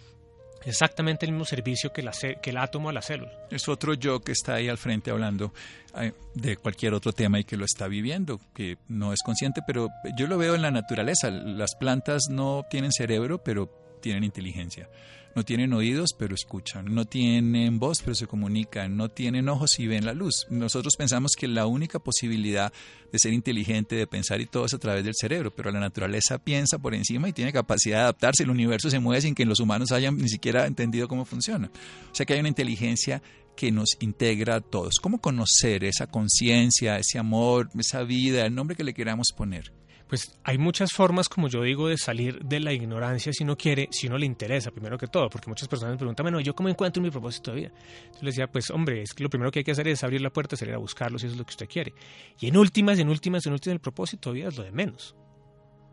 exactamente 0.65 1.27
el 1.27 1.33
mismo 1.33 1.45
servicio 1.45 1.93
que, 1.93 2.03
la, 2.03 2.13
el 2.43 2.57
átomo 2.57 2.89
a 2.89 2.93
la 2.93 3.03
célula. 3.03 3.33
Es 3.51 3.69
otro 3.69 3.95
yo 3.95 4.21
que 4.21 4.33
está 4.33 4.55
ahí 4.55 4.69
al 4.69 4.79
frente 4.79 5.11
hablando 5.11 5.53
eh, 6.01 6.13
de 6.35 6.57
cualquier 6.57 6.95
otro 6.95 7.13
tema 7.13 7.39
y 7.41 7.45
que 7.45 7.57
lo 7.57 7.65
está 7.65 7.89
viviendo, 7.89 8.41
que 8.55 8.79
no 8.89 9.13
es 9.13 9.23
consciente, 9.23 9.61
pero 9.67 9.91
yo 10.17 10.27
lo 10.27 10.39
veo 10.39 10.55
en 10.55 10.63
la 10.63 10.71
naturaleza. 10.71 11.31
Las 11.31 11.75
plantas 11.75 12.29
no 12.31 12.65
tienen 12.69 12.93
cerebro, 12.93 13.43
pero 13.43 13.71
tienen 14.01 14.25
inteligencia. 14.25 14.89
No 15.35 15.45
tienen 15.45 15.73
oídos, 15.73 16.15
pero 16.17 16.35
escuchan. 16.35 16.95
No 16.95 17.07
tienen 17.07 17.79
voz, 17.79 18.03
pero 18.03 18.15
se 18.15 18.27
comunican. 18.27 18.97
No 18.97 19.09
tienen 19.09 19.49
ojos 19.49 19.79
y 19.81 19.87
ven 19.87 20.07
la 20.07 20.13
luz. 20.13 20.47
Nosotros 20.49 20.95
pensamos 20.97 21.33
que 21.37 21.49
la 21.49 21.67
única 21.67 21.99
posibilidad 21.99 22.73
de 23.11 23.19
ser 23.19 23.33
inteligente, 23.33 23.97
de 23.97 24.07
pensar 24.07 24.41
y 24.41 24.47
todo 24.47 24.67
es 24.67 24.75
a 24.75 24.79
través 24.79 25.05
del 25.05 25.15
cerebro, 25.15 25.55
pero 25.55 25.73
la 25.73 25.81
naturaleza 25.81 26.39
piensa 26.39 26.79
por 26.79 26.95
encima 26.95 27.29
y 27.29 27.33
tiene 27.33 27.53
capacidad 27.53 27.99
de 27.99 28.03
adaptarse. 28.03 28.45
El 28.45 28.51
universo 28.51 28.91
se 28.91 29.01
mueve 29.01 29.23
sin 29.23 29.35
que 29.35 29.45
los 29.45 29.61
humanos 29.61 29.91
hayan 29.93 30.17
ni 30.17 30.29
siquiera 30.29 30.67
entendido 30.67 31.09
cómo 31.09 31.25
funciona. 31.25 31.71
O 32.13 32.15
sea 32.15 32.25
que 32.27 32.35
hay 32.35 32.41
una 32.41 32.49
inteligencia 32.49 33.21
que 33.57 33.73
nos 33.73 33.97
integra 34.01 34.57
a 34.57 34.61
todos. 34.61 34.95
¿Cómo 35.01 35.21
conocer 35.21 35.85
esa 35.85 36.07
conciencia, 36.07 36.99
ese 36.99 37.19
amor, 37.19 37.71
esa 37.79 38.03
vida, 38.03 38.47
el 38.47 38.55
nombre 38.55 38.77
que 38.77 38.85
le 38.85 38.95
queramos 38.95 39.29
poner? 39.37 39.73
Pues 40.15 40.39
hay 40.45 40.59
muchas 40.59 40.93
formas, 40.93 41.29
como 41.29 41.49
yo 41.49 41.63
digo, 41.63 41.89
de 41.89 41.99
salir 41.99 42.39
de 42.39 42.61
la 42.61 42.73
ignorancia 42.73 43.33
si 43.33 43.43
uno 43.43 43.57
quiere, 43.57 43.89
si 43.91 44.07
uno 44.07 44.17
le 44.17 44.27
interesa, 44.27 44.71
primero 44.71 44.97
que 44.97 45.09
todo, 45.09 45.29
porque 45.29 45.49
muchas 45.49 45.67
personas 45.67 45.95
me 45.95 45.99
preguntan, 45.99 46.23
bueno, 46.23 46.39
¿yo 46.39 46.55
cómo 46.55 46.69
encuentro 46.69 47.03
mi 47.03 47.11
propósito 47.11 47.51
de 47.51 47.57
vida? 47.57 47.73
Yo 48.13 48.21
les 48.21 48.37
decía, 48.37 48.47
pues 48.47 48.71
hombre, 48.71 49.03
es 49.03 49.13
que 49.13 49.25
lo 49.25 49.29
primero 49.29 49.51
que 49.51 49.59
hay 49.59 49.65
que 49.65 49.73
hacer 49.73 49.89
es 49.89 50.05
abrir 50.05 50.21
la 50.21 50.31
puerta, 50.31 50.55
salir 50.55 50.73
a 50.73 50.79
buscarlo 50.79 51.19
si 51.19 51.27
eso 51.27 51.33
es 51.33 51.39
lo 51.41 51.45
que 51.45 51.51
usted 51.51 51.67
quiere. 51.67 51.95
Y 52.39 52.47
en 52.47 52.57
últimas, 52.57 53.01
en 53.01 53.09
últimas, 53.09 53.45
en 53.45 53.55
últimas, 53.55 53.75
el 53.75 53.81
propósito 53.81 54.31
de 54.31 54.37
vida 54.37 54.49
es 54.51 54.57
lo 54.57 54.63
de 54.63 54.71
menos. 54.71 55.17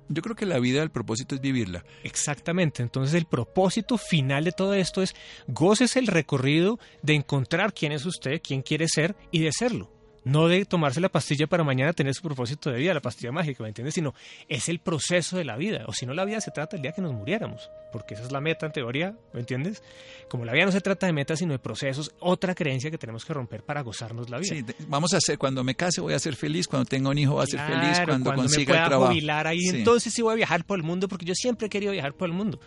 Yo 0.07 0.21
creo 0.21 0.36
que 0.36 0.45
la 0.45 0.60
vida, 0.60 0.84
el 0.84 0.91
propósito 0.91 1.34
es 1.34 1.41
vivirla. 1.41 1.84
Exactamente. 2.03 2.84
Entonces 2.84 3.15
el 3.15 3.25
propósito 3.25 3.97
final 3.97 4.43
de 4.43 4.51
todo 4.51 4.75
esto 4.75 5.01
es 5.01 5.15
goces 5.47 5.95
el 5.95 6.05
recorrido 6.05 6.77
de 7.01 7.15
encontrar 7.15 7.73
quién 7.73 7.91
es 7.91 8.05
usted, 8.05 8.39
quién 8.43 8.62
quiere 8.62 8.88
ser 8.88 9.15
y 9.31 9.39
de 9.39 9.51
serlo 9.51 10.01
no 10.23 10.47
de 10.47 10.65
tomarse 10.65 11.01
la 11.01 11.10
pastilla 11.10 11.47
para 11.47 11.63
mañana 11.63 11.93
tener 11.93 12.13
su 12.13 12.21
propósito 12.21 12.69
de 12.69 12.77
vida, 12.77 12.93
la 12.93 13.01
pastilla 13.01 13.31
mágica, 13.31 13.63
¿me 13.63 13.69
entiendes? 13.69 13.95
Sino 13.95 14.13
es 14.47 14.69
el 14.69 14.79
proceso 14.79 15.38
de 15.38 15.45
la 15.45 15.57
vida, 15.57 15.86
o 15.88 15.93
si 15.93 16.05
no 16.05 16.13
la 16.13 16.25
vida 16.25 16.41
se 16.41 16.51
trata 16.51 16.75
el 16.75 16.81
día 16.81 16.91
que 16.91 17.01
nos 17.01 17.13
muriéramos, 17.13 17.69
porque 17.91 18.13
esa 18.13 18.23
es 18.23 18.31
la 18.31 18.41
meta 18.41 18.65
en 18.65 18.71
teoría, 18.71 19.15
¿me 19.34 19.39
entiendes? 19.39 19.84
Como 20.29 20.45
la 20.45 20.53
vida 20.53 20.65
no 20.65 20.71
se 20.71 20.81
trata 20.81 21.07
de 21.07 21.13
metas 21.13 21.39
sino 21.39 21.53
de 21.53 21.60
procesos, 21.60 22.13
otra 22.19 22.53
creencia 22.53 22.91
que 22.91 22.97
tenemos 22.97 23.25
que 23.25 23.34
romper 23.34 23.63
para 23.63 23.81
gozarnos 23.81 24.29
la 24.29 24.38
vida. 24.38 24.55
Sí, 24.55 24.65
vamos 24.88 25.13
a 25.13 25.17
hacer, 25.17 25.38
cuando 25.38 25.63
me 25.63 25.75
case 25.75 26.01
voy 26.01 26.13
a 26.13 26.19
ser 26.19 26.36
feliz, 26.36 26.67
cuando 26.67 26.86
tenga 26.86 27.10
un 27.10 27.17
hijo 27.17 27.34
voy 27.34 27.43
a 27.43 27.47
ser 27.47 27.60
feliz, 27.60 27.99
cuando, 28.05 28.34
consiga 28.34 28.60
me 28.60 28.65
pueda 28.65 28.84
el 28.84 28.89
trabajo. 28.89 29.12
jubilar 29.12 29.47
ahí, 29.47 29.67
entonces 29.69 30.13
sí 30.13 30.21
voy 30.21 30.34
a 30.34 30.36
viajar 30.36 30.65
por 30.65 30.77
el 30.77 30.84
mundo 30.84 31.07
porque 31.07 31.25
yo 31.25 31.34
siempre 31.36 31.67
he 31.67 31.69
querido 31.69 31.91
viajar 31.91 32.13
por 32.13 32.29
el 32.29 32.36
mundo. 32.36 32.60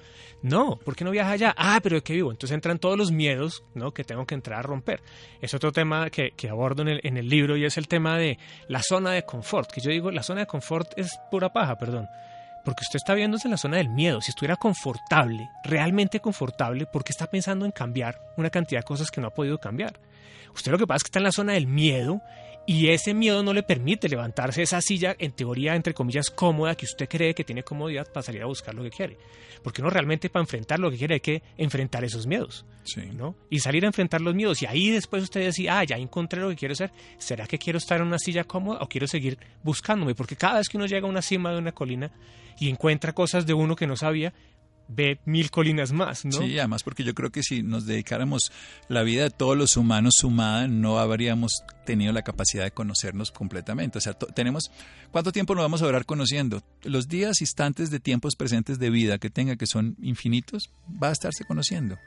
No, 0.43 0.77
¿por 0.77 0.95
qué 0.95 1.05
no 1.05 1.11
viaja 1.11 1.31
allá? 1.31 1.55
Ah, 1.57 1.81
pero 1.83 1.97
¿de 1.97 2.03
qué 2.03 2.13
vivo? 2.13 2.31
Entonces 2.31 2.55
entran 2.55 2.79
todos 2.79 2.99
los 2.99 3.11
miedos 3.11 3.65
¿no? 3.75 3.95
que 3.95 4.05
tengo 4.05 4.27
que 4.27 4.35
entrar 4.35 4.59
a 4.59 4.63
romper. 4.63 5.01
Es 5.41 5.55
otro 5.55 5.73
tema 5.73 6.11
que, 6.11 6.33
que 6.37 6.51
abordo 6.51 6.83
en 6.83 6.89
el, 6.89 7.01
en 7.03 7.17
el 7.17 7.29
libro 7.29 7.44
y 7.57 7.65
es 7.65 7.77
el 7.77 7.89
tema 7.89 8.17
de 8.19 8.39
la 8.69 8.83
zona 8.83 9.13
de 9.13 9.25
confort, 9.25 9.71
que 9.71 9.81
yo 9.81 9.91
digo, 9.91 10.11
la 10.11 10.23
zona 10.23 10.41
de 10.41 10.47
confort 10.47 10.93
es 10.97 11.19
pura 11.31 11.53
paja, 11.53 11.77
perdón. 11.77 12.09
Porque 12.65 12.83
usted 12.83 12.97
está 12.97 13.15
viéndose 13.15 13.47
en 13.47 13.53
la 13.53 13.59
zona 13.59 13.77
del 13.77 13.91
miedo. 13.91 14.23
Si 14.23 14.31
estuviera 14.31 14.57
confortable, 14.57 15.51
realmente 15.65 16.21
confortable, 16.21 16.87
¿por 16.87 17.05
qué 17.05 17.13
está 17.13 17.27
pensando 17.27 17.67
en 17.67 17.73
cambiar 17.73 18.19
una 18.39 18.49
cantidad 18.49 18.81
de 18.81 18.85
cosas 18.85 19.11
que 19.11 19.21
no 19.21 19.27
ha 19.29 19.35
podido 19.35 19.59
cambiar? 19.59 20.01
Usted 20.55 20.73
lo 20.73 20.79
que 20.79 20.87
pasa 20.87 20.99
es 20.99 21.03
que 21.05 21.09
está 21.09 21.19
en 21.19 21.25
la 21.25 21.33
zona 21.33 21.53
del 21.53 21.67
miedo 21.67 22.23
y 22.67 22.89
ese 22.89 23.13
miedo 23.13 23.43
no 23.43 23.53
le 23.53 23.63
permite 23.63 24.09
levantarse 24.09 24.63
esa 24.63 24.81
silla, 24.81 25.15
en 25.19 25.33
teoría, 25.33 25.75
entre 25.75 25.93
comillas, 25.93 26.31
cómoda, 26.31 26.75
que 26.75 26.87
usted 26.87 27.09
cree 27.09 27.35
que 27.35 27.45
tiene 27.45 27.63
comodidad 27.63 28.11
para 28.11 28.23
salir 28.23 28.43
a 28.43 28.47
buscar 28.47 28.75
lo 28.75 28.83
que 28.83 28.91
quiere. 28.91 29.19
Porque 29.63 29.83
uno 29.83 29.91
realmente 29.91 30.31
para 30.31 30.43
enfrentar 30.43 30.79
lo 30.79 30.91
que 30.91 30.97
quiere 30.97 31.15
hay 31.15 31.21
que 31.21 31.43
enfrentar 31.59 32.05
esos 32.05 32.27
miedos. 32.27 32.65
¿no? 33.15 33.35
Y 33.51 33.61
salir 33.61 33.85
a 33.85 33.89
enfrentar 33.89 34.23
los 34.23 34.35
miedos. 34.35 34.63
Y 34.63 34.67
ahí 34.67 34.91
después 34.91 35.23
usted 35.23 35.43
decía, 35.43 35.79
ah, 35.79 35.85
ya 35.85 35.97
encontré 35.97 36.41
lo 36.41 36.49
que 36.49 36.57
quiero 36.57 36.75
ser. 36.75 36.91
¿Será 37.19 37.47
que 37.47 37.59
quiero 37.59 37.79
estar 37.79 38.01
en 38.01 38.07
una 38.07 38.19
silla 38.19 38.45
cómoda 38.45 38.79
o 38.81 38.89
quiero 38.89 39.07
seguir 39.07 39.39
buscándome? 39.63 40.15
Porque 40.15 40.37
cada 40.37 40.59
vez 40.59 40.69
que 40.69 40.79
uno 40.79 40.87
llega 40.87 41.07
a 41.07 41.11
una 41.11 41.23
cima 41.23 41.53
de 41.53 41.59
una 41.59 41.73
colina 41.73 42.13
y 42.59 42.71
encuentra 42.71 43.13
cosas 43.13 43.47
de 43.47 43.53
uno 43.53 43.77
que 43.77 43.87
no 43.87 43.97
sabía, 43.97 44.33
ve 44.89 45.19
mil 45.25 45.51
colinas 45.51 45.93
más, 45.93 46.25
¿no? 46.25 46.33
Sí, 46.33 46.59
además 46.59 46.83
porque 46.83 47.05
yo 47.05 47.15
creo 47.15 47.31
que 47.31 47.43
si 47.43 47.63
nos 47.63 47.87
dedicáramos 47.87 48.53
la 48.89 49.03
vida 49.03 49.25
de 49.25 49.31
todos 49.31 49.57
los 49.57 49.77
humanos 49.77 50.15
sumada, 50.19 50.69
no 50.69 50.99
habríamos 50.99 51.63
tenido 51.85 52.13
la 52.13 52.23
capacidad 52.23 52.65
de 52.65 52.71
conocernos 52.71 53.31
completamente. 53.31 53.99
O 53.99 54.01
sea, 54.01 54.15
tenemos, 54.15 54.71
¿cuánto 55.11 55.33
tiempo 55.33 55.55
nos 55.55 55.65
vamos 55.65 55.83
a 55.83 55.87
durar 55.87 56.05
conociendo? 56.07 56.63
Los 56.83 57.09
días, 57.09 57.41
instantes 57.41 57.91
de 57.91 58.01
tiempos 58.01 58.37
presentes 58.37 58.79
de 58.79 58.91
vida 58.91 59.19
que 59.19 59.31
tenga, 59.31 59.57
que 59.57 59.67
son 59.67 59.97
infinitos, 60.03 60.71
va 61.03 61.09
a 61.09 61.13
estarse 61.13 61.45
conociendo. 61.45 61.99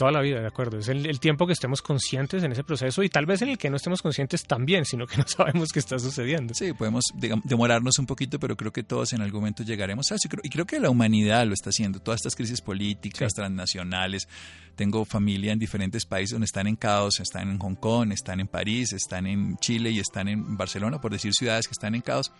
Toda 0.00 0.12
la 0.12 0.22
vida, 0.22 0.40
de 0.40 0.46
acuerdo. 0.46 0.78
Es 0.78 0.88
el, 0.88 1.20
tiempo 1.20 1.46
que 1.46 1.52
estemos 1.52 1.82
conscientes 1.82 2.42
en 2.42 2.52
ese 2.52 2.64
proceso 2.64 3.02
y 3.02 3.10
tal 3.10 3.26
vez 3.26 3.42
en 3.42 3.50
el 3.50 3.58
que 3.58 3.68
no 3.68 3.76
estemos 3.76 4.00
conscientes 4.00 4.44
también, 4.44 4.86
sino 4.86 5.06
que 5.06 5.18
no 5.18 5.24
sabemos 5.28 5.68
qué 5.74 5.78
está 5.78 5.98
sucediendo. 5.98 6.54
Sí, 6.54 6.72
podemos 6.72 7.04
demorarnos 7.44 7.98
un 7.98 8.06
poquito, 8.06 8.40
pero 8.40 8.56
creo 8.56 8.72
que 8.72 8.82
todos 8.82 9.12
en 9.12 9.20
algún 9.20 9.42
momento 9.42 9.62
llegaremos 9.62 10.10
a 10.10 10.14
eso. 10.14 10.26
Y 10.42 10.48
creo, 10.48 10.64
que 10.64 10.80
la 10.80 10.88
humanidad 10.88 11.46
lo 11.46 11.52
está 11.52 11.68
haciendo. 11.68 12.00
Todas 12.00 12.20
estas 12.20 12.34
crisis 12.34 12.62
políticas, 12.62 13.34
transnacionales. 13.34 14.26
Tengo 14.74 15.04
familia 15.04 15.52
en 15.52 15.58
diferentes 15.58 16.06
países 16.06 16.30
donde 16.30 16.46
están 16.46 16.66
en 16.66 16.76
caos, 16.76 17.20
están 17.20 17.50
en 17.50 17.58
Hong 17.58 17.74
Kong, 17.74 18.10
están 18.12 18.40
en 18.40 18.48
París, 18.48 18.94
están 18.94 19.26
en 19.26 19.58
Chile 19.58 19.90
y 19.90 19.98
están 19.98 20.28
en 20.28 20.56
Barcelona, 20.56 20.98
por 20.98 21.12
decir 21.12 21.34
ciudades 21.34 21.66
que 21.68 21.72
están 21.72 21.94
en 21.94 22.00
caos 22.00 22.32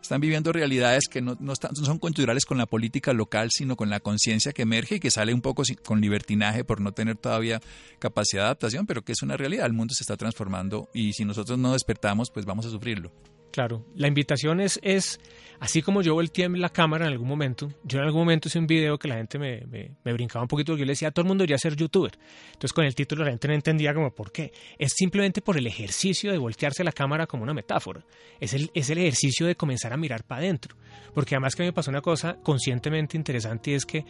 están 0.00 0.20
viviendo 0.20 0.52
realidades 0.52 1.04
que 1.08 1.20
no, 1.20 1.36
no, 1.40 1.52
están, 1.52 1.72
no 1.78 1.84
son 1.84 1.98
con 1.98 2.58
la 2.58 2.66
política 2.66 3.12
local, 3.12 3.48
sino 3.50 3.76
con 3.76 3.90
la 3.90 4.00
conciencia 4.00 4.52
que 4.52 4.62
emerge 4.62 4.96
y 4.96 5.00
que 5.00 5.10
sale 5.10 5.34
un 5.34 5.40
poco 5.40 5.62
con 5.84 6.00
libertinaje 6.00 6.64
por 6.64 6.80
no 6.80 6.92
tener 6.92 7.16
todavía 7.16 7.60
capacidad 7.98 8.42
de 8.42 8.46
adaptación, 8.46 8.86
pero 8.86 9.02
que 9.02 9.12
es 9.12 9.22
una 9.22 9.36
realidad. 9.36 9.66
El 9.66 9.72
mundo 9.72 9.94
se 9.94 10.02
está 10.02 10.16
transformando 10.16 10.88
y 10.92 11.12
si 11.12 11.24
nosotros 11.24 11.58
no 11.58 11.72
despertamos, 11.72 12.30
pues 12.30 12.46
vamos 12.46 12.66
a 12.66 12.70
sufrirlo. 12.70 13.12
Claro, 13.50 13.84
la 13.96 14.06
invitación 14.06 14.60
es, 14.60 14.78
es 14.82 15.18
así 15.58 15.82
como 15.82 16.02
yo 16.02 16.14
volteé 16.14 16.48
la 16.48 16.68
cámara 16.68 17.06
en 17.06 17.12
algún 17.12 17.26
momento, 17.26 17.72
yo 17.82 17.98
en 17.98 18.04
algún 18.04 18.20
momento 18.20 18.46
hice 18.46 18.60
un 18.60 18.66
video 18.68 18.96
que 18.96 19.08
la 19.08 19.16
gente 19.16 19.38
me, 19.38 19.66
me, 19.66 20.12
brincaba 20.12 20.42
un 20.42 20.48
poquito, 20.48 20.76
yo 20.76 20.84
le 20.84 20.92
decía 20.92 21.08
a 21.08 21.10
todo 21.10 21.24
el 21.24 21.28
mundo 21.28 21.42
debería 21.42 21.58
ser 21.58 21.74
youtuber. 21.74 22.12
Entonces 22.46 22.72
con 22.72 22.84
el 22.84 22.94
título 22.94 23.24
la 23.24 23.30
gente 23.30 23.48
no 23.48 23.54
entendía 23.54 23.92
como 23.92 24.14
por 24.14 24.30
qué. 24.30 24.52
Es 24.78 24.92
simplemente 24.94 25.42
por 25.42 25.56
el 25.56 25.66
ejercicio 25.66 26.30
de 26.30 26.38
voltearse 26.38 26.84
la 26.84 26.92
cámara 26.92 27.26
como 27.26 27.42
una 27.42 27.52
metáfora. 27.52 28.04
Es 28.38 28.54
el, 28.54 28.70
es 28.72 28.88
el 28.90 28.98
ejercicio 28.98 29.46
de 29.46 29.56
comenzar 29.56 29.92
a 29.92 29.96
mirar 29.96 30.24
para 30.24 30.42
adentro. 30.42 30.76
Porque 31.12 31.34
además 31.34 31.56
que 31.56 31.64
me 31.64 31.72
pasó 31.72 31.90
una 31.90 32.02
cosa 32.02 32.36
conscientemente 32.42 33.16
interesante 33.16 33.72
y 33.72 33.74
es 33.74 33.84
que 33.84 34.04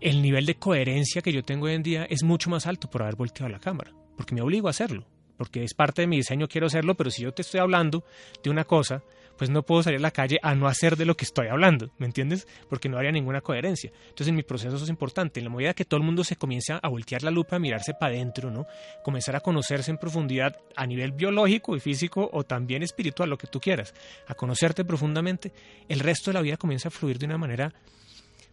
el 0.00 0.22
nivel 0.22 0.46
de 0.46 0.54
coherencia 0.54 1.22
que 1.22 1.32
yo 1.32 1.42
tengo 1.42 1.66
hoy 1.66 1.74
en 1.74 1.82
día 1.82 2.04
es 2.04 2.22
mucho 2.22 2.50
más 2.50 2.66
alto 2.66 2.88
por 2.88 3.02
haber 3.02 3.16
volteado 3.16 3.50
la 3.50 3.58
cámara, 3.58 3.92
porque 4.16 4.34
me 4.34 4.42
obligo 4.42 4.68
a 4.68 4.70
hacerlo 4.70 5.06
porque 5.40 5.64
es 5.64 5.72
parte 5.72 6.02
de 6.02 6.06
mi 6.06 6.18
diseño, 6.18 6.48
quiero 6.48 6.66
hacerlo, 6.66 6.96
pero 6.96 7.10
si 7.10 7.22
yo 7.22 7.32
te 7.32 7.40
estoy 7.40 7.60
hablando 7.60 8.04
de 8.42 8.50
una 8.50 8.64
cosa, 8.64 9.02
pues 9.38 9.48
no 9.48 9.62
puedo 9.62 9.82
salir 9.82 9.98
a 9.98 10.02
la 10.02 10.10
calle 10.10 10.38
a 10.42 10.54
no 10.54 10.68
hacer 10.68 10.98
de 10.98 11.06
lo 11.06 11.16
que 11.16 11.24
estoy 11.24 11.46
hablando, 11.46 11.88
¿me 11.96 12.04
entiendes? 12.04 12.46
Porque 12.68 12.90
no 12.90 12.98
habría 12.98 13.10
ninguna 13.10 13.40
coherencia. 13.40 13.90
Entonces 14.02 14.28
en 14.28 14.34
mi 14.34 14.42
proceso 14.42 14.76
eso 14.76 14.84
es 14.84 14.90
importante, 14.90 15.40
en 15.40 15.44
la 15.44 15.50
medida 15.50 15.72
que 15.72 15.86
todo 15.86 15.96
el 15.96 16.04
mundo 16.04 16.24
se 16.24 16.36
comienza 16.36 16.76
a 16.76 16.88
voltear 16.90 17.22
la 17.22 17.30
lupa, 17.30 17.56
a 17.56 17.58
mirarse 17.58 17.94
para 17.94 18.12
adentro, 18.12 18.50
¿no? 18.50 18.66
Comenzar 19.02 19.34
a 19.34 19.40
conocerse 19.40 19.90
en 19.90 19.96
profundidad 19.96 20.58
a 20.76 20.86
nivel 20.86 21.12
biológico 21.12 21.74
y 21.74 21.80
físico 21.80 22.28
o 22.34 22.44
también 22.44 22.82
espiritual, 22.82 23.30
lo 23.30 23.38
que 23.38 23.46
tú 23.46 23.60
quieras, 23.60 23.94
a 24.26 24.34
conocerte 24.34 24.84
profundamente, 24.84 25.54
el 25.88 26.00
resto 26.00 26.30
de 26.30 26.34
la 26.34 26.42
vida 26.42 26.58
comienza 26.58 26.88
a 26.88 26.90
fluir 26.90 27.18
de 27.18 27.24
una 27.24 27.38
manera 27.38 27.72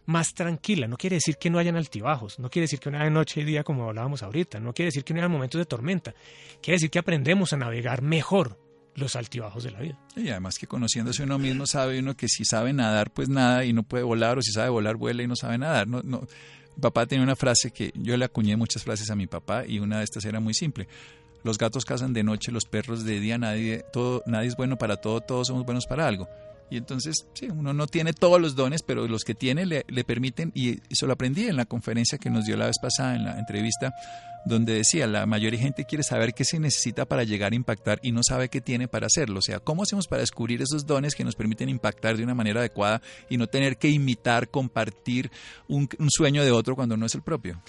más 0.08 0.32
tranquila. 0.32 0.88
No 0.88 0.96
quiere 0.96 1.16
decir 1.16 1.36
que 1.36 1.50
no 1.50 1.58
hayan 1.58 1.76
altibajos, 1.76 2.38
no 2.38 2.48
quiere 2.48 2.64
decir 2.64 2.80
que 2.80 2.90
no 2.90 2.98
haya 2.98 3.10
noche 3.10 3.42
y 3.42 3.44
día 3.44 3.62
como 3.62 3.84
hablábamos 3.84 4.22
ahorita, 4.22 4.58
no 4.58 4.72
quiere 4.72 4.86
decir 4.86 5.04
que 5.04 5.12
no 5.12 5.20
haya 5.20 5.28
momentos 5.28 5.58
de 5.58 5.66
tormenta, 5.66 6.14
quiere 6.62 6.76
decir 6.76 6.90
que 6.90 6.98
aprendemos 6.98 7.52
a 7.52 7.58
navegar 7.58 8.00
mejor 8.00 8.58
los 8.94 9.16
altibajos 9.16 9.64
de 9.64 9.70
la 9.70 9.80
vida. 9.80 9.98
Y 10.16 10.30
además 10.30 10.58
que 10.58 10.66
conociéndose 10.66 11.22
uno 11.22 11.38
mismo 11.38 11.66
sabe 11.66 11.98
uno 11.98 12.16
que 12.16 12.26
si 12.26 12.46
sabe 12.46 12.72
nadar, 12.72 13.10
pues 13.10 13.28
nada 13.28 13.66
y 13.66 13.74
no 13.74 13.82
puede 13.82 14.02
volar, 14.02 14.38
o 14.38 14.42
si 14.42 14.50
sabe 14.50 14.70
volar, 14.70 14.96
vuela 14.96 15.22
y 15.22 15.26
no 15.26 15.36
sabe 15.36 15.58
nadar. 15.58 15.86
No, 15.86 16.00
no. 16.02 16.26
Mi 16.74 16.80
papá 16.80 17.06
tenía 17.06 17.22
una 17.22 17.36
frase 17.36 17.70
que 17.70 17.92
yo 17.94 18.16
le 18.16 18.24
acuñé 18.24 18.56
muchas 18.56 18.82
frases 18.82 19.10
a 19.10 19.14
mi 19.14 19.26
papá 19.26 19.66
y 19.66 19.78
una 19.78 19.98
de 19.98 20.04
estas 20.04 20.24
era 20.24 20.40
muy 20.40 20.54
simple. 20.54 20.88
Los 21.44 21.58
gatos 21.58 21.84
cazan 21.84 22.14
de 22.14 22.22
noche, 22.22 22.50
los 22.50 22.64
perros 22.64 23.04
de 23.04 23.20
día, 23.20 23.36
nadie, 23.36 23.84
todo, 23.92 24.22
nadie 24.26 24.48
es 24.48 24.56
bueno 24.56 24.78
para 24.78 24.96
todo, 24.96 25.20
todos 25.20 25.48
somos 25.48 25.66
buenos 25.66 25.86
para 25.86 26.08
algo. 26.08 26.28
Y 26.70 26.76
entonces, 26.76 27.26
sí, 27.34 27.48
uno 27.48 27.72
no 27.72 27.86
tiene 27.86 28.12
todos 28.12 28.40
los 28.40 28.54
dones, 28.54 28.82
pero 28.82 29.06
los 29.08 29.24
que 29.24 29.34
tiene 29.34 29.66
le, 29.66 30.04
permiten, 30.04 30.52
y 30.54 30.80
eso 30.90 31.06
lo 31.06 31.14
aprendí 31.14 31.46
en 31.46 31.56
la 31.56 31.64
conferencia 31.64 32.18
que 32.18 32.30
nos 32.30 32.44
dio 32.44 32.56
la 32.56 32.66
vez 32.66 32.76
pasada, 32.80 33.16
en 33.16 33.24
la 33.24 33.38
entrevista, 33.38 33.94
donde 34.44 34.74
decía, 34.74 35.06
la 35.06 35.26
mayoría 35.26 35.58
de 35.58 35.64
gente 35.64 35.84
quiere 35.84 36.04
saber 36.04 36.34
qué 36.34 36.44
se 36.44 36.58
necesita 36.58 37.06
para 37.06 37.24
llegar 37.24 37.52
a 37.52 37.56
impactar 37.56 38.00
y 38.02 38.12
no 38.12 38.22
sabe 38.22 38.48
qué 38.48 38.60
tiene 38.60 38.86
para 38.88 39.06
hacerlo. 39.06 39.38
O 39.38 39.42
sea, 39.42 39.60
¿cómo 39.60 39.82
hacemos 39.82 40.06
para 40.06 40.20
descubrir 40.20 40.62
esos 40.62 40.86
dones 40.86 41.14
que 41.14 41.24
nos 41.24 41.36
permiten 41.36 41.68
impactar 41.68 42.16
de 42.16 42.24
una 42.24 42.34
manera 42.34 42.60
adecuada 42.60 43.02
y 43.28 43.36
no 43.36 43.46
tener 43.46 43.78
que 43.78 43.88
imitar, 43.88 44.48
compartir 44.48 45.30
un, 45.68 45.88
sueño 46.08 46.44
de 46.44 46.50
otro 46.50 46.76
cuando 46.76 46.96
no 46.96 47.06
es 47.06 47.14
el 47.14 47.22
propio? 47.22 47.62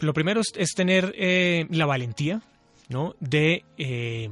Lo 0.00 0.14
primero 0.14 0.40
es, 0.40 0.70
tener 0.74 1.12
eh, 1.16 1.66
la 1.70 1.86
valentía, 1.86 2.42
¿no? 2.88 3.14
De... 3.20 3.64
Eh, 3.76 4.30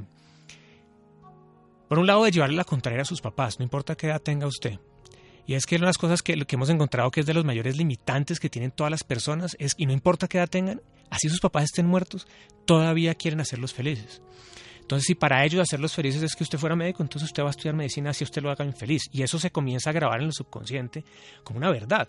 por 1.91 1.99
un 1.99 2.07
lado, 2.07 2.23
de 2.23 2.31
llevarle 2.31 2.55
la 2.55 2.63
contraria 2.63 3.01
a 3.01 3.05
sus 3.05 3.19
papás, 3.19 3.59
no 3.59 3.63
importa 3.63 3.97
qué 3.97 4.07
edad 4.07 4.21
tenga 4.21 4.47
usted. 4.47 4.79
Y 5.45 5.55
es 5.55 5.65
que 5.65 5.75
una 5.75 5.87
de 5.87 5.89
las 5.89 5.97
cosas 5.97 6.21
que, 6.21 6.37
que, 6.45 6.55
hemos 6.55 6.69
encontrado 6.69 7.11
que 7.11 7.19
es 7.19 7.25
de 7.25 7.33
los 7.33 7.43
mayores 7.43 7.75
limitantes 7.75 8.39
que 8.39 8.49
tienen 8.49 8.71
todas 8.71 8.89
las 8.89 9.03
personas 9.03 9.57
es, 9.59 9.73
y 9.75 9.87
no 9.87 9.91
importa 9.91 10.29
qué 10.29 10.37
edad 10.37 10.47
tengan, 10.47 10.81
así 11.09 11.27
sus 11.27 11.41
papás 11.41 11.65
estén 11.65 11.87
muertos, 11.87 12.27
todavía 12.63 13.13
quieren 13.13 13.41
hacerlos 13.41 13.73
felices. 13.73 14.21
Entonces, 14.79 15.05
si 15.05 15.15
para 15.15 15.43
ellos 15.43 15.59
hacerlos 15.59 15.93
felices 15.93 16.23
es 16.23 16.33
que 16.33 16.45
usted 16.45 16.57
fuera 16.57 16.77
médico, 16.77 17.03
entonces 17.03 17.27
usted 17.27 17.43
va 17.43 17.47
a 17.47 17.51
estudiar 17.51 17.75
medicina 17.75 18.13
si 18.13 18.23
usted 18.23 18.41
lo 18.41 18.51
haga 18.51 18.63
infeliz. 18.63 19.01
Y 19.11 19.23
eso 19.23 19.37
se 19.37 19.51
comienza 19.51 19.89
a 19.89 19.93
grabar 19.93 20.21
en 20.21 20.27
el 20.27 20.33
subconsciente 20.33 21.03
como 21.43 21.57
una 21.57 21.71
verdad. 21.71 22.07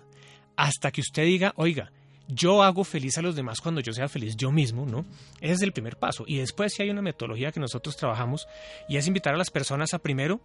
Hasta 0.55 0.93
que 0.93 1.01
usted 1.01 1.25
diga, 1.25 1.55
oiga, 1.57 1.91
yo 2.35 2.63
hago 2.63 2.85
feliz 2.85 3.19
a 3.19 3.23
los 3.23 3.37
demás 3.37 3.61
cuando 3.61 3.81
yo 3.81 3.93
sea 3.93 4.09
feliz 4.09 4.37
yo 4.37 4.51
mismo, 4.51 4.87
¿no? 4.87 5.05
Ese 5.41 5.55
es 5.55 5.63
el 5.63 5.73
primer 5.73 5.97
paso. 5.97 6.25
Y 6.27 6.39
después 6.39 6.73
si 6.73 6.83
hay 6.83 6.91
una 6.91 7.03
metodología 7.03 7.53
que 7.53 7.61
nosotros 7.61 7.97
trabajamos 7.97 8.47
y 8.89 8.97
es 8.97 9.07
invitar 9.07 9.35
a 9.35 9.39
las 9.39 9.51
personas 9.51 9.95
a 9.95 9.99
primero, 9.99 10.41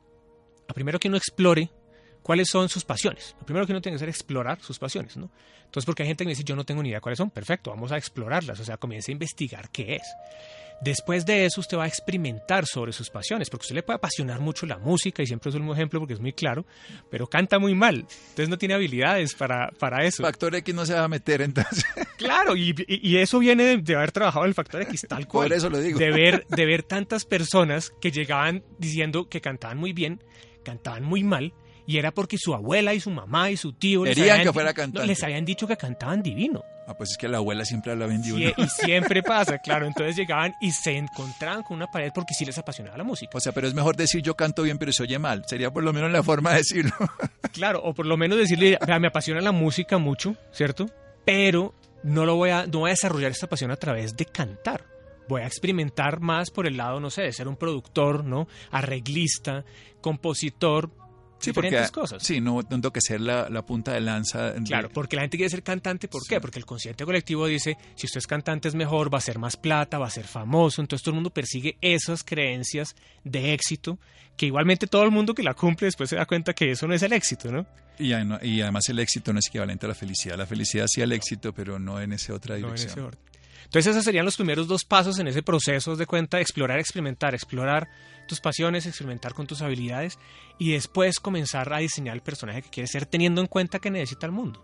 a 0.67 0.73
primero 0.73 0.99
que 0.99 1.07
uno 1.07 1.17
explore 1.17 1.69
cuáles 2.27 2.49
son 2.49 2.67
sus 2.67 2.83
pasiones. 2.83 3.37
Lo 3.39 3.45
primero 3.45 3.65
que 3.65 3.71
uno 3.71 3.81
tiene 3.81 3.93
que 3.93 3.99
hacer 3.99 4.09
es 4.09 4.17
explorar 4.17 4.59
sus 4.61 4.77
pasiones, 4.77 5.15
¿no? 5.15 5.31
Entonces, 5.63 5.85
porque 5.85 6.03
hay 6.03 6.09
gente 6.09 6.25
que 6.25 6.27
me 6.27 6.31
dice, 6.33 6.43
yo 6.43 6.57
no 6.57 6.65
tengo 6.65 6.83
ni 6.83 6.89
idea 6.89 6.99
cuáles 6.99 7.17
son, 7.17 7.31
perfecto, 7.31 7.69
vamos 7.69 7.93
a 7.93 7.97
explorarlas, 7.97 8.59
o 8.59 8.65
sea, 8.65 8.75
comience 8.75 9.11
a 9.11 9.13
investigar 9.13 9.69
qué 9.69 9.95
es. 9.95 10.03
Después 10.81 11.25
de 11.25 11.45
eso, 11.45 11.61
usted 11.61 11.77
va 11.77 11.85
a 11.85 11.87
experimentar 11.87 12.65
sobre 12.65 12.91
sus 12.91 13.09
pasiones, 13.09 13.49
porque 13.49 13.63
usted 13.63 13.75
le 13.75 13.81
puede 13.81 13.95
apasionar 13.95 14.41
mucho 14.41 14.65
la 14.65 14.77
música, 14.77 15.23
y 15.23 15.25
siempre 15.25 15.51
es 15.51 15.55
un 15.55 15.69
ejemplo 15.69 16.01
porque 16.01 16.15
es 16.15 16.19
muy 16.19 16.33
claro, 16.33 16.65
pero 17.09 17.27
canta 17.27 17.59
muy 17.59 17.73
mal, 17.73 17.95
entonces 17.95 18.49
no 18.49 18.57
tiene 18.57 18.73
habilidades 18.73 19.33
para, 19.33 19.69
para 19.79 20.03
eso. 20.03 20.21
Factor 20.21 20.53
X 20.53 20.75
no 20.75 20.85
se 20.85 20.95
va 20.95 21.05
a 21.05 21.07
meter 21.07 21.41
entonces. 21.41 21.85
Claro, 22.17 22.55
y, 22.55 22.73
y, 22.87 23.17
eso 23.17 23.37
viene 23.37 23.77
de, 23.77 23.95
haber 23.95 24.11
trabajado 24.11 24.43
el 24.45 24.55
Factor 24.55 24.81
X, 24.81 25.05
tal 25.07 25.27
cual. 25.27 25.49
Por 25.49 25.57
eso 25.57 25.69
lo 25.69 25.79
digo. 25.79 25.99
De 25.99 26.09
ver, 26.09 26.47
de 26.49 26.65
ver 26.65 26.81
tantas 26.81 27.25
personas 27.25 27.93
que 28.01 28.09
llegaban 28.09 28.63
diciendo 28.79 29.29
que 29.29 29.39
cantaban 29.39 29.77
muy 29.77 29.93
bien, 29.93 30.23
cantaban 30.63 31.03
muy 31.03 31.23
mal, 31.23 31.53
y 31.87 31.97
era 31.97 32.11
porque 32.11 32.37
su 32.37 32.53
abuela 32.53 32.93
y 32.93 32.99
su 32.99 33.09
mamá 33.09 33.49
y 33.49 33.55
su 33.55 33.71
tío 33.71 34.03
les 34.03 34.19
habían, 34.19 34.43
que 34.43 34.51
fuera 34.51 34.73
cantante. 34.73 35.07
les 35.07 35.23
habían 35.23 35.45
dicho 35.45 35.65
que 35.65 35.77
cantaban 35.77 36.21
divino. 36.21 36.61
Ah, 36.85 36.93
pues 36.97 37.11
es 37.11 37.17
que 37.17 37.29
la 37.29 37.37
abuela 37.37 37.63
siempre 37.63 37.93
habla 37.93 38.07
bien 38.07 38.21
divino. 38.21 38.51
y 38.57 38.67
siempre 38.85 39.23
pasa, 39.23 39.57
claro. 39.59 39.87
Entonces 39.87 40.17
llegaban 40.17 40.53
y 40.61 40.71
se 40.71 40.97
encontraban 40.97 41.63
con 41.63 41.77
una 41.77 41.87
pared 41.87 42.11
porque 42.13 42.33
sí 42.33 42.43
les 42.45 42.57
apasionaba 42.57 42.97
la 42.97 43.05
música. 43.05 43.37
O 43.37 43.39
sea, 43.39 43.53
pero 43.53 43.67
es 43.67 43.73
mejor 43.73 43.95
decir 43.95 44.21
yo 44.21 44.35
canto 44.35 44.63
bien 44.63 44.77
pero 44.77 44.91
se 44.91 45.03
oye 45.03 45.17
mal. 45.17 45.45
Sería 45.47 45.71
por 45.71 45.83
lo 45.83 45.93
menos 45.93 46.11
la 46.11 46.23
forma 46.23 46.51
de 46.51 46.57
decirlo. 46.57 46.93
claro, 47.53 47.81
o 47.83 47.93
por 47.93 48.05
lo 48.05 48.17
menos 48.17 48.37
decirle, 48.37 48.77
me 48.99 49.07
apasiona 49.07 49.39
la 49.39 49.53
música 49.53 49.97
mucho, 49.97 50.35
¿cierto? 50.51 50.87
Pero 51.25 51.73
no 52.03 52.25
lo 52.25 52.35
voy 52.35 52.49
a, 52.49 52.67
no 52.67 52.79
voy 52.79 52.89
a 52.89 52.93
desarrollar 52.93 53.31
esta 53.31 53.47
pasión 53.47 53.71
a 53.71 53.77
través 53.77 54.15
de 54.15 54.25
cantar 54.25 54.85
voy 55.29 55.41
a 55.41 55.45
experimentar 55.45 56.21
más 56.21 56.51
por 56.51 56.67
el 56.67 56.77
lado, 56.77 57.01
no 57.01 57.09
sé, 57.09 57.23
de 57.23 57.33
ser 57.33 57.49
un 57.49 57.57
productor, 57.57 58.23
¿no? 58.23 58.47
Arreglista, 58.71 59.65
compositor, 59.99 60.89
sí, 61.39 61.51
diferentes 61.51 61.91
cosas. 61.91 62.23
Sí, 62.23 62.41
no 62.41 62.63
tengo 62.63 62.91
que 62.91 63.01
ser 63.01 63.21
la, 63.21 63.47
punta 63.65 63.93
de 63.93 64.01
lanza. 64.01 64.53
Claro, 64.65 64.89
porque 64.89 65.15
la 65.15 65.23
gente 65.23 65.37
quiere 65.37 65.49
ser 65.49 65.63
cantante, 65.63 66.07
¿por 66.07 66.25
qué? 66.27 66.39
Porque 66.39 66.59
el 66.59 66.65
consciente 66.65 67.05
colectivo 67.05 67.47
dice, 67.47 67.77
si 67.95 68.05
usted 68.05 68.19
es 68.19 68.27
cantante 68.27 68.67
es 68.67 68.75
mejor, 68.75 69.13
va 69.13 69.17
a 69.17 69.21
ser 69.21 69.39
más 69.39 69.57
plata, 69.57 69.97
va 69.97 70.07
a 70.07 70.11
ser 70.11 70.25
famoso, 70.25 70.81
entonces 70.81 71.03
todo 71.03 71.11
el 71.11 71.15
mundo 71.15 71.29
persigue 71.29 71.77
esas 71.81 72.23
creencias 72.23 72.95
de 73.23 73.53
éxito, 73.53 73.99
que 74.35 74.45
igualmente 74.45 74.87
todo 74.87 75.03
el 75.03 75.11
mundo 75.11 75.33
que 75.33 75.43
la 75.43 75.53
cumple 75.53 75.85
después 75.85 76.09
se 76.09 76.15
da 76.15 76.25
cuenta 76.25 76.53
que 76.53 76.71
eso 76.71 76.87
no 76.87 76.93
es 76.93 77.01
el 77.01 77.13
éxito, 77.13 77.51
¿no? 77.51 77.65
Y, 77.99 78.13
además 78.13 78.87
el 78.89 78.99
éxito 78.99 79.33
no 79.33 79.39
es 79.39 79.47
equivalente 79.47 79.85
a 79.85 79.89
la 79.89 79.95
felicidad. 79.95 80.37
La 80.37 80.45
felicidad 80.45 80.85
sí 80.87 81.01
al 81.01 81.11
éxito, 81.11 81.53
pero 81.53 81.79
no 81.79 81.99
en 81.99 82.13
esa 82.13 82.33
otra 82.33 82.55
dirección. 82.55 82.95
No 82.95 83.07
en 83.07 83.13
ese 83.13 83.36
entonces 83.67 83.91
esos 83.91 84.05
serían 84.05 84.23
los 84.23 84.37
primeros 84.37 84.65
dos 84.69 84.85
pasos 84.85 85.19
en 85.19 85.27
ese 85.27 85.43
proceso 85.43 85.97
de 85.97 86.05
cuenta, 86.05 86.39
explorar, 86.39 86.79
experimentar, 86.79 87.35
explorar 87.35 87.89
tus 88.25 88.39
pasiones, 88.39 88.85
experimentar 88.85 89.33
con 89.33 89.45
tus 89.45 89.61
habilidades 89.61 90.17
y 90.57 90.71
después 90.71 91.19
comenzar 91.19 91.73
a 91.73 91.79
diseñar 91.79 92.15
el 92.15 92.21
personaje 92.21 92.61
que 92.61 92.69
quieres 92.69 92.91
ser 92.91 93.05
teniendo 93.05 93.41
en 93.41 93.47
cuenta 93.47 93.79
que 93.79 93.91
necesita 93.91 94.25
el 94.25 94.31
mundo, 94.31 94.63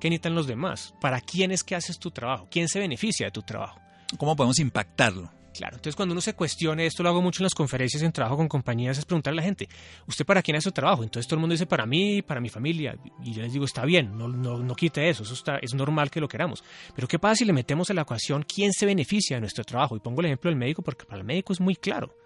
que 0.00 0.10
necesitan 0.10 0.34
los 0.34 0.48
demás, 0.48 0.92
para 1.00 1.20
quién 1.20 1.52
es 1.52 1.62
que 1.62 1.76
haces 1.76 2.00
tu 2.00 2.10
trabajo, 2.10 2.48
quién 2.50 2.68
se 2.68 2.80
beneficia 2.80 3.26
de 3.26 3.30
tu 3.30 3.42
trabajo. 3.42 3.80
¿Cómo 4.18 4.34
podemos 4.34 4.58
impactarlo? 4.58 5.30
Claro, 5.54 5.76
entonces 5.76 5.96
cuando 5.96 6.12
uno 6.12 6.22
se 6.22 6.32
cuestione, 6.32 6.86
esto 6.86 7.02
lo 7.02 7.10
hago 7.10 7.20
mucho 7.20 7.42
en 7.42 7.44
las 7.44 7.54
conferencias, 7.54 8.02
en 8.02 8.10
trabajo 8.10 8.38
con 8.38 8.48
compañías, 8.48 8.96
es 8.96 9.04
preguntarle 9.04 9.40
a 9.40 9.42
la 9.42 9.46
gente, 9.46 9.68
¿usted 10.06 10.24
para 10.24 10.42
quién 10.42 10.56
hace 10.56 10.64
su 10.64 10.72
trabajo? 10.72 11.02
Entonces 11.02 11.28
todo 11.28 11.36
el 11.36 11.40
mundo 11.40 11.52
dice, 11.52 11.66
para 11.66 11.84
mí, 11.84 12.22
para 12.22 12.40
mi 12.40 12.48
familia. 12.48 12.96
Y 13.22 13.34
yo 13.34 13.42
les 13.42 13.52
digo, 13.52 13.66
está 13.66 13.84
bien, 13.84 14.16
no, 14.16 14.28
no, 14.28 14.58
no 14.58 14.74
quite 14.74 15.08
eso, 15.08 15.22
eso 15.24 15.34
está, 15.34 15.58
es 15.58 15.74
normal 15.74 16.10
que 16.10 16.20
lo 16.20 16.28
queramos. 16.28 16.64
Pero 16.94 17.06
¿qué 17.06 17.18
pasa 17.18 17.36
si 17.36 17.44
le 17.44 17.52
metemos 17.52 17.90
a 17.90 17.94
la 17.94 18.02
ecuación 18.02 18.44
quién 18.44 18.72
se 18.72 18.86
beneficia 18.86 19.36
de 19.36 19.40
nuestro 19.40 19.62
trabajo? 19.64 19.94
Y 19.94 20.00
pongo 20.00 20.20
el 20.20 20.26
ejemplo 20.26 20.50
del 20.50 20.58
médico 20.58 20.82
porque 20.82 21.04
para 21.04 21.18
el 21.18 21.24
médico 21.24 21.52
es 21.52 21.60
muy 21.60 21.76
claro. 21.76 22.16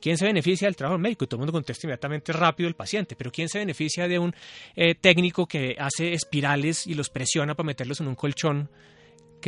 ¿Quién 0.00 0.18
se 0.18 0.26
beneficia 0.26 0.66
del 0.66 0.76
trabajo 0.76 0.96
del 0.96 1.02
médico? 1.02 1.24
Y 1.24 1.28
todo 1.28 1.38
el 1.38 1.40
mundo 1.40 1.52
contesta 1.52 1.86
inmediatamente 1.86 2.32
rápido 2.32 2.68
el 2.68 2.74
paciente. 2.74 3.16
Pero 3.16 3.30
¿quién 3.32 3.48
se 3.48 3.58
beneficia 3.58 4.06
de 4.06 4.18
un 4.18 4.34
eh, 4.76 4.94
técnico 4.94 5.46
que 5.46 5.76
hace 5.78 6.12
espirales 6.12 6.86
y 6.86 6.94
los 6.94 7.08
presiona 7.08 7.54
para 7.54 7.66
meterlos 7.66 8.00
en 8.00 8.08
un 8.08 8.14
colchón 8.14 8.68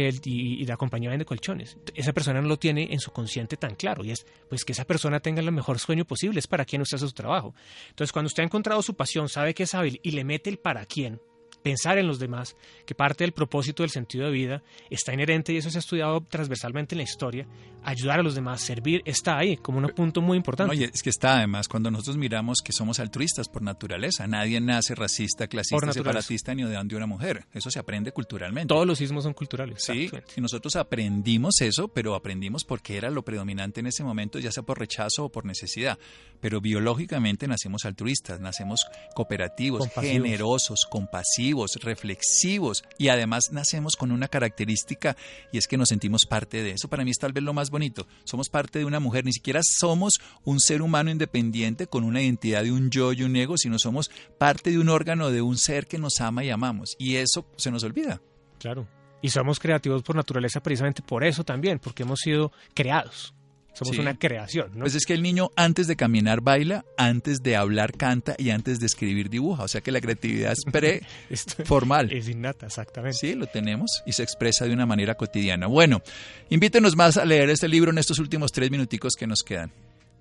y, 0.03 0.65
la 0.65 0.77
compañía 0.77 1.11
vende 1.11 1.25
colchones. 1.25 1.77
Esa 1.95 2.13
persona 2.13 2.41
no 2.41 2.49
lo 2.49 2.59
tiene 2.59 2.89
en 2.93 3.01
su 3.01 3.13
consciente 3.13 3.57
tan 3.57 3.75
claro 3.75 4.05
y 4.05 4.11
es 4.11 4.27
pues 4.49 4.65
que 4.65 4.73
esa 4.73 4.85
persona 4.85 5.21
tenga 5.21 5.41
el 5.41 5.53
mejor 5.53 5.79
sueño 5.79 6.05
posible, 6.05 6.39
es 6.39 6.47
para 6.47 6.65
quien 6.65 6.83
usted 6.83 6.97
hace 6.97 7.07
su 7.07 7.13
trabajo. 7.13 7.55
Entonces, 7.89 8.13
cuando 8.13 8.27
usted 8.27 8.43
ha 8.43 8.47
encontrado 8.47 8.83
su 8.83 8.95
pasión, 8.95 9.29
sabe 9.29 9.55
que 9.55 9.65
es 9.65 9.75
hábil 9.75 10.01
y 10.03 10.13
le 10.13 10.25
mete 10.25 10.51
el 10.51 10.59
para 10.59 10.85
quién, 10.87 11.21
pensar 11.63 11.99
en 11.99 12.07
los 12.07 12.19
demás, 12.19 12.57
que 12.85 12.95
parte 12.95 13.25
del 13.25 13.33
propósito 13.33 13.83
del 13.83 13.91
sentido 13.91 14.27
de 14.27 14.33
vida 14.33 14.63
está 14.91 15.13
inherente 15.13 15.53
y 15.53 15.57
eso 15.57 15.71
se 15.71 15.79
ha 15.79 15.81
estudiado 15.81 16.21
transversalmente 16.21 16.95
en 16.95 16.99
la 16.99 17.05
historia, 17.05 17.47
ayudar 17.83 18.21
a 18.21 18.23
los 18.23 18.35
demás, 18.35 18.61
servir, 18.61 19.03
está 19.05 19.39
ahí 19.39 19.57
como 19.57 19.79
un 19.79 19.89
punto 19.89 20.21
muy 20.21 20.37
importante. 20.37 20.73
Oye, 20.73 20.91
es 20.93 21.03
que 21.03 21.11
está 21.11 21.37
además 21.37 21.69
cuando 21.69 21.91
nosotros 21.91 22.17
miramos 22.17 22.59
que 22.65 22.73
somos 22.73 23.01
altruistas 23.01 23.49
por 23.49 23.63
naturaleza, 23.63 24.27
nadie 24.27 24.61
nace 24.61 24.95
racista, 24.95 25.47
clasista, 25.47 25.93
separatista 25.93 26.55
ni 26.55 26.65
odiando 26.65 26.97
a 26.97 26.99
una 26.99 27.07
mujer, 27.07 27.47
eso 27.53 27.71
se 27.71 27.79
aprende 27.79 28.13
culturalmente. 28.13 28.69
Todos 28.69 28.87
los 28.87 28.99
sismos 28.99 29.25
son 29.25 29.35
culturales. 29.35 29.83
Sí, 29.83 30.11
y 30.37 30.41
nosotros 30.41 30.77
aprendimos 30.77 31.61
eso, 31.61 31.89
pero 31.89 32.15
aprendimos 32.15 32.65
porque 32.65 32.97
era 32.97 33.11
lo 33.11 33.25
predominante 33.25 33.81
en 33.81 33.87
ese 33.87 34.05
momento, 34.05 34.39
ya 34.39 34.53
sea 34.53 34.63
por 34.63 34.79
rechazo 34.79 35.25
o 35.27 35.29
por 35.31 35.45
necesidad, 35.45 35.99
pero 36.41 36.61
biológicamente 36.61 37.49
nacemos 37.49 37.85
altruistas, 37.85 38.41
nacemos 38.41 38.87
cooperativos, 39.15 39.89
generosos, 39.95 40.87
compasivos, 40.89 41.56
reflexivos 41.83 42.85
y 42.99 43.09
además 43.09 43.53
nacemos 43.53 43.97
con 43.97 44.13
una 44.13 44.29
característica 44.29 45.17
y 45.53 45.59
es 45.59 45.67
que 45.67 45.77
nos 45.77 45.89
sentimos 45.89 46.27
parte 46.27 46.63
de 46.63 46.73
eso. 46.73 46.89
Para 46.89 47.05
mí 47.05 47.11
es 47.11 47.19
tal 47.19 47.33
vez 47.33 47.43
lo 47.43 47.53
más 47.53 47.71
bonito. 47.71 48.07
Somos 48.25 48.49
parte 48.49 48.79
de 48.79 48.85
una 48.85 49.01
mujer, 49.01 49.25
ni 49.25 49.33
siquiera 49.33 49.61
somos 49.63 50.21
un 50.45 50.61
ser 50.61 50.83
humano 50.83 51.11
independiente 51.11 51.87
con 51.87 52.05
una 52.05 52.23
identidad 52.23 52.63
de 52.63 52.73
un 52.73 52.91
yo 52.91 53.13
y 53.13 53.23
un 53.23 53.35
ego, 53.37 53.57
sino 53.57 53.79
somos 53.79 54.11
parte 54.39 54.71
de 54.71 54.79
un 54.79 54.89
órgano 54.89 55.31
de 55.31 55.43
un 55.43 55.57
ser 55.57 55.87
que 55.87 55.99
nos 55.99 56.21
ama 56.21 56.45
y 56.45 56.51
amamos. 56.51 56.97
Y 56.99 57.17
eso 57.17 57.47
se 57.57 57.71
nos 57.71 57.83
olvida. 57.85 58.21
Claro. 58.59 58.87
Y 59.23 59.31
somos 59.31 59.59
creativos 59.59 60.03
por 60.03 60.17
naturaleza 60.17 60.63
precisamente 60.63 61.03
por 61.03 61.25
eso 61.25 61.45
también, 61.45 61.79
porque 61.79 62.03
hemos 62.03 62.21
sido 62.21 62.53
creados. 62.75 63.35
Somos 63.77 63.99
una 63.99 64.19
creación, 64.19 64.71
¿no? 64.75 64.81
Pues 64.81 64.95
es 64.95 65.05
que 65.05 65.13
el 65.13 65.23
niño 65.23 65.51
antes 65.55 65.87
de 65.87 65.97
caminar 65.97 66.41
baila, 66.41 66.85
antes 66.97 67.43
de 67.43 67.57
hablar 67.57 67.93
canta 67.93 68.35
y 68.39 68.51
antes 68.51 68.81
de 68.81 68.87
escribir 68.87 69.29
dibuja. 69.29 69.65
O 69.65 69.69
sea 69.69 69.83
que 69.83 69.93
la 69.93 70.01
creatividad 70.01 70.53
es 70.53 70.65
pre-formal. 70.65 72.11
es 72.13 72.29
innata, 72.29 72.67
exactamente. 72.67 73.19
Sí, 73.19 73.35
lo 73.35 73.47
tenemos 73.47 74.03
y 74.07 74.13
se 74.13 74.23
expresa 74.23 74.65
de 74.65 74.73
una 74.73 74.87
manera 74.87 75.15
cotidiana. 75.15 75.67
Bueno, 75.67 76.01
invítenos 76.49 76.97
más 76.97 77.19
a 77.19 77.25
leer 77.27 77.51
este 77.51 77.69
libro 77.69 77.91
en 77.91 77.99
estos 77.99 78.19
últimos 78.19 78.51
tres 78.51 78.71
minuticos 78.71 79.15
que 79.15 79.27
nos 79.27 79.43
quedan. 79.43 79.71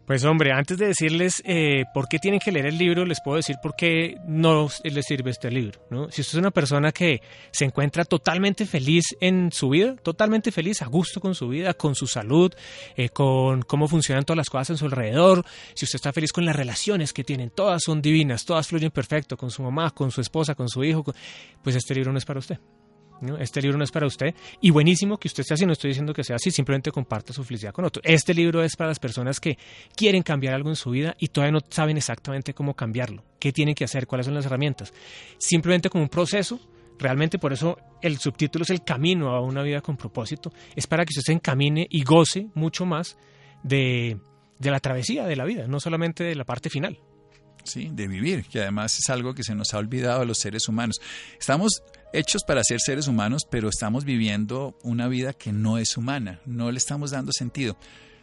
Pues 0.06 0.24
hombre, 0.24 0.52
antes 0.52 0.78
de 0.78 0.86
decirles 0.86 1.42
eh, 1.46 1.86
por 1.92 2.08
qué 2.08 2.20
tienen 2.20 2.40
que 2.40 2.52
leer 2.52 2.68
el 2.68 2.78
libro, 2.78 3.06
les 3.06 3.20
puedo 3.22 3.38
decir 3.38 3.56
por 3.62 3.76
qué 3.76 4.18
no 4.28 4.70
les 4.84 5.06
sirve 5.06 5.32
este 5.32 5.50
libro. 5.50 5.82
¿no? 5.90 6.12
Si 6.12 6.22
usted 6.22 6.38
es 6.38 6.40
una 6.40 6.52
persona 6.52 6.92
que 6.92 7.22
se 7.50 7.66
encuentra 7.66 8.06
totalmente 8.06 8.68
feliz 8.68 9.04
en 9.20 9.52
su 9.52 9.70
vida, 9.70 9.96
totalmente 9.96 10.52
feliz, 10.52 10.84
a 10.84 10.86
gusto 10.86 11.20
con 11.20 11.34
su 11.34 11.48
vida, 11.48 11.74
con 11.74 11.96
su 11.96 12.06
salud, 12.06 12.54
eh, 12.96 13.10
con 13.10 13.64
cómo 13.64 13.88
funcionan 13.88 14.26
todas 14.26 14.38
las 14.38 14.50
cosas 14.50 14.72
en 14.72 14.78
su 14.78 14.86
alrededor, 14.86 15.44
si 15.74 15.86
usted 15.86 15.96
está 15.96 16.14
feliz 16.14 16.32
con 16.32 16.46
las 16.46 16.56
relaciones 16.56 17.12
que 17.12 17.24
tienen, 17.24 17.50
todas 17.50 17.82
son 17.84 18.00
divinas, 18.00 18.46
todas 18.46 18.68
fluyen 18.68 18.92
perfecto, 18.92 19.36
con 19.38 19.50
su 19.50 19.64
mamá, 19.64 19.90
con 19.90 20.12
su 20.12 20.22
esposa, 20.22 20.54
con 20.54 20.70
su 20.70 20.84
hijo, 20.84 21.04
pues 21.64 21.76
este 21.76 21.96
libro 21.96 22.12
no 22.12 22.20
es 22.20 22.26
para 22.26 22.40
usted. 22.40 22.60
Este 23.40 23.62
libro 23.62 23.78
no 23.78 23.84
es 23.84 23.92
para 23.92 24.06
usted 24.06 24.36
y 24.62 24.72
buenísimo 24.72 25.18
que 25.18 25.28
usted 25.28 25.42
esté 25.42 25.54
así, 25.54 25.66
no 25.66 25.72
estoy 25.72 25.90
diciendo 25.90 26.14
que 26.14 26.24
sea 26.24 26.36
así, 26.36 26.52
simplemente 26.52 26.92
comparta 26.92 27.34
su 27.34 27.44
felicidad 27.44 27.72
con 27.72 27.86
otro. 27.86 28.02
Este 28.04 28.34
libro 28.34 28.62
es 28.64 28.76
para 28.76 28.90
las 28.90 29.00
personas 29.00 29.40
que 29.40 29.58
quieren 29.96 30.22
cambiar 30.22 30.54
algo 30.54 30.70
en 30.70 30.76
su 30.76 30.92
vida 30.92 31.16
y 31.20 31.30
todavía 31.30 31.54
no 31.54 31.60
saben 31.70 31.98
exactamente 31.98 32.54
cómo 32.54 32.74
cambiarlo, 32.74 33.24
qué 33.40 33.52
tienen 33.52 33.74
que 33.74 33.86
hacer, 33.86 34.06
cuáles 34.06 34.26
son 34.26 34.36
las 34.36 34.46
herramientas. 34.46 34.94
Simplemente 35.38 35.90
como 35.90 36.04
un 36.04 36.10
proceso, 36.10 36.60
realmente 37.00 37.40
por 37.40 37.54
eso 37.54 37.78
el 38.02 38.18
subtítulo 38.18 38.64
es 38.64 38.70
el 38.70 38.84
camino 38.84 39.30
a 39.30 39.42
una 39.42 39.64
vida 39.64 39.82
con 39.82 39.98
propósito, 39.98 40.52
es 40.76 40.86
para 40.86 41.06
que 41.06 41.12
usted 41.12 41.24
se 41.24 41.34
encamine 41.34 41.88
y 41.90 42.04
goce 42.04 42.48
mucho 42.54 42.86
más 42.86 43.18
de 43.64 44.20
la 44.60 44.80
travesía 44.80 45.26
de 45.26 45.36
la 45.36 45.46
vida, 45.46 45.68
no 45.68 45.80
solamente 45.80 46.24
de 46.24 46.36
la 46.36 46.44
parte 46.44 46.70
final. 46.70 47.00
Sí, 47.66 47.90
de 47.92 48.08
vivir, 48.08 48.46
que 48.46 48.62
además 48.62 48.98
es 49.00 49.10
algo 49.10 49.34
que 49.34 49.44
se 49.44 49.56
nos 49.56 49.74
ha 49.74 49.80
olvidado 49.80 50.22
a 50.22 50.26
los 50.26 50.38
seres 50.38 50.70
humanos. 50.70 51.02
Estamos 51.40 51.82
hechos 52.14 52.44
para 52.44 52.64
ser 52.64 52.80
seres 52.80 53.08
humanos, 53.08 53.44
pero 53.50 53.70
estamos 53.70 54.06
viviendo 54.06 54.78
una 54.84 55.08
vida 55.08 55.34
que 55.34 55.52
no 55.52 55.80
es 55.80 55.98
humana, 55.98 56.40
no 56.46 56.72
le 56.72 56.78
estamos 56.78 57.12
dando 57.12 57.32
sentido. 57.32 57.76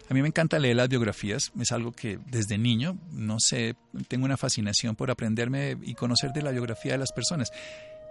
A 0.08 0.14
mí 0.14 0.22
me 0.22 0.28
encanta 0.28 0.60
leer 0.60 0.76
las 0.76 0.88
biografías, 0.88 1.52
es 1.58 1.72
algo 1.72 1.90
que 1.90 2.18
desde 2.26 2.56
niño, 2.56 2.98
no 3.10 3.38
sé, 3.40 3.74
tengo 4.08 4.26
una 4.26 4.36
fascinación 4.36 4.94
por 4.94 5.10
aprenderme 5.10 5.76
y 5.82 5.94
conocer 5.94 6.32
de 6.32 6.42
la 6.42 6.52
biografía 6.52 6.92
de 6.92 6.98
las 6.98 7.12
personas. 7.12 7.50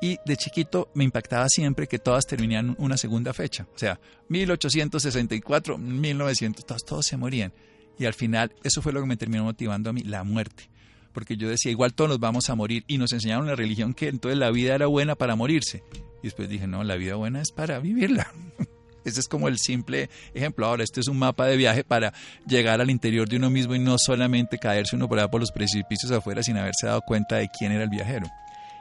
Y 0.01 0.17
de 0.25 0.35
chiquito 0.35 0.89
me 0.95 1.03
impactaba 1.03 1.47
siempre 1.47 1.87
que 1.87 1.99
todas 1.99 2.25
terminaban 2.25 2.75
una 2.79 2.97
segunda 2.97 3.33
fecha, 3.33 3.67
o 3.73 3.77
sea, 3.77 3.99
1864, 4.29 5.77
1900, 5.77 6.65
todos, 6.65 6.83
todos 6.83 7.05
se 7.05 7.17
morían. 7.17 7.53
Y 7.99 8.05
al 8.05 8.15
final 8.15 8.51
eso 8.63 8.81
fue 8.81 8.93
lo 8.93 8.99
que 8.99 9.07
me 9.07 9.17
terminó 9.17 9.43
motivando 9.43 9.91
a 9.91 9.93
mí, 9.93 10.01
la 10.01 10.23
muerte 10.23 10.70
porque 11.13 11.37
yo 11.37 11.49
decía, 11.49 11.71
igual 11.71 11.93
todos 11.93 12.09
nos 12.09 12.19
vamos 12.19 12.49
a 12.49 12.55
morir, 12.55 12.83
y 12.87 12.97
nos 12.97 13.11
enseñaron 13.13 13.47
la 13.47 13.55
religión 13.55 13.93
que 13.93 14.07
entonces 14.07 14.37
la 14.37 14.51
vida 14.51 14.75
era 14.75 14.87
buena 14.87 15.15
para 15.15 15.35
morirse. 15.35 15.83
Y 16.21 16.27
después 16.27 16.49
dije, 16.49 16.67
no, 16.67 16.83
la 16.83 16.95
vida 16.95 17.15
buena 17.15 17.41
es 17.41 17.51
para 17.51 17.79
vivirla. 17.79 18.31
Ese 19.03 19.19
es 19.19 19.27
como 19.27 19.47
el 19.47 19.57
simple 19.57 20.09
ejemplo. 20.33 20.67
Ahora, 20.67 20.83
este 20.83 20.99
es 20.99 21.07
un 21.07 21.17
mapa 21.17 21.47
de 21.47 21.57
viaje 21.57 21.83
para 21.83 22.13
llegar 22.45 22.81
al 22.81 22.89
interior 22.89 23.27
de 23.27 23.37
uno 23.37 23.49
mismo 23.49 23.73
y 23.73 23.79
no 23.79 23.97
solamente 23.97 24.59
caerse 24.59 24.95
uno 24.95 25.07
por 25.07 25.17
allá 25.17 25.29
por 25.29 25.41
los 25.41 25.51
precipicios 25.51 26.11
afuera 26.11 26.43
sin 26.43 26.57
haberse 26.57 26.87
dado 26.87 27.01
cuenta 27.01 27.37
de 27.37 27.49
quién 27.49 27.71
era 27.71 27.83
el 27.83 27.89
viajero. 27.89 28.27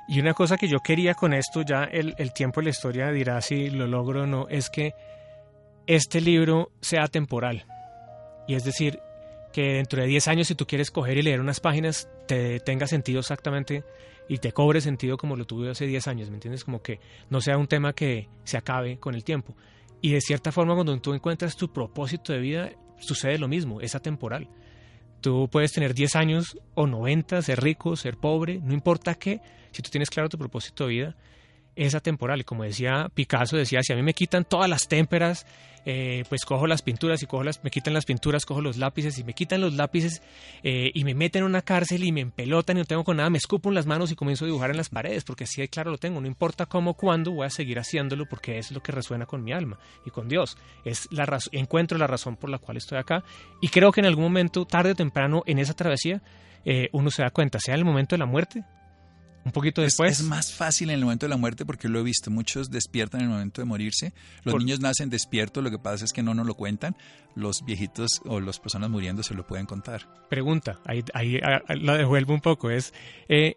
Y 0.09 0.21
una 0.21 0.35
cosa 0.35 0.57
que 0.57 0.69
yo 0.69 0.81
quería 0.81 1.15
con 1.15 1.33
esto, 1.33 1.63
ya 1.63 1.85
el, 1.85 2.15
el 2.19 2.33
tiempo 2.33 2.61
y 2.61 2.65
la 2.65 2.71
historia 2.71 3.13
dirá 3.13 3.41
si 3.41 3.71
lo 3.71 3.87
logro 3.87 4.25
o 4.25 4.27
no, 4.27 4.49
es 4.49 4.69
que 4.69 4.93
este 5.87 6.21
libro 6.21 6.73
sea 6.81 7.07
temporal. 7.07 7.65
Y 8.47 8.55
es 8.55 8.65
decir, 8.65 9.01
que 9.53 9.75
dentro 9.75 10.01
de 10.01 10.09
10 10.09 10.29
años 10.29 10.49
si 10.49 10.55
tú 10.55 10.67
quieres 10.67 10.91
coger 10.91 11.19
y 11.19 11.23
leer 11.23 11.41
unas 11.41 11.61
páginas 11.61 12.09
te 12.27 12.61
tenga 12.61 12.87
sentido 12.87 13.21
exactamente 13.21 13.85
y 14.29 14.39
te 14.39 14.53
cobre 14.53 14.81
sentido 14.81 15.17
como 15.17 15.37
lo 15.37 15.45
tuve 15.45 15.71
hace 15.71 15.87
10 15.87 16.07
años, 16.09 16.31
¿me 16.31 16.37
entiendes? 16.37 16.65
Como 16.65 16.83
que 16.83 17.01
no 17.31 17.41
sea 17.41 17.59
un 17.59 17.67
tema 17.67 17.93
que 17.93 18.29
se 18.45 18.57
acabe 18.57 18.99
con 18.99 19.15
el 19.15 19.25
tiempo. 19.25 19.57
Y 20.01 20.13
de 20.13 20.21
cierta 20.21 20.53
forma 20.53 20.75
cuando 20.75 20.97
tú 21.01 21.13
encuentras 21.13 21.57
tu 21.57 21.73
propósito 21.73 22.33
de 22.33 22.39
vida 22.39 22.71
sucede 22.99 23.39
lo 23.39 23.49
mismo, 23.49 23.81
es 23.81 23.95
atemporal. 23.95 24.49
Tú 25.21 25.49
puedes 25.51 25.73
tener 25.73 25.95
10 25.95 26.17
años 26.17 26.59
o 26.75 26.87
90, 26.87 27.43
ser 27.43 27.61
rico, 27.61 27.97
ser 27.97 28.17
pobre, 28.17 28.61
no 28.63 28.73
importa 28.73 29.17
qué, 29.17 29.41
si 29.73 29.83
tú 29.83 29.91
tienes 29.91 30.09
claro 30.11 30.29
tu 30.29 30.39
propósito 30.39 30.87
de 30.87 30.91
vida, 30.91 31.17
es 31.77 31.95
atemporal. 31.95 32.41
Y 32.41 32.45
como 32.45 32.65
decía 32.65 33.11
Picasso, 33.13 33.57
decía, 33.57 33.81
si 33.83 33.93
a 33.93 33.97
mí 33.97 34.03
me 34.03 34.15
quitan 34.15 34.45
todas 34.45 34.69
las 34.69 34.89
témperas, 34.89 35.47
eh, 35.87 36.25
pues 36.29 36.45
cojo 36.45 36.67
las 36.67 36.83
pinturas 36.83 37.23
y 37.23 37.27
cojo 37.27 37.45
las, 37.45 37.63
me 37.65 37.71
quitan 37.71 37.95
las 37.95 38.05
pinturas, 38.05 38.45
cojo 38.45 38.61
los 38.61 38.77
lápices 38.77 39.19
y 39.19 39.25
me 39.25 39.33
quitan 39.33 39.61
los 39.61 39.75
lápices 39.75 40.23
eh, 40.63 40.91
y 40.95 41.05
me 41.05 41.15
meten 41.15 41.41
en 41.41 41.47
una 41.47 41.63
cárcel 41.63 42.05
y 42.05 42.13
me 42.13 42.21
empelotan 42.21 42.77
y 42.77 42.81
no 42.81 42.85
tengo 42.85 43.05
con 43.05 43.17
nada, 43.17 43.31
me 43.31 43.39
escupo 43.39 43.69
en 43.69 43.75
las 43.75 43.87
manos 43.87 44.11
y 44.13 44.17
comienzo 44.17 44.45
a 44.45 44.47
dibujar 44.47 44.71
en 44.71 44.77
las 44.77 44.89
paredes, 44.89 45.25
porque 45.25 45.45
así 45.45 45.67
claro 45.69 45.91
lo 45.91 45.99
tengo, 45.99 46.21
no 46.21 46.27
importa 46.27 46.67
cómo, 46.67 46.95
cuándo, 46.95 47.33
voy 47.33 47.47
a 47.47 47.51
seguir 47.51 47.79
haciéndolo 47.79 48.27
porque 48.27 48.59
es 48.59 48.71
lo 48.73 48.83
que 48.83 48.93
resuena 48.93 49.27
con 49.27 49.43
mi 49.43 49.53
alma 49.53 49.79
y 50.05 50.11
con 50.11 50.29
Dios. 50.29 50.57
Es 50.85 51.09
la 51.11 51.27
encuentro 51.53 51.99
la 51.99 52.07
razón 52.07 52.37
por 52.37 52.51
la 52.51 52.59
cual 52.59 52.77
estoy 52.77 52.99
acá 52.99 53.25
y 53.61 53.69
creo 53.69 53.93
que 53.93 54.01
en 54.01 54.07
algún 54.07 54.25
momento, 54.25 54.65
tarde 54.65 54.93
o 54.93 54.95
temprano, 54.95 55.43
en 55.47 55.59
esa 55.59 55.75
travesía, 55.75 56.23
eh, 56.65 56.89
uno 56.93 57.11
se 57.11 57.23
da 57.23 57.31
cuenta, 57.31 57.59
sea 57.59 57.75
en 57.75 57.81
el 57.81 57.85
momento 57.85 58.15
de 58.15 58.19
la 58.19 58.27
muerte 58.27 58.65
un 59.51 59.53
poquito 59.53 59.83
después. 59.83 60.21
Es, 60.21 60.25
más 60.25 60.53
fácil 60.53 60.91
en 60.91 60.95
el 60.95 61.03
momento 61.03 61.27
de 61.27 61.31
la 61.31 61.37
muerte 61.37 61.67
porque 61.67 61.89
lo 61.89 61.99
he 61.99 62.03
visto. 62.03 62.31
Muchos 62.31 62.71
despiertan 62.71 63.21
en 63.21 63.27
el 63.27 63.33
momento 63.33 63.61
de 63.61 63.67
morirse. 63.67 64.13
Los 64.45 64.55
niños 64.57 64.81
nacen 64.81 65.11
despiertos, 65.11 65.63
lo 65.63 65.71
que 65.71 65.79
pasa 65.79 66.05
es 66.05 66.13
que 66.13 66.23
no 66.23 66.35
nos 66.35 66.47
lo 66.47 66.55
cuentan. 66.55 66.97
Los 67.35 67.65
viejitos 67.65 68.21
o 68.25 68.41
las 68.41 68.59
personas 68.59 68.91
muriendo 68.91 69.23
se 69.23 69.35
lo 69.35 69.47
pueden 69.47 69.67
contar. 69.67 70.09
Pregunta, 70.29 70.81
ahí, 70.87 71.03
ahí, 71.15 71.39
la 71.81 71.97
devuelvo 71.97 72.33
un 72.33 72.41
poco, 72.41 72.71
es... 72.71 72.95
Eh, 73.29 73.57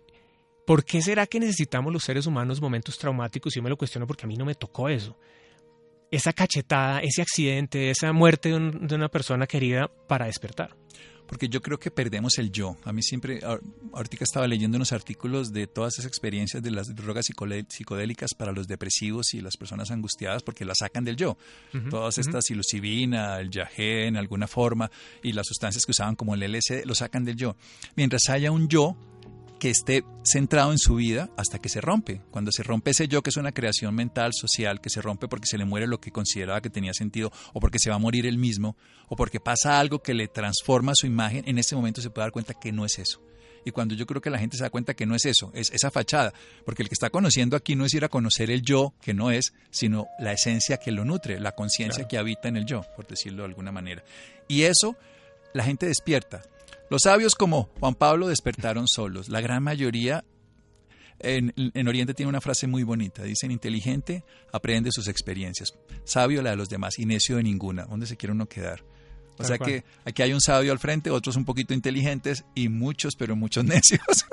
¿Por 0.66 0.86
qué 0.86 1.02
será 1.02 1.28
que 1.28 1.42
necesitamos 1.42 1.92
los 1.92 2.04
seres 2.04 2.26
humanos 2.26 2.62
momentos 2.62 2.98
traumáticos? 2.98 3.54
Yo 3.54 3.62
me 3.62 3.70
lo 3.70 3.76
cuestiono 3.76 4.08
porque 4.08 4.24
a 4.26 4.28
mí 4.28 4.38
no 4.38 4.46
me 4.46 4.56
tocó 4.56 4.88
eso. 4.88 5.18
Esa 6.10 6.32
cachetada, 6.32 7.00
ese 7.00 7.22
accidente, 7.22 7.90
esa 7.90 8.14
muerte 8.14 8.50
de 8.50 8.96
una 8.96 9.10
persona 9.10 9.46
querida 9.46 9.92
para 10.08 10.28
despertar 10.28 10.74
porque 11.34 11.50
yo 11.50 11.64
creo 11.64 11.80
que 11.80 11.90
perdemos 11.90 12.38
el 12.38 12.52
yo. 12.52 12.78
A 12.84 12.94
mí 12.94 13.02
siempre, 13.02 13.40
ahorita 13.92 14.18
estaba 14.24 14.46
leyendo 14.46 14.76
unos 14.76 14.92
artículos 14.94 15.52
de 15.52 15.66
todas 15.66 15.96
esas 15.96 16.06
experiencias 16.06 16.62
de 16.62 16.70
las 16.70 16.96
drogas 16.96 17.26
psicodélicas 17.26 18.36
para 18.38 18.52
los 18.52 18.68
depresivos 18.68 19.34
y 19.34 19.42
las 19.42 19.58
personas 19.58 19.90
angustiadas 19.90 20.44
porque 20.44 20.64
las 20.64 20.78
sacan 20.78 21.04
del 21.04 21.16
yo. 21.16 21.36
todas 21.90 22.20
estas 22.20 22.46
psilocibina, 22.46 23.40
el 23.40 23.50
yagé 23.50 24.06
en 24.06 24.16
alguna 24.16 24.46
forma 24.48 24.92
y 25.24 25.32
las 25.32 25.48
sustancias 25.48 25.88
que 25.88 25.92
usaban 25.92 26.16
como 26.16 26.36
el 26.36 26.42
LSD 26.42 26.86
lo 26.86 26.94
sacan 26.94 27.26
del 27.26 27.36
yo. 27.36 27.56
Mientras 27.96 28.30
haya 28.30 28.52
un 28.52 28.68
yo 28.68 28.96
que 29.64 29.70
esté 29.70 30.04
centrado 30.24 30.74
en 30.74 30.78
su 30.78 30.96
vida 30.96 31.30
hasta 31.38 31.58
que 31.58 31.70
se 31.70 31.80
rompe. 31.80 32.22
Cuando 32.32 32.52
se 32.52 32.64
rompe 32.64 32.92
ese 32.92 33.08
yo, 33.08 33.22
que 33.24 33.30
es 33.30 33.38
una 33.38 33.54
creación 33.54 33.96
mental, 33.96 34.32
social, 34.34 34.82
que 34.82 34.90
se 34.90 35.02
rompe 35.02 35.30
porque 35.30 35.48
se 35.48 35.58
le 35.58 35.64
muere 35.64 35.88
lo 35.88 36.02
que 36.02 36.12
consideraba 36.12 36.60
que 36.60 36.70
tenía 36.70 36.94
sentido, 36.94 37.32
o 37.54 37.62
porque 37.62 37.80
se 37.80 37.90
va 37.90 37.96
a 37.96 38.00
morir 38.00 38.26
él 38.26 38.38
mismo, 38.38 38.76
o 39.08 39.16
porque 39.16 39.40
pasa 39.40 39.80
algo 39.80 40.00
que 40.00 40.14
le 40.14 40.28
transforma 40.28 40.92
su 40.94 41.08
imagen, 41.08 41.48
en 41.48 41.60
ese 41.60 41.78
momento 41.78 42.02
se 42.02 42.10
puede 42.10 42.26
dar 42.26 42.34
cuenta 42.34 42.54
que 42.54 42.74
no 42.74 42.84
es 42.84 43.00
eso. 43.00 43.22
Y 43.64 43.72
cuando 43.72 43.96
yo 43.96 44.06
creo 44.06 44.20
que 44.20 44.30
la 44.30 44.38
gente 44.38 44.58
se 44.58 44.64
da 44.64 44.70
cuenta 44.70 44.96
que 44.96 45.06
no 45.06 45.16
es 45.16 45.24
eso, 45.24 45.50
es 45.54 45.72
esa 45.72 45.90
fachada, 45.92 46.34
porque 46.66 46.84
el 46.84 46.90
que 46.90 46.96
está 46.96 47.10
conociendo 47.10 47.56
aquí 47.56 47.78
no 47.78 47.86
es 47.86 47.94
ir 47.94 48.04
a 48.04 48.10
conocer 48.10 48.52
el 48.52 48.64
yo, 48.64 48.94
que 49.02 49.14
no 49.14 49.32
es, 49.32 49.54
sino 49.72 50.08
la 50.20 50.34
esencia 50.34 50.76
que 50.76 50.92
lo 50.92 51.06
nutre, 51.06 51.40
la 51.40 51.54
conciencia 51.54 52.06
que 52.06 52.18
habita 52.18 52.50
en 52.50 52.58
el 52.58 52.66
yo, 52.66 52.82
por 52.98 53.08
decirlo 53.08 53.44
de 53.44 53.48
alguna 53.48 53.72
manera. 53.72 54.04
Y 54.50 54.64
eso 54.64 54.98
la 55.54 55.64
gente 55.64 55.86
despierta, 55.86 56.42
los 56.94 57.02
sabios 57.06 57.34
como 57.34 57.72
Juan 57.80 57.96
Pablo 57.96 58.28
despertaron 58.28 58.88
solos. 58.88 59.28
La 59.28 59.42
gran 59.42 59.64
mayoría 59.64 60.24
en, 61.18 61.52
en, 61.56 61.88
Oriente 61.88 62.14
tiene 62.14 62.30
una 62.30 62.40
frase 62.40 62.68
muy 62.68 62.84
bonita. 62.84 63.24
Dicen, 63.24 63.50
inteligente 63.50 64.24
aprende 64.52 64.92
sus 64.92 65.08
experiencias, 65.08 65.74
sabio 66.04 66.44
la 66.44 66.52
de 66.52 66.56
los 66.56 66.70
demás 66.70 67.00
y 67.00 67.08
necio 67.08 67.38
de 67.38 67.44
ninguna. 67.44 67.86
¿Dónde 67.86 68.06
se 68.06 68.16
quiere 68.16 68.34
uno 68.34 68.46
quedar? 68.46 68.84
O 69.40 69.44
sea 69.44 69.58
que 69.58 69.84
aquí 70.06 70.22
hay 70.22 70.34
un 70.34 70.40
sabio 70.40 70.72
al 70.72 70.78
frente, 70.78 71.10
otros 71.10 71.36
un 71.36 71.46
poquito 71.46 71.74
inteligentes 71.74 72.46
y 72.54 72.70
muchos, 72.70 73.16
pero 73.18 73.36
muchos 73.36 73.66
necios. 73.66 74.28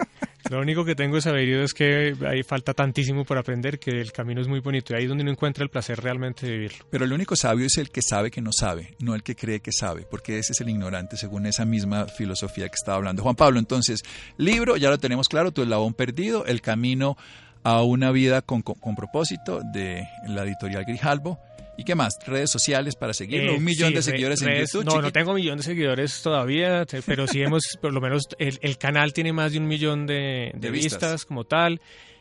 Lo 0.49 0.61
único 0.61 0.85
que 0.85 0.95
tengo 0.95 1.21
sabido 1.21 1.63
es 1.63 1.75
que 1.75 2.15
hay 2.27 2.43
falta 2.43 2.75
tantísimo 2.75 3.25
por 3.25 3.39
aprender 3.39 3.79
que 3.79 4.01
el 4.01 4.13
camino 4.13 4.41
es 4.41 4.49
muy 4.49 4.61
bonito 4.61 4.93
y 4.93 4.97
ahí 4.97 5.03
es 5.05 5.09
donde 5.09 5.23
uno 5.23 5.33
encuentra 5.33 5.63
el 5.63 5.71
placer 5.71 6.01
realmente 6.01 6.47
de 6.47 6.53
vivirlo. 6.53 6.85
Pero 6.91 7.05
el 7.05 7.13
único 7.13 7.37
sabio 7.37 7.67
es 7.67 7.77
el 7.77 7.91
que 7.91 8.03
sabe 8.03 8.31
que 8.31 8.41
no 8.41 8.53
sabe, 8.53 8.95
no 9.01 9.15
el 9.15 9.23
que 9.23 9.37
cree 9.37 9.61
que 9.61 9.73
sabe, 9.73 10.07
porque 10.11 10.39
ese 10.39 10.53
es 10.53 10.61
el 10.61 10.71
ignorante 10.71 11.17
según 11.17 11.47
esa 11.47 11.65
misma 11.65 12.07
filosofía 12.07 12.69
que 12.69 12.77
estaba 12.77 12.97
hablando 12.97 13.23
Juan 13.23 13.37
Pablo. 13.37 13.59
Entonces, 13.59 14.03
libro, 14.37 14.77
ya 14.77 14.91
lo 14.91 14.99
tenemos 14.99 15.29
claro, 15.29 15.53
tu 15.53 15.63
eslabón 15.63 15.95
perdido, 15.95 16.47
el 16.47 16.61
camino 16.61 17.17
a 17.63 17.83
una 17.83 18.11
vida 18.11 18.43
con, 18.43 18.63
con 18.63 18.95
propósito 18.95 19.61
de 19.73 20.09
la 20.27 20.45
editorial 20.45 20.85
Grijalbo. 20.85 21.39
¿Y 21.81 21.85
qué 21.85 21.95
más? 21.95 22.19
Redes 22.27 22.51
sociales 22.51 22.95
para 22.95 23.15
seguirlo. 23.15 23.57
un 23.57 23.65
millón 23.65 23.95
de 23.95 24.03
seguidores 24.03 24.43
en 24.43 24.55
YouTube. 24.55 24.85
No, 24.85 25.01
no 25.01 25.11
tengo 25.13 25.31
un 25.31 25.37
millón 25.37 25.57
de 25.57 25.63
seguidores 25.63 26.21
todavía, 26.21 26.85
pero 27.07 27.27
sí 27.27 27.41
hemos, 27.41 27.63
por 27.81 27.95
lo 27.95 28.03
menos 28.03 28.25
el, 28.39 28.77
canal 28.77 29.15
tiene 29.15 29.33
más 29.33 29.53
de 29.53 29.59
un 29.61 29.67
millón 29.67 30.07
de, 30.07 30.53
vistas. 30.71 31.25
como 31.25 31.45
tal 31.45 31.81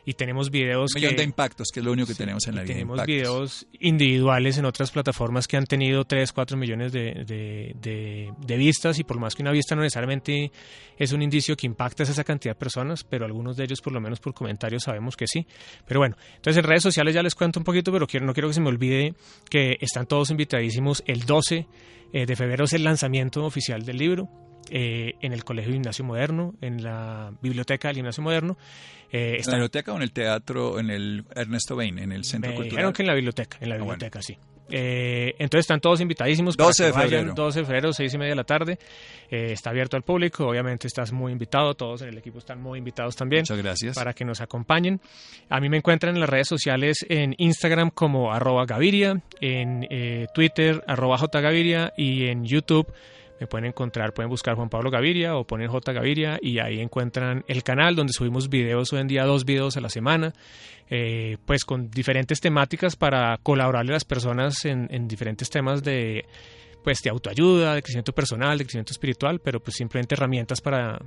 y 0.09 0.15
tenemos 0.15 0.49
videos 0.49 0.95
un 0.95 1.01
millón 1.01 1.15
de 1.15 1.23
impactos 1.23 1.67
que 1.71 1.81
es 1.81 1.85
lo 1.85 1.91
único 1.91 2.07
que 2.07 2.15
tenemos 2.15 2.47
en 2.47 2.55
la 2.55 2.63
vida 2.63 2.73
tenemos 2.73 3.05
videos 3.05 3.67
individuales 3.79 4.57
en 4.57 4.65
otras 4.65 4.89
plataformas 4.89 5.47
que 5.47 5.55
han 5.55 5.67
tenido 5.67 6.03
3, 6.03 6.31
4 6.33 6.57
millones 6.57 6.91
de, 6.91 7.75
de, 7.79 8.57
vistas 8.57 8.97
y 8.97 9.03
por 9.03 9.19
más 9.19 9.35
que 9.35 9.43
una 9.43 9.51
vista 9.51 9.75
no 9.75 9.83
necesariamente 9.83 10.51
es 10.97 11.13
un 11.13 11.21
indicio 11.21 11.55
que 11.55 11.67
impacta 11.67 12.01
a 12.01 12.07
esa 12.07 12.23
cantidad 12.23 12.55
de 12.55 12.59
personas 12.59 13.03
pero 13.03 13.23
algunos 13.23 13.55
de 13.55 13.65
ellos 13.65 13.81
por 13.81 13.93
lo 13.93 14.01
menos 14.01 14.19
por 14.19 14.33
comentarios 14.33 14.81
sabemos 14.81 15.15
que 15.15 15.27
sí. 15.27 15.45
Pero 15.85 15.99
bueno 15.99 16.17
entonces 16.35 16.57
en 16.57 16.67
redes 16.67 16.81
sociales 16.81 17.13
ya 17.13 17.21
les 17.21 17.35
cuento 17.35 17.59
un 17.59 17.63
poquito 17.63 17.91
pero 17.91 18.07
quiero, 18.07 18.25
no 18.25 18.33
quiero 18.33 18.47
que 18.47 18.55
se 18.55 18.61
me 18.61 18.69
olvide 18.69 19.13
que 19.47 19.77
están 19.79 20.07
todos 20.07 20.31
invitadísimos. 20.31 21.03
El 21.05 21.27
12 21.27 21.67
eh, 22.13 22.25
de 22.25 22.35
febrero 22.35 22.65
es 22.65 22.73
el 22.73 22.83
lanzamiento 22.83 23.45
oficial 23.45 23.85
del 23.85 23.97
libro 23.97 24.27
eh, 24.71 25.15
en 25.21 25.33
el 25.33 25.43
Colegio 25.43 25.73
Gimnasio 25.73 26.05
Moderno, 26.05 26.53
en 26.61 26.83
la 26.83 27.31
biblioteca 27.41 27.87
del 27.89 27.97
Gimnasio 27.97 28.23
Moderno. 28.23 28.57
Eh, 29.11 29.37
¿En 29.37 29.45
la 29.45 29.53
biblioteca 29.53 29.93
o 29.93 29.95
en 29.95 30.03
el 30.03 30.11
teatro, 30.11 30.79
en 30.79 30.89
el 30.89 31.25
Ernesto 31.35 31.75
Bain, 31.75 31.97
en 31.99 32.11
el 32.11 32.23
Centro 32.23 32.51
Cultural? 32.51 32.69
Dijeron 32.69 32.93
que 32.93 33.01
en 33.03 33.07
la 33.07 33.15
biblioteca, 33.15 33.57
en 33.59 33.69
la 33.69 33.75
ah, 33.75 33.77
biblioteca, 33.79 34.21
sí. 34.21 34.37
Eh, 34.71 35.35
entonces 35.39 35.63
están 35.63 35.79
todos 35.79 35.99
invitadísimos. 36.01 36.55
12 36.55 36.85
de 36.85 36.93
febrero. 36.93 37.33
12 37.33 37.59
de 37.59 37.65
febrero, 37.65 37.93
6 37.93 38.13
y 38.13 38.17
media 38.17 38.31
de 38.31 38.35
la 38.35 38.43
tarde. 38.43 38.77
Eh, 39.29 39.51
está 39.51 39.71
abierto 39.71 39.97
al 39.97 40.03
público. 40.03 40.47
Obviamente 40.47 40.87
estás 40.87 41.11
muy 41.11 41.31
invitado. 41.31 41.73
Todos 41.73 42.01
en 42.01 42.09
el 42.09 42.17
equipo 42.17 42.39
están 42.39 42.61
muy 42.61 42.79
invitados 42.79 43.15
también. 43.15 43.41
Muchas 43.41 43.57
gracias. 43.57 43.95
Para 43.95 44.13
que 44.13 44.25
nos 44.25 44.41
acompañen. 44.41 45.01
A 45.49 45.59
mí 45.59 45.69
me 45.69 45.77
encuentran 45.77 46.15
en 46.15 46.21
las 46.21 46.29
redes 46.29 46.47
sociales 46.47 47.05
en 47.09 47.35
Instagram 47.37 47.89
como 47.89 48.31
arroba 48.31 48.65
Gaviria, 48.65 49.21
en 49.41 49.87
eh, 49.89 50.27
Twitter 50.33 50.83
arroba 50.87 51.17
jgaviria 51.17 51.93
y 51.97 52.27
en 52.27 52.45
YouTube 52.45 52.87
me 53.39 53.47
pueden 53.47 53.65
encontrar, 53.65 54.13
pueden 54.13 54.29
buscar 54.29 54.55
Juan 54.55 54.69
Pablo 54.69 54.91
Gaviria 54.91 55.35
o 55.35 55.45
poner 55.45 55.69
J 55.69 55.93
Gaviria 55.93 56.39
y 56.41 56.59
ahí 56.59 56.79
encuentran 56.79 57.43
el 57.47 57.63
canal 57.63 57.95
donde 57.95 58.13
subimos 58.13 58.49
videos 58.49 58.91
hoy 58.93 58.99
en 58.99 59.07
día, 59.07 59.25
dos 59.25 59.45
videos 59.45 59.77
a 59.77 59.81
la 59.81 59.89
semana, 59.89 60.33
eh, 60.89 61.37
pues 61.45 61.63
con 61.63 61.89
diferentes 61.89 62.39
temáticas 62.39 62.95
para 62.95 63.37
colaborarle 63.37 63.91
a 63.91 63.93
las 63.93 64.05
personas 64.05 64.65
en, 64.65 64.87
en 64.91 65.07
diferentes 65.07 65.49
temas 65.49 65.83
de 65.83 66.25
pues 66.83 67.01
de 67.01 67.09
autoayuda, 67.09 67.75
de 67.75 67.81
crecimiento 67.81 68.13
personal, 68.13 68.57
de 68.57 68.63
crecimiento 68.63 68.93
espiritual, 68.93 69.39
pero 69.39 69.59
pues 69.61 69.75
simplemente 69.75 70.15
herramientas 70.15 70.61
para, 70.61 70.99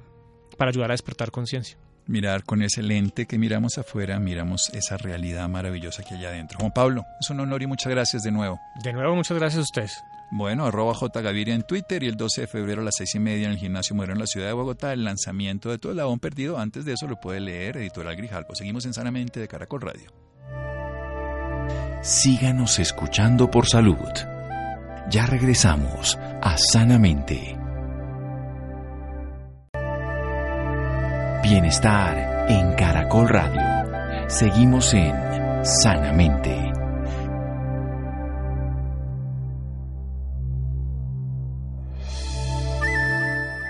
para 0.56 0.70
ayudar 0.70 0.90
a 0.90 0.94
despertar 0.94 1.30
conciencia. 1.30 1.78
Mirar 2.06 2.44
con 2.44 2.62
ese 2.62 2.82
lente 2.82 3.26
que 3.26 3.38
miramos 3.38 3.78
afuera, 3.78 4.18
miramos 4.18 4.70
esa 4.74 4.96
realidad 4.96 5.48
maravillosa 5.48 6.02
que 6.02 6.14
hay 6.14 6.24
adentro. 6.24 6.58
Juan 6.58 6.72
Pablo, 6.72 7.04
es 7.20 7.30
un 7.30 7.40
honor 7.40 7.62
y 7.62 7.66
muchas 7.66 7.92
gracias 7.92 8.22
de 8.22 8.32
nuevo. 8.32 8.58
De 8.82 8.92
nuevo, 8.92 9.14
muchas 9.14 9.38
gracias 9.38 9.60
a 9.60 9.62
ustedes. 9.62 10.02
Bueno, 10.34 10.64
arroba 10.64 10.94
Gaviria 11.12 11.54
en 11.54 11.62
Twitter 11.62 12.02
y 12.02 12.06
el 12.06 12.16
12 12.16 12.40
de 12.40 12.46
febrero 12.46 12.80
a 12.80 12.84
las 12.86 12.94
seis 12.96 13.14
y 13.14 13.18
media 13.18 13.44
en 13.44 13.52
el 13.52 13.58
Gimnasio 13.58 13.94
Moderno 13.94 14.14
en 14.14 14.20
la 14.20 14.26
ciudad 14.26 14.46
de 14.46 14.54
Bogotá, 14.54 14.94
el 14.94 15.04
lanzamiento 15.04 15.68
de 15.70 15.76
todo 15.76 15.92
el 15.92 15.98
labón 15.98 16.20
perdido. 16.20 16.58
Antes 16.58 16.86
de 16.86 16.94
eso 16.94 17.06
lo 17.06 17.20
puede 17.20 17.38
leer 17.38 17.76
Editorial 17.76 18.16
Grijalbo. 18.16 18.54
Seguimos 18.54 18.86
en 18.86 18.94
Sanamente 18.94 19.40
de 19.40 19.46
Caracol 19.46 19.82
Radio. 19.82 20.10
Síganos 22.00 22.78
escuchando 22.78 23.50
por 23.50 23.68
salud. 23.68 23.98
Ya 25.10 25.26
regresamos 25.26 26.16
a 26.40 26.56
Sanamente. 26.56 27.58
Bienestar 31.42 32.46
en 32.48 32.72
Caracol 32.72 33.28
Radio. 33.28 34.30
Seguimos 34.30 34.94
en 34.94 35.14
Sanamente. 35.62 36.71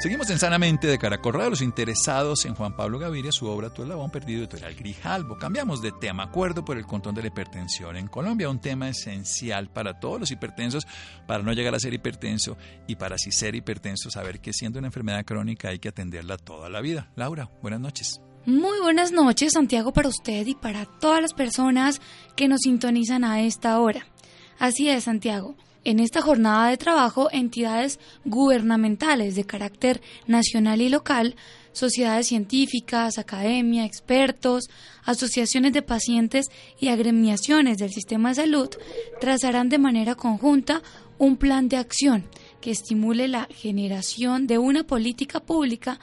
Seguimos 0.02 0.28
en 0.30 0.40
Sanamente 0.40 0.88
de 0.88 0.98
Caracol 0.98 1.34
Radio, 1.34 1.50
los 1.50 1.62
interesados 1.62 2.44
en 2.44 2.56
Juan 2.56 2.74
Pablo 2.74 2.98
Gaviria, 2.98 3.30
su 3.30 3.46
obra 3.46 3.72
Tu 3.72 3.86
Labón 3.86 4.10
Perdido, 4.10 4.40
editorial 4.40 4.74
Grijalbo. 4.74 5.38
Cambiamos 5.38 5.80
de 5.80 5.92
tema, 5.92 6.24
acuerdo 6.24 6.64
por 6.64 6.76
el 6.76 6.86
control 6.86 7.14
de 7.14 7.22
la 7.22 7.28
hipertensión 7.28 7.96
en 7.96 8.08
Colombia, 8.08 8.50
un 8.50 8.60
tema 8.60 8.88
esencial 8.88 9.70
para 9.70 10.00
todos 10.00 10.18
los 10.18 10.32
hipertensos, 10.32 10.88
para 11.28 11.44
no 11.44 11.52
llegar 11.52 11.76
a 11.76 11.78
ser 11.78 11.94
hipertenso 11.94 12.56
y 12.88 12.96
para 12.96 13.16
si 13.16 13.30
ser 13.30 13.54
hipertenso, 13.54 14.10
saber 14.10 14.40
que 14.40 14.52
siendo 14.52 14.80
una 14.80 14.88
enfermedad 14.88 15.24
crónica 15.24 15.68
hay 15.68 15.78
que 15.78 15.90
atenderla 15.90 16.36
toda 16.36 16.68
la 16.68 16.80
vida. 16.80 17.12
Laura, 17.14 17.48
buenas 17.62 17.78
noches. 17.78 18.20
Muy 18.44 18.80
buenas 18.80 19.12
noches, 19.12 19.52
Santiago, 19.52 19.92
para 19.92 20.08
usted 20.08 20.44
y 20.48 20.56
para 20.56 20.84
todas 20.84 21.22
las 21.22 21.32
personas 21.32 22.00
que 22.34 22.48
nos 22.48 22.62
sintonizan 22.64 23.22
a 23.22 23.42
esta 23.42 23.78
hora. 23.78 24.04
Así 24.58 24.88
es, 24.88 25.04
Santiago. 25.04 25.54
En 25.84 25.98
esta 25.98 26.22
jornada 26.22 26.68
de 26.68 26.76
trabajo, 26.76 27.28
entidades 27.32 27.98
gubernamentales 28.24 29.34
de 29.34 29.44
carácter 29.44 30.00
nacional 30.28 30.80
y 30.80 30.88
local, 30.88 31.34
sociedades 31.72 32.28
científicas, 32.28 33.18
academia, 33.18 33.84
expertos, 33.84 34.70
asociaciones 35.04 35.72
de 35.72 35.82
pacientes 35.82 36.50
y 36.78 36.88
agremiaciones 36.88 37.78
del 37.78 37.90
sistema 37.90 38.28
de 38.28 38.36
salud 38.36 38.70
trazarán 39.20 39.68
de 39.68 39.78
manera 39.78 40.14
conjunta 40.14 40.82
un 41.18 41.36
plan 41.36 41.68
de 41.68 41.78
acción 41.78 42.24
que 42.60 42.70
estimule 42.70 43.26
la 43.26 43.48
generación 43.50 44.46
de 44.46 44.58
una 44.58 44.84
política 44.84 45.40
pública 45.40 45.98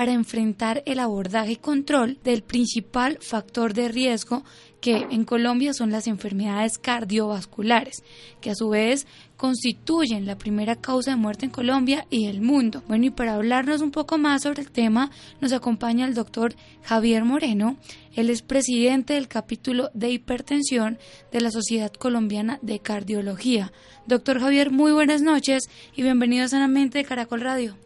para 0.00 0.12
enfrentar 0.12 0.82
el 0.86 0.98
abordaje 0.98 1.52
y 1.52 1.56
control 1.56 2.18
del 2.24 2.42
principal 2.42 3.18
factor 3.20 3.74
de 3.74 3.88
riesgo 3.88 4.44
que 4.80 4.96
en 5.10 5.26
Colombia 5.26 5.74
son 5.74 5.90
las 5.90 6.06
enfermedades 6.06 6.78
cardiovasculares, 6.78 8.02
que 8.40 8.48
a 8.48 8.54
su 8.54 8.70
vez 8.70 9.06
constituyen 9.36 10.24
la 10.24 10.38
primera 10.38 10.76
causa 10.76 11.10
de 11.10 11.18
muerte 11.18 11.44
en 11.44 11.50
Colombia 11.50 12.06
y 12.08 12.28
el 12.28 12.40
mundo. 12.40 12.82
Bueno, 12.88 13.04
y 13.04 13.10
para 13.10 13.34
hablarnos 13.34 13.82
un 13.82 13.90
poco 13.90 14.16
más 14.16 14.44
sobre 14.44 14.62
el 14.62 14.70
tema, 14.70 15.10
nos 15.42 15.52
acompaña 15.52 16.06
el 16.06 16.14
doctor 16.14 16.54
Javier 16.82 17.26
Moreno. 17.26 17.76
Él 18.14 18.30
es 18.30 18.40
presidente 18.40 19.12
del 19.12 19.28
capítulo 19.28 19.90
de 19.92 20.12
hipertensión 20.12 20.98
de 21.30 21.42
la 21.42 21.50
Sociedad 21.50 21.92
Colombiana 21.92 22.58
de 22.62 22.78
Cardiología. 22.78 23.70
Doctor 24.06 24.40
Javier, 24.40 24.70
muy 24.70 24.92
buenas 24.92 25.20
noches 25.20 25.68
y 25.94 26.00
bienvenido 26.00 26.46
a 26.46 26.48
Sanamente 26.48 26.96
de 26.96 27.04
Caracol 27.04 27.42
Radio. 27.42 27.76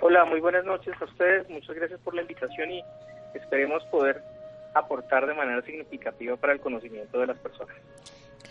Hola, 0.00 0.24
muy 0.24 0.40
buenas 0.40 0.64
noches 0.64 0.94
a 1.00 1.04
ustedes. 1.04 1.48
Muchas 1.48 1.74
gracias 1.74 2.00
por 2.00 2.14
la 2.14 2.22
invitación 2.22 2.70
y 2.70 2.82
esperemos 3.34 3.82
poder 3.86 4.22
aportar 4.74 5.26
de 5.26 5.34
manera 5.34 5.62
significativa 5.62 6.36
para 6.36 6.52
el 6.52 6.60
conocimiento 6.60 7.18
de 7.18 7.26
las 7.26 7.38
personas. 7.38 7.74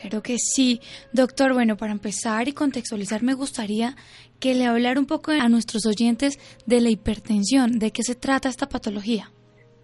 Claro 0.01 0.21
que 0.21 0.37
sí. 0.37 0.81
Doctor, 1.13 1.53
bueno, 1.53 1.77
para 1.77 1.91
empezar 1.91 2.47
y 2.47 2.53
contextualizar, 2.53 3.23
me 3.23 3.33
gustaría 3.33 3.95
que 4.39 4.53
le 4.53 4.65
hablara 4.65 4.99
un 4.99 5.05
poco 5.05 5.31
a 5.31 5.47
nuestros 5.47 5.85
oyentes 5.85 6.37
de 6.65 6.81
la 6.81 6.89
hipertensión, 6.89 7.79
de 7.79 7.91
qué 7.91 8.03
se 8.03 8.15
trata 8.15 8.49
esta 8.49 8.67
patología. 8.67 9.29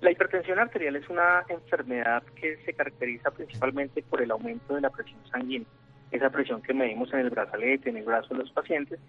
La 0.02 0.12
hipertensión 0.12 0.60
arterial 0.60 0.96
es 0.96 1.08
una 1.10 1.44
enfermedad 1.48 2.24
que 2.36 2.58
se 2.66 2.74
caracteriza 2.74 3.30
principalmente 3.32 4.04
por 4.04 4.22
el 4.22 4.32
aumento 4.32 4.74
de 4.74 4.82
la 4.82 4.90
presión 4.90 5.20
sanguínea, 5.32 5.68
esa 6.12 6.30
presión 6.30 6.62
que 6.62 6.74
medimos 6.74 7.14
en 7.14 7.20
el 7.20 7.30
brazalete, 7.30 7.92
en 7.92 7.98
el 7.98 8.04
brazo 8.04 8.34
de 8.34 8.40
los 8.40 8.52
pacientes, 8.52 9.00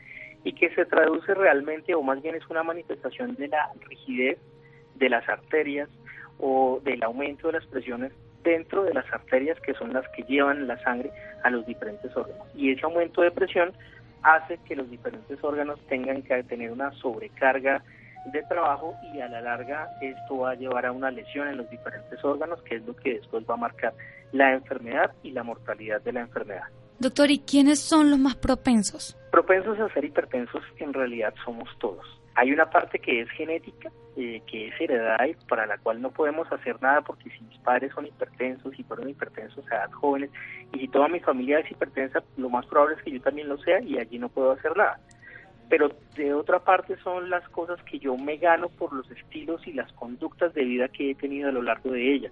y 0.45 0.53
que 0.55 0.75
se 0.75 0.85
traduce 0.85 1.35
realmente, 1.35 1.95
o 1.95 2.03
más 2.03 2.21
bien 2.23 2.35
es 2.35 2.49
una 2.49 2.63
manifestación 2.63 3.35
de 3.37 3.49
la 3.49 3.71
rigidez 3.89 4.39
de 4.97 5.09
las 5.09 5.29
arterias 5.29 5.89
o 6.39 6.81
del 6.85 7.03
aumento 7.03 7.49
de 7.49 7.55
las 7.55 7.67
presiones 7.67 8.13
dentro 8.43 8.83
de 8.83 8.95
las 8.95 9.11
arterias 9.13 9.59
que 9.61 9.75
son 9.75 9.93
las 9.93 10.09
que 10.11 10.23
llevan 10.25 10.67
la 10.67 10.83
sangre 10.83 11.11
a 11.45 11.51
los 11.51 11.65
diferentes 11.67 12.15
órganos. 12.17 12.47
Y 12.55 12.73
ese 12.73 12.85
aumento 12.85 13.23
de 13.23 13.31
presión 13.31 13.73
hace 14.23 14.59
que 14.67 14.77
los 14.77 14.91
diferentes 14.91 15.43
órganos 15.43 15.81
tengan 15.89 16.23
que 16.23 16.43
tener 16.45 16.71
una 16.71 16.93
sobrecarga 16.93 17.83
de 18.33 18.43
trabajo 18.45 18.95
y 19.13 19.21
a 19.21 19.29
la 19.29 19.41
larga 19.41 19.89
esto 20.01 20.39
va 20.39 20.53
a 20.53 20.55
llevar 20.55 20.87
a 20.87 20.93
una 20.93 21.11
lesión 21.11 21.49
en 21.49 21.57
los 21.57 21.69
diferentes 21.71 22.25
órganos, 22.25 22.63
que 22.63 22.77
es 22.77 22.87
lo 22.87 22.95
que 22.95 23.15
después 23.15 23.45
va 23.49 23.55
a 23.55 23.59
marcar 23.59 23.95
la 24.33 24.53
enfermedad 24.53 25.13
y 25.23 25.33
la 25.33 25.43
mortalidad 25.43 26.01
de 26.03 26.13
la 26.13 26.21
enfermedad. 26.21 26.69
Doctor, 27.03 27.33
¿y 27.33 27.41
quiénes 27.41 27.81
son 27.81 28.11
los 28.11 28.19
más 28.21 28.37
propensos? 28.37 29.17
Propensos 29.33 29.77
a 29.81 29.93
ser 29.93 30.05
hipertensos 30.05 30.63
en 30.79 30.93
realidad 30.93 31.35
somos 31.45 31.69
todos 31.81 32.07
Hay 32.37 32.53
una 32.53 32.71
parte 32.71 33.01
que 33.01 33.23
es 33.23 33.31
genética, 33.31 33.91
eh, 34.17 34.41
que 34.47 34.69
es 34.69 34.81
heredada 34.81 35.27
y 35.27 35.35
para 35.49 35.67
la 35.67 35.79
cual 35.79 36.01
no 36.01 36.13
podemos 36.13 36.47
hacer 36.53 36.81
nada 36.81 37.01
porque 37.01 37.29
si 37.31 37.43
mis 37.43 37.59
padres 37.59 37.91
son 37.93 38.07
hipertensos 38.07 38.79
y 38.79 38.85
fueron 38.85 39.09
hipertensos 39.09 39.65
a 39.73 39.75
edad 39.75 39.91
jóvenes 39.91 40.31
y 40.73 40.79
si 40.79 40.87
toda 40.87 41.09
mi 41.09 41.19
familia 41.19 41.59
es 41.59 41.73
hipertensa, 41.73 42.23
lo 42.37 42.49
más 42.49 42.67
probable 42.67 42.95
es 42.95 43.03
que 43.03 43.11
yo 43.11 43.21
también 43.21 43.49
lo 43.49 43.59
sea 43.59 43.81
y 43.81 43.99
allí 43.99 44.21
no 44.21 44.29
puedo 44.29 44.53
hacer 44.53 44.77
nada. 44.77 45.01
Pero 45.69 45.91
de 46.15 46.35
otra 46.35 46.61
parte 46.61 46.97
son 47.03 47.31
las 47.31 47.49
cosas 47.49 47.83
que 47.83 47.99
yo 47.99 48.17
me 48.17 48.37
gano 48.37 48.69
por 48.69 48.93
los 48.93 49.11
estilos 49.11 49.67
y 49.67 49.73
las 49.73 49.93
conductas 49.95 50.55
de 50.55 50.63
vida 50.63 50.87
que 50.87 51.11
he 51.11 51.15
tenido 51.17 51.49
a 51.49 51.53
lo 51.53 51.63
largo 51.63 51.91
de 51.91 52.15
ella. 52.15 52.31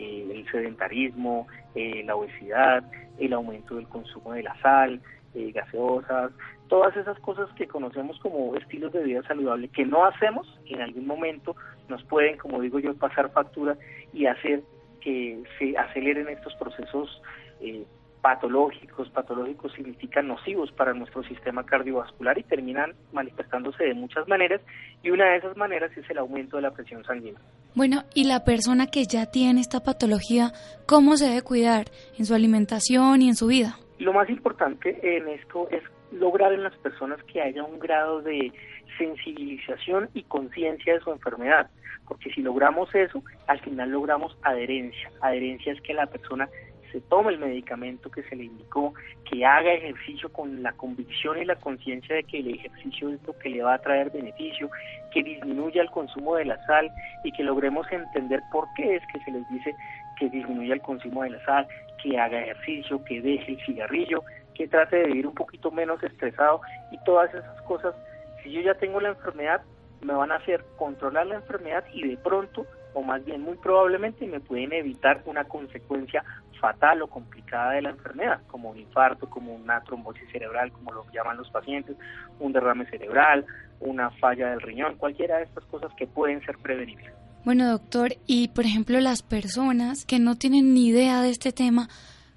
Eh, 0.00 0.26
el 0.32 0.50
sedentarismo, 0.50 1.46
eh, 1.74 2.02
la 2.06 2.16
obesidad, 2.16 2.82
el 3.18 3.34
aumento 3.34 3.74
del 3.74 3.86
consumo 3.86 4.32
de 4.32 4.42
la 4.42 4.58
sal, 4.62 4.98
eh, 5.34 5.52
gaseosas, 5.52 6.32
todas 6.68 6.96
esas 6.96 7.18
cosas 7.20 7.50
que 7.54 7.66
conocemos 7.66 8.18
como 8.20 8.56
estilos 8.56 8.94
de 8.94 9.04
vida 9.04 9.22
saludable 9.24 9.68
que 9.68 9.84
no 9.84 10.06
hacemos, 10.06 10.58
en 10.64 10.80
algún 10.80 11.06
momento 11.06 11.54
nos 11.90 12.02
pueden, 12.04 12.38
como 12.38 12.62
digo 12.62 12.78
yo, 12.78 12.94
pasar 12.94 13.30
factura 13.30 13.76
y 14.14 14.24
hacer 14.24 14.62
que 15.02 15.42
se 15.58 15.76
aceleren 15.76 16.30
estos 16.30 16.54
procesos 16.54 17.20
eh, 17.60 17.84
patológicos, 18.22 19.10
patológicos 19.10 19.72
significan 19.74 20.28
nocivos 20.28 20.72
para 20.72 20.94
nuestro 20.94 21.22
sistema 21.24 21.66
cardiovascular 21.66 22.38
y 22.38 22.42
terminan 22.42 22.94
manifestándose 23.12 23.84
de 23.84 23.94
muchas 23.94 24.26
maneras 24.28 24.62
y 25.02 25.10
una 25.10 25.26
de 25.26 25.36
esas 25.36 25.58
maneras 25.58 25.94
es 25.94 26.08
el 26.08 26.16
aumento 26.16 26.56
de 26.56 26.62
la 26.62 26.70
presión 26.70 27.04
sanguínea. 27.04 27.40
Bueno, 27.74 28.02
y 28.14 28.24
la 28.24 28.44
persona 28.44 28.88
que 28.88 29.04
ya 29.04 29.26
tiene 29.26 29.60
esta 29.60 29.80
patología, 29.80 30.52
¿cómo 30.86 31.16
se 31.16 31.26
debe 31.26 31.42
cuidar 31.42 31.86
en 32.18 32.26
su 32.26 32.34
alimentación 32.34 33.22
y 33.22 33.28
en 33.28 33.36
su 33.36 33.46
vida? 33.46 33.78
Lo 33.98 34.12
más 34.12 34.28
importante 34.28 34.98
en 35.02 35.28
esto 35.28 35.68
es 35.70 35.82
lograr 36.10 36.52
en 36.52 36.64
las 36.64 36.76
personas 36.78 37.22
que 37.24 37.40
haya 37.40 37.62
un 37.62 37.78
grado 37.78 38.22
de 38.22 38.52
sensibilización 38.98 40.08
y 40.14 40.24
conciencia 40.24 40.94
de 40.94 41.00
su 41.00 41.12
enfermedad, 41.12 41.70
porque 42.08 42.30
si 42.30 42.42
logramos 42.42 42.92
eso, 42.94 43.22
al 43.46 43.60
final 43.60 43.90
logramos 43.90 44.36
adherencia. 44.42 45.10
Adherencia 45.20 45.72
es 45.72 45.80
que 45.82 45.94
la 45.94 46.06
persona 46.06 46.48
se 46.92 47.00
tome 47.02 47.32
el 47.32 47.38
medicamento 47.38 48.10
que 48.10 48.22
se 48.24 48.36
le 48.36 48.44
indicó, 48.44 48.94
que 49.30 49.44
haga 49.44 49.72
ejercicio 49.72 50.32
con 50.32 50.62
la 50.62 50.72
convicción 50.72 51.40
y 51.40 51.44
la 51.44 51.56
conciencia 51.56 52.16
de 52.16 52.24
que 52.24 52.40
el 52.40 52.54
ejercicio 52.54 53.10
es 53.10 53.22
lo 53.26 53.38
que 53.38 53.50
le 53.50 53.62
va 53.62 53.74
a 53.74 53.78
traer 53.78 54.10
beneficio, 54.10 54.70
que 55.12 55.22
disminuya 55.22 55.82
el 55.82 55.90
consumo 55.90 56.36
de 56.36 56.46
la 56.46 56.64
sal 56.66 56.90
y 57.24 57.32
que 57.32 57.44
logremos 57.44 57.90
entender 57.90 58.40
por 58.52 58.66
qué 58.76 58.96
es 58.96 59.02
que 59.12 59.20
se 59.20 59.30
les 59.30 59.48
dice 59.50 59.74
que 60.18 60.28
disminuya 60.28 60.74
el 60.74 60.82
consumo 60.82 61.22
de 61.22 61.30
la 61.30 61.44
sal, 61.44 61.66
que 62.02 62.18
haga 62.18 62.40
ejercicio, 62.40 63.04
que 63.04 63.20
deje 63.20 63.52
el 63.52 63.64
cigarrillo, 63.64 64.22
que 64.54 64.68
trate 64.68 64.96
de 64.96 65.06
vivir 65.06 65.26
un 65.26 65.34
poquito 65.34 65.70
menos 65.70 66.02
estresado 66.02 66.60
y 66.90 66.98
todas 67.04 67.32
esas 67.34 67.62
cosas, 67.62 67.94
si 68.42 68.52
yo 68.52 68.60
ya 68.60 68.74
tengo 68.74 69.00
la 69.00 69.10
enfermedad, 69.10 69.62
me 70.02 70.14
van 70.14 70.32
a 70.32 70.36
hacer 70.36 70.64
controlar 70.76 71.26
la 71.26 71.36
enfermedad 71.36 71.84
y 71.92 72.08
de 72.08 72.16
pronto, 72.16 72.66
o 72.94 73.02
más 73.02 73.24
bien 73.24 73.42
muy 73.42 73.56
probablemente, 73.56 74.26
me 74.26 74.40
pueden 74.40 74.72
evitar 74.72 75.22
una 75.26 75.44
consecuencia 75.44 76.24
fatal 76.60 77.02
o 77.02 77.08
complicada 77.08 77.72
de 77.72 77.82
la 77.82 77.90
enfermedad, 77.90 78.40
como 78.46 78.70
un 78.70 78.78
infarto, 78.78 79.28
como 79.28 79.54
una 79.54 79.80
trombosis 79.82 80.30
cerebral, 80.30 80.70
como 80.72 80.92
lo 80.92 81.06
llaman 81.12 81.38
los 81.38 81.50
pacientes, 81.50 81.96
un 82.38 82.52
derrame 82.52 82.86
cerebral, 82.86 83.46
una 83.80 84.10
falla 84.10 84.50
del 84.50 84.60
riñón, 84.60 84.96
cualquiera 84.96 85.38
de 85.38 85.44
estas 85.44 85.64
cosas 85.64 85.90
que 85.96 86.06
pueden 86.06 86.44
ser 86.44 86.58
prevenibles. 86.58 87.12
Bueno, 87.44 87.70
doctor, 87.70 88.10
y 88.26 88.48
por 88.48 88.66
ejemplo 88.66 89.00
las 89.00 89.22
personas 89.22 90.04
que 90.04 90.18
no 90.18 90.36
tienen 90.36 90.74
ni 90.74 90.88
idea 90.88 91.22
de 91.22 91.30
este 91.30 91.52
tema, 91.52 91.88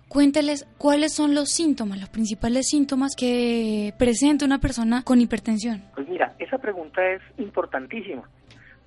cuénteles 0.08 0.66
cuáles 0.78 1.14
son 1.14 1.36
los 1.36 1.50
síntomas, 1.50 2.00
los 2.00 2.10
principales 2.10 2.68
síntomas 2.70 3.16
que 3.18 3.94
presenta 4.00 4.46
una 4.46 4.60
persona 4.60 5.04
con 5.04 5.20
hipertensión. 5.20 5.84
Pues 5.96 6.08
mira, 6.08 6.34
esa 6.40 6.58
pregunta 6.58 7.06
es 7.06 7.22
importantísima, 7.38 8.30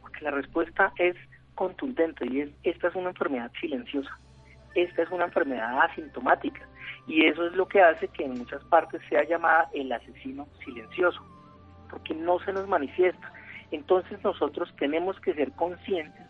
porque 0.01 0.21
la 0.23 0.31
respuesta 0.31 0.93
es 0.99 1.17
contundente 1.57 2.25
y 2.31 2.43
es, 2.43 2.51
esta 2.63 2.89
es 2.89 2.95
una 2.95 3.09
enfermedad 3.09 3.51
silenciosa, 3.61 4.17
esta 4.77 5.03
es 5.03 5.11
una 5.11 5.25
enfermedad 5.25 5.83
asintomática 5.83 6.69
y 7.09 7.27
eso 7.27 7.45
es 7.47 7.55
lo 7.55 7.67
que 7.67 7.83
hace 7.83 8.07
que 8.09 8.25
en 8.25 8.39
muchas 8.39 8.63
partes 8.67 9.03
sea 9.09 9.25
llamada 9.25 9.69
el 9.75 9.91
asesino 9.91 10.47
silencioso, 10.65 11.21
porque 11.91 12.15
no 12.15 12.39
se 12.39 12.53
nos 12.53 12.69
manifiesta 12.69 13.33
entonces 13.71 14.23
nosotros 14.23 14.73
tenemos 14.79 15.19
que 15.21 15.35
ser 15.35 15.53
conscientes 15.53 16.23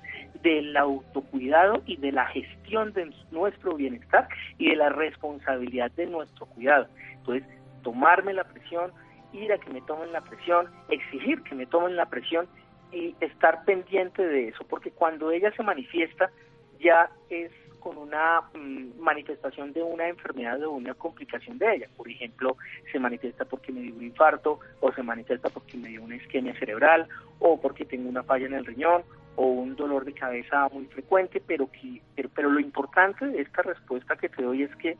del 0.42 0.76
autocuidado 0.76 1.82
y 1.86 1.96
de 1.96 2.12
la 2.12 2.26
gestión 2.26 2.92
de 2.92 3.12
nuestro 3.30 3.74
bienestar 3.74 4.28
y 4.58 4.70
de 4.70 4.76
la 4.76 4.88
responsabilidad 4.90 5.90
de 5.92 6.06
nuestro 6.06 6.46
cuidado. 6.46 6.88
Entonces, 7.12 7.44
tomarme 7.82 8.32
la 8.32 8.44
presión, 8.44 8.92
ir 9.32 9.52
a 9.52 9.58
que 9.58 9.70
me 9.70 9.80
tomen 9.82 10.12
la 10.12 10.20
presión, 10.22 10.68
exigir 10.88 11.42
que 11.42 11.54
me 11.54 11.66
tomen 11.66 11.96
la 11.96 12.06
presión 12.06 12.46
y 12.92 13.14
estar 13.20 13.64
pendiente 13.64 14.26
de 14.26 14.48
eso, 14.48 14.64
porque 14.68 14.90
cuando 14.90 15.30
ella 15.30 15.52
se 15.56 15.62
manifiesta 15.62 16.30
ya 16.78 17.10
es 17.30 17.50
con 17.86 17.98
una 17.98 18.40
mm, 18.52 18.98
manifestación 18.98 19.72
de 19.72 19.80
una 19.80 20.08
enfermedad 20.08 20.60
o 20.64 20.72
una 20.72 20.94
complicación 20.94 21.56
de 21.56 21.76
ella. 21.76 21.88
Por 21.96 22.08
ejemplo, 22.08 22.56
se 22.90 22.98
manifiesta 22.98 23.44
porque 23.44 23.70
me 23.70 23.80
dio 23.80 23.94
un 23.94 24.02
infarto 24.02 24.58
o 24.80 24.92
se 24.92 25.04
manifiesta 25.04 25.50
porque 25.50 25.76
me 25.76 25.90
dio 25.90 26.02
una 26.02 26.16
isquemia 26.16 26.58
cerebral 26.58 27.06
o 27.38 27.60
porque 27.60 27.84
tengo 27.84 28.08
una 28.08 28.24
falla 28.24 28.46
en 28.46 28.54
el 28.54 28.66
riñón 28.66 29.04
o 29.36 29.46
un 29.46 29.76
dolor 29.76 30.04
de 30.04 30.14
cabeza 30.14 30.68
muy 30.72 30.86
frecuente, 30.86 31.40
pero, 31.46 31.70
que, 31.70 32.02
pero, 32.34 32.50
lo 32.50 32.58
importante 32.58 33.24
de 33.24 33.42
esta 33.42 33.62
respuesta 33.62 34.16
que 34.16 34.30
te 34.30 34.42
doy 34.42 34.64
es 34.64 34.74
que 34.76 34.96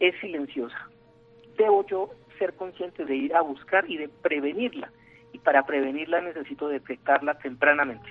es 0.00 0.18
silenciosa. 0.20 0.88
Debo 1.56 1.86
yo 1.86 2.10
ser 2.38 2.54
consciente 2.54 3.04
de 3.04 3.14
ir 3.14 3.36
a 3.36 3.42
buscar 3.42 3.88
y 3.88 3.96
de 3.96 4.08
prevenirla. 4.08 4.90
Y 5.34 5.38
para 5.40 5.66
prevenirla 5.66 6.22
necesito 6.22 6.68
detectarla 6.68 7.34
tempranamente. 7.34 8.08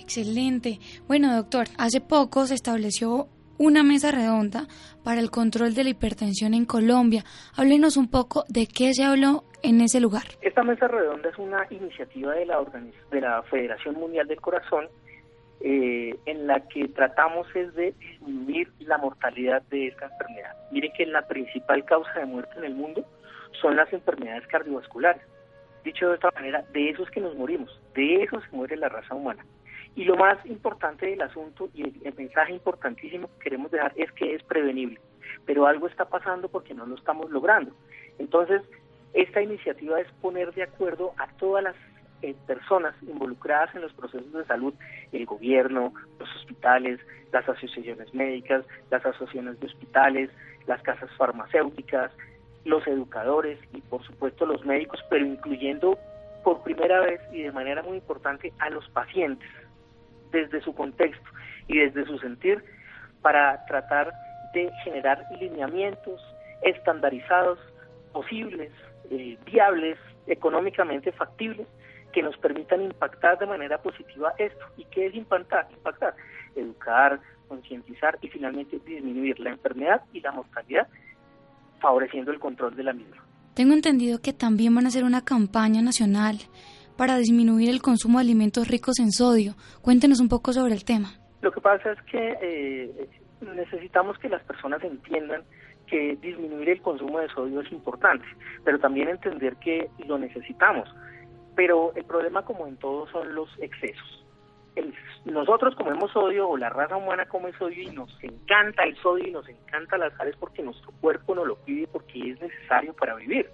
Excelente. 0.00 0.78
Bueno, 1.06 1.36
doctor, 1.36 1.66
hace 1.76 2.00
poco 2.00 2.46
se 2.46 2.54
estableció 2.54 3.28
una 3.58 3.82
mesa 3.82 4.10
redonda 4.10 4.66
para 5.04 5.20
el 5.20 5.30
control 5.30 5.74
de 5.74 5.84
la 5.84 5.90
hipertensión 5.90 6.54
en 6.54 6.64
Colombia. 6.64 7.24
Háblenos 7.56 7.96
un 7.96 8.08
poco 8.08 8.44
de 8.48 8.66
qué 8.66 8.94
se 8.94 9.04
habló 9.04 9.44
en 9.62 9.80
ese 9.80 10.00
lugar. 10.00 10.22
Esta 10.40 10.62
mesa 10.62 10.88
redonda 10.88 11.28
es 11.28 11.36
una 11.38 11.66
iniciativa 11.70 12.32
de 12.32 12.46
la, 12.46 12.64
de 13.10 13.20
la 13.20 13.42
Federación 13.42 13.96
Mundial 13.96 14.26
del 14.28 14.40
Corazón 14.40 14.86
eh, 15.60 16.16
en 16.24 16.46
la 16.46 16.60
que 16.68 16.86
tratamos 16.88 17.48
es 17.56 17.74
de 17.74 17.92
disminuir 17.98 18.70
la 18.78 18.96
mortalidad 18.96 19.60
de 19.62 19.88
esta 19.88 20.06
enfermedad. 20.06 20.54
Miren 20.70 20.92
que 20.96 21.04
la 21.06 21.26
principal 21.26 21.84
causa 21.84 22.12
de 22.20 22.26
muerte 22.26 22.52
en 22.58 22.64
el 22.64 22.74
mundo 22.76 23.04
son 23.60 23.76
las 23.76 23.92
enfermedades 23.92 24.46
cardiovasculares. 24.46 25.22
Dicho 25.84 26.08
de 26.08 26.14
otra 26.14 26.32
manera, 26.32 26.64
de 26.72 26.90
eso 26.90 27.02
es 27.02 27.10
que 27.10 27.20
nos 27.20 27.34
morimos, 27.36 27.80
de 27.94 28.22
eso 28.22 28.40
se 28.40 28.56
muere 28.56 28.76
la 28.76 28.88
raza 28.88 29.14
humana. 29.14 29.44
Y 29.94 30.04
lo 30.04 30.16
más 30.16 30.44
importante 30.46 31.06
del 31.06 31.22
asunto 31.22 31.68
y 31.74 31.82
el, 31.82 32.14
mensaje 32.14 32.52
importantísimo 32.52 33.28
que 33.28 33.44
queremos 33.44 33.70
dejar 33.70 33.92
es 33.96 34.10
que 34.12 34.34
es 34.34 34.42
prevenible, 34.44 35.00
pero 35.46 35.66
algo 35.66 35.88
está 35.88 36.04
pasando 36.04 36.48
porque 36.48 36.74
no 36.74 36.86
lo 36.86 36.94
estamos 36.94 37.30
logrando. 37.30 37.72
Entonces, 38.18 38.62
esta 39.14 39.40
iniciativa 39.40 40.00
es 40.00 40.10
poner 40.20 40.52
de 40.52 40.64
acuerdo 40.64 41.14
a 41.16 41.26
todas 41.38 41.64
las 41.64 41.74
eh, 42.22 42.34
personas 42.46 42.94
involucradas 43.02 43.74
en 43.74 43.80
los 43.80 43.92
procesos 43.92 44.32
de 44.32 44.44
salud, 44.44 44.74
el 45.12 45.24
gobierno, 45.24 45.92
los 46.18 46.28
hospitales, 46.36 47.00
las 47.32 47.48
asociaciones 47.48 48.12
médicas, 48.12 48.64
las 48.90 49.04
asociaciones 49.04 49.58
de 49.60 49.66
hospitales, 49.66 50.30
las 50.66 50.82
casas 50.82 51.10
farmacéuticas, 51.16 52.12
los 52.68 52.86
educadores 52.86 53.58
y 53.72 53.80
por 53.80 54.04
supuesto 54.04 54.44
los 54.44 54.64
médicos, 54.64 55.00
pero 55.08 55.24
incluyendo 55.24 55.98
por 56.44 56.62
primera 56.62 57.00
vez 57.00 57.20
y 57.32 57.42
de 57.42 57.50
manera 57.50 57.82
muy 57.82 57.96
importante 57.96 58.52
a 58.58 58.68
los 58.68 58.86
pacientes 58.90 59.48
desde 60.30 60.60
su 60.60 60.74
contexto 60.74 61.28
y 61.66 61.78
desde 61.78 62.04
su 62.04 62.18
sentir 62.18 62.62
para 63.22 63.64
tratar 63.64 64.12
de 64.52 64.70
generar 64.84 65.24
lineamientos 65.40 66.20
estandarizados, 66.62 67.58
posibles, 68.12 68.70
eh, 69.10 69.38
viables, 69.46 69.98
económicamente 70.26 71.10
factibles, 71.12 71.66
que 72.12 72.22
nos 72.22 72.36
permitan 72.36 72.82
impactar 72.82 73.38
de 73.38 73.46
manera 73.46 73.78
positiva 73.78 74.34
esto. 74.36 74.64
¿Y 74.76 74.84
qué 74.86 75.06
es 75.06 75.14
impactar? 75.14 75.68
Impactar, 75.70 76.14
educar, 76.54 77.20
concientizar 77.48 78.18
y 78.20 78.28
finalmente 78.28 78.78
disminuir 78.84 79.40
la 79.40 79.50
enfermedad 79.50 80.02
y 80.12 80.20
la 80.20 80.32
mortalidad, 80.32 80.86
favoreciendo 81.80 82.30
el 82.30 82.38
control 82.38 82.76
de 82.76 82.82
la 82.82 82.92
misma. 82.92 83.16
Tengo 83.54 83.74
entendido 83.74 84.20
que 84.20 84.32
también 84.32 84.74
van 84.74 84.84
a 84.84 84.88
hacer 84.88 85.04
una 85.04 85.24
campaña 85.24 85.82
nacional 85.82 86.38
para 86.96 87.16
disminuir 87.16 87.70
el 87.70 87.82
consumo 87.82 88.18
de 88.18 88.22
alimentos 88.22 88.68
ricos 88.68 88.98
en 88.98 89.12
sodio. 89.12 89.54
Cuéntenos 89.82 90.20
un 90.20 90.28
poco 90.28 90.52
sobre 90.52 90.74
el 90.74 90.84
tema. 90.84 91.10
Lo 91.40 91.52
que 91.52 91.60
pasa 91.60 91.92
es 91.92 92.02
que 92.02 92.36
eh, 92.42 93.08
necesitamos 93.40 94.18
que 94.18 94.28
las 94.28 94.42
personas 94.42 94.82
entiendan 94.82 95.42
que 95.86 96.16
disminuir 96.20 96.68
el 96.68 96.82
consumo 96.82 97.18
de 97.20 97.28
sodio 97.28 97.60
es 97.60 97.72
importante, 97.72 98.26
pero 98.64 98.78
también 98.78 99.08
entender 99.08 99.56
que 99.56 99.88
lo 100.06 100.18
necesitamos. 100.18 100.88
Pero 101.54 101.92
el 101.94 102.04
problema, 102.04 102.44
como 102.44 102.66
en 102.66 102.76
todo, 102.76 103.08
son 103.08 103.34
los 103.34 103.48
excesos. 103.60 104.24
Nosotros 105.24 105.74
comemos 105.74 106.12
sodio 106.12 106.48
o 106.48 106.56
la 106.56 106.70
raza 106.70 106.96
humana 106.96 107.26
come 107.26 107.52
sodio 107.58 107.82
y 107.82 107.90
nos 107.90 108.10
encanta 108.22 108.84
el 108.84 108.96
sodio 108.96 109.26
y 109.26 109.30
nos 109.30 109.48
encanta 109.48 109.98
las 109.98 110.12
sales 110.14 110.36
porque 110.38 110.62
nuestro 110.62 110.92
cuerpo 111.00 111.34
nos 111.34 111.46
lo 111.46 111.56
pide 111.56 111.86
porque 111.88 112.30
es 112.30 112.40
necesario 112.40 112.94
para 112.94 113.14
vivir. 113.16 113.50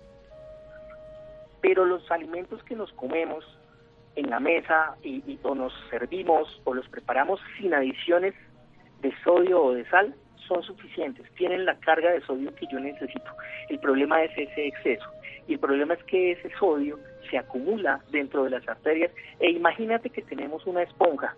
Pero 1.60 1.84
los 1.84 2.08
alimentos 2.10 2.62
que 2.64 2.76
nos 2.76 2.92
comemos 2.92 3.44
en 4.16 4.30
la 4.30 4.38
mesa 4.38 4.96
y, 5.02 5.38
o 5.42 5.54
nos 5.54 5.72
servimos 5.90 6.60
o 6.64 6.74
los 6.74 6.88
preparamos 6.88 7.40
sin 7.58 7.74
adiciones 7.74 8.34
de 9.00 9.12
sodio 9.24 9.62
o 9.62 9.74
de 9.74 9.84
sal 9.88 10.14
son 10.46 10.62
suficientes, 10.62 11.26
tienen 11.36 11.64
la 11.64 11.74
carga 11.80 12.10
de 12.10 12.20
sodio 12.20 12.54
que 12.54 12.66
yo 12.70 12.78
necesito. 12.78 13.30
El 13.70 13.78
problema 13.78 14.22
es 14.22 14.30
ese 14.36 14.66
exceso 14.66 15.13
y 15.46 15.54
el 15.54 15.58
problema 15.58 15.94
es 15.94 16.02
que 16.04 16.32
ese 16.32 16.50
sodio 16.58 16.98
se 17.30 17.38
acumula 17.38 18.00
dentro 18.10 18.44
de 18.44 18.50
las 18.50 18.68
arterias. 18.68 19.10
E 19.40 19.50
imagínate 19.50 20.10
que 20.10 20.22
tenemos 20.22 20.66
una 20.66 20.82
esponja 20.82 21.36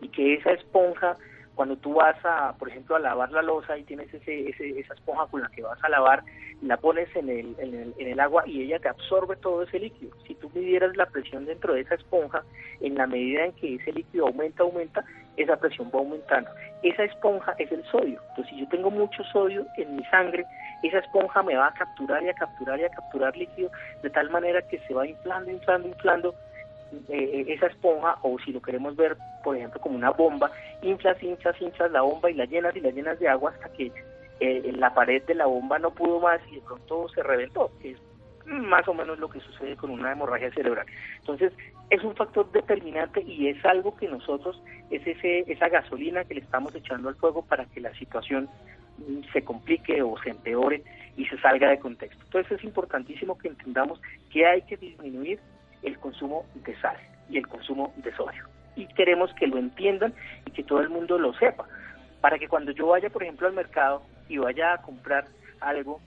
y 0.00 0.08
que 0.08 0.34
esa 0.34 0.52
esponja 0.52 1.16
cuando 1.54 1.76
tú 1.76 1.94
vas 1.94 2.16
a, 2.24 2.54
por 2.58 2.68
ejemplo, 2.68 2.96
a 2.96 3.00
lavar 3.00 3.30
la 3.30 3.42
losa 3.42 3.76
y 3.78 3.84
tienes 3.84 4.12
ese, 4.12 4.48
esa 4.48 4.94
esponja 4.94 5.26
con 5.26 5.40
la 5.42 5.48
que 5.48 5.62
vas 5.62 5.82
a 5.82 5.88
lavar, 5.88 6.22
la 6.62 6.76
pones 6.76 7.14
en 7.14 7.28
el, 7.28 7.54
en, 7.58 7.74
el, 7.74 7.94
en 7.98 8.08
el 8.08 8.20
agua 8.20 8.44
y 8.46 8.62
ella 8.62 8.78
te 8.78 8.88
absorbe 8.88 9.36
todo 9.36 9.62
ese 9.62 9.78
líquido. 9.78 10.16
Si 10.26 10.34
tú 10.34 10.50
midieras 10.54 10.96
la 10.96 11.06
presión 11.06 11.44
dentro 11.44 11.74
de 11.74 11.82
esa 11.82 11.94
esponja, 11.94 12.42
en 12.80 12.94
la 12.96 13.06
medida 13.06 13.44
en 13.44 13.52
que 13.52 13.76
ese 13.76 13.92
líquido 13.92 14.26
aumenta, 14.26 14.62
aumenta, 14.62 15.04
esa 15.36 15.56
presión 15.56 15.90
va 15.94 15.98
aumentando. 15.98 16.50
Esa 16.82 17.04
esponja 17.04 17.54
es 17.58 17.70
el 17.72 17.84
sodio. 17.84 18.20
Entonces, 18.30 18.46
si 18.50 18.60
yo 18.60 18.68
tengo 18.68 18.90
mucho 18.90 19.22
sodio 19.32 19.66
en 19.76 19.96
mi 19.96 20.04
sangre, 20.06 20.44
esa 20.82 20.98
esponja 20.98 21.42
me 21.42 21.56
va 21.56 21.68
a 21.68 21.74
capturar 21.74 22.22
y 22.22 22.28
a 22.28 22.34
capturar 22.34 22.78
y 22.80 22.84
a 22.84 22.90
capturar 22.90 23.36
líquido 23.36 23.70
de 24.02 24.10
tal 24.10 24.30
manera 24.30 24.62
que 24.62 24.78
se 24.80 24.94
va 24.94 25.06
inflando, 25.06 25.50
inflando, 25.50 25.88
inflando 25.88 26.34
eh, 27.08 27.44
esa 27.48 27.66
esponja, 27.66 28.16
o 28.22 28.38
si 28.38 28.52
lo 28.52 28.62
queremos 28.62 28.96
ver, 28.96 29.16
por 29.42 29.56
ejemplo, 29.56 29.80
como 29.80 29.96
una 29.96 30.10
bomba, 30.10 30.50
inflas, 30.82 31.22
inflas, 31.22 31.60
inflas 31.60 31.90
la 31.90 32.02
bomba 32.02 32.30
y 32.30 32.34
la 32.34 32.44
llenas 32.44 32.74
y 32.76 32.80
la 32.80 32.90
llenas 32.90 33.18
de 33.18 33.28
agua 33.28 33.50
hasta 33.50 33.72
que 33.72 33.92
eh, 34.40 34.72
la 34.76 34.94
pared 34.94 35.22
de 35.24 35.34
la 35.34 35.46
bomba 35.46 35.78
no 35.78 35.92
pudo 35.92 36.20
más 36.20 36.40
y 36.50 36.56
de 36.56 36.60
pronto 36.62 37.08
se 37.08 37.22
reventó, 37.22 37.70
que 37.80 37.92
es 37.92 37.98
más 38.46 38.86
o 38.88 38.94
menos 38.94 39.18
lo 39.18 39.28
que 39.28 39.40
sucede 39.40 39.76
con 39.76 39.90
una 39.90 40.12
hemorragia 40.12 40.52
cerebral. 40.52 40.86
Entonces, 41.20 41.52
es 41.90 42.02
un 42.02 42.14
factor 42.14 42.50
determinante 42.52 43.22
y 43.22 43.48
es 43.48 43.64
algo 43.64 43.96
que 43.96 44.08
nosotros, 44.08 44.62
es 44.90 45.06
ese, 45.06 45.50
esa 45.50 45.68
gasolina 45.68 46.24
que 46.24 46.34
le 46.34 46.40
estamos 46.40 46.74
echando 46.74 47.08
al 47.08 47.14
fuego 47.16 47.42
para 47.42 47.64
que 47.66 47.80
la 47.80 47.94
situación 47.94 48.48
mm, 48.98 49.32
se 49.32 49.42
complique 49.42 50.02
o 50.02 50.18
se 50.18 50.30
empeore 50.30 50.82
y 51.16 51.26
se 51.26 51.38
salga 51.38 51.70
de 51.70 51.78
contexto. 51.78 52.22
Entonces 52.24 52.58
es 52.58 52.64
importantísimo 52.64 53.38
que 53.38 53.48
entendamos 53.48 54.00
que 54.30 54.46
hay 54.46 54.62
que 54.62 54.76
disminuir 54.76 55.40
el 55.84 55.98
consumo 55.98 56.44
de 56.54 56.76
sal 56.80 56.96
y 57.28 57.38
el 57.38 57.46
consumo 57.46 57.92
de 57.96 58.14
sodio. 58.14 58.44
Y 58.76 58.86
queremos 58.88 59.32
que 59.34 59.46
lo 59.46 59.58
entiendan 59.58 60.12
y 60.46 60.50
que 60.50 60.64
todo 60.64 60.80
el 60.80 60.88
mundo 60.88 61.18
lo 61.18 61.32
sepa, 61.34 61.66
para 62.20 62.38
que 62.38 62.48
cuando 62.48 62.72
yo 62.72 62.88
vaya, 62.88 63.10
por 63.10 63.22
ejemplo, 63.22 63.46
al 63.46 63.54
mercado 63.54 64.02
y 64.28 64.38
vaya 64.38 64.74
a 64.74 64.82
comprar 64.82 65.26
algo, 65.60 66.00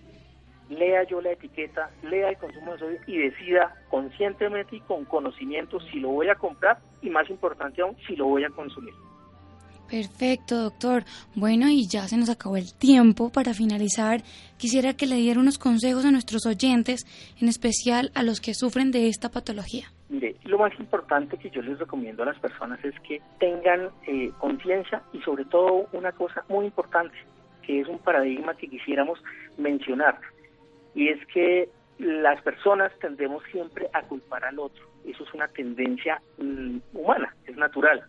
lea 0.70 1.04
yo 1.04 1.22
la 1.22 1.32
etiqueta, 1.32 1.90
lea 2.04 2.30
el 2.30 2.38
consumo 2.38 2.74
de 2.74 2.80
sodio 2.80 3.00
y 3.08 3.18
decida 3.18 3.76
conscientemente 3.90 4.76
y 4.76 4.82
con 4.82 5.06
conocimiento 5.06 5.80
si 5.80 6.00
lo 6.00 6.10
voy 6.10 6.30
a 6.30 6.36
comprar 6.36 6.80
y 7.02 7.10
más 7.10 7.30
importante 7.30 7.82
aún, 7.82 7.96
si 8.06 8.16
lo 8.16 8.26
voy 8.26 8.44
a 8.44 8.50
consumir. 8.50 8.94
Perfecto, 9.90 10.56
doctor. 10.64 11.04
Bueno, 11.36 11.70
y 11.70 11.88
ya 11.88 12.08
se 12.08 12.18
nos 12.18 12.30
acabó 12.30 12.58
el 12.58 12.74
tiempo. 12.74 13.30
Para 13.30 13.54
finalizar, 13.54 14.22
quisiera 14.58 14.94
que 14.94 15.06
le 15.06 15.16
diera 15.16 15.40
unos 15.40 15.58
consejos 15.58 16.06
a 16.06 16.12
nuestros 16.12 16.46
oyentes, 16.46 17.06
en 17.40 17.48
especial 17.48 18.12
a 18.14 18.24
los 18.24 18.42
que 18.42 18.54
sufren 18.54 18.92
de 18.92 19.08
esta 19.08 19.30
patología. 19.30 19.88
Mire, 20.10 20.36
lo 20.44 20.60
más 20.60 20.78
importante 20.80 21.38
que 21.38 21.50
yo 21.50 21.62
les 21.62 21.80
recomiendo 21.80 22.24
a 22.24 22.28
las 22.28 22.40
personas 22.40 22.84
es 22.84 22.98
que 23.02 23.22
tengan 23.40 23.90
eh, 24.08 24.32
conciencia 24.40 25.02
y 25.14 25.22
sobre 25.22 25.46
todo 25.46 25.88
una 25.94 26.12
cosa 26.12 26.44
muy 26.50 26.66
importante, 26.66 27.16
que 27.62 27.82
es 27.82 27.88
un 27.88 28.00
paradigma 28.00 28.56
que 28.56 28.68
quisiéramos 28.68 29.22
mencionar, 29.58 30.20
y 30.96 31.10
es 31.10 31.26
que 31.28 31.70
las 32.00 32.42
personas 32.42 32.92
tendemos 33.00 33.44
siempre 33.52 33.90
a 33.94 34.04
culpar 34.04 34.46
al 34.46 34.60
otro. 34.60 34.86
Eso 35.06 35.24
es 35.24 35.34
una 35.34 35.48
tendencia 35.48 36.22
mm, 36.38 36.78
humana, 36.94 37.36
es 37.46 37.58
natural 37.58 38.04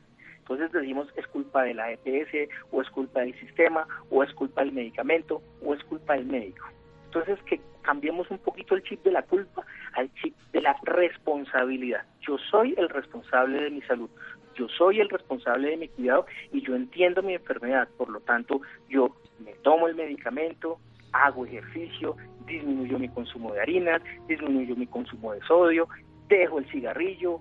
entonces 0.49 0.73
decimos 0.73 1.09
es 1.17 1.27
culpa 1.27 1.63
de 1.65 1.75
la 1.75 1.93
EPS 1.93 2.51
o 2.71 2.81
es 2.81 2.89
culpa 2.89 3.21
del 3.21 3.39
sistema 3.39 3.87
o 4.09 4.23
es 4.23 4.33
culpa 4.33 4.63
del 4.63 4.73
medicamento 4.73 5.43
o 5.63 5.75
es 5.75 5.85
culpa 5.85 6.15
del 6.15 6.25
médico. 6.25 6.67
Entonces 7.05 7.39
que 7.45 7.61
cambiemos 7.83 8.31
un 8.31 8.39
poquito 8.39 8.75
el 8.75 8.83
chip 8.83 9.03
de 9.05 9.13
la 9.13 9.23
culpa 9.23 9.67
al 9.93 10.11
chip 10.15 10.35
de 10.53 10.63
la 10.63 10.75
responsabilidad. 10.85 12.07
Yo 12.27 12.39
soy 12.51 12.75
el 12.79 12.89
responsable 12.89 13.63
de 13.63 13.71
mi 13.71 13.83
salud, 13.83 14.09
yo 14.55 14.69
soy 14.69 15.01
el 15.01 15.11
responsable 15.11 15.69
de 15.69 15.77
mi 15.77 15.89
cuidado 15.89 16.25
y 16.51 16.63
yo 16.63 16.75
entiendo 16.75 17.23
mi 17.23 17.35
enfermedad, 17.35 17.87
por 17.99 18.09
lo 18.09 18.21
tanto 18.21 18.63
yo 18.89 19.15
me 19.45 19.53
tomo 19.63 19.87
el 19.87 19.97
medicamento, 19.97 20.79
hago 21.13 21.45
ejercicio, 21.45 22.17
disminuyo 22.47 22.99
mi 22.99 23.11
consumo 23.11 23.53
de 23.53 23.61
harinas, 23.61 24.01
disminuyo 24.27 24.77
mi 24.77 24.87
consumo 24.87 25.35
de 25.35 25.41
sodio, 25.43 25.89
dejo 26.29 26.59
el 26.59 26.71
cigarrillo, 26.71 27.39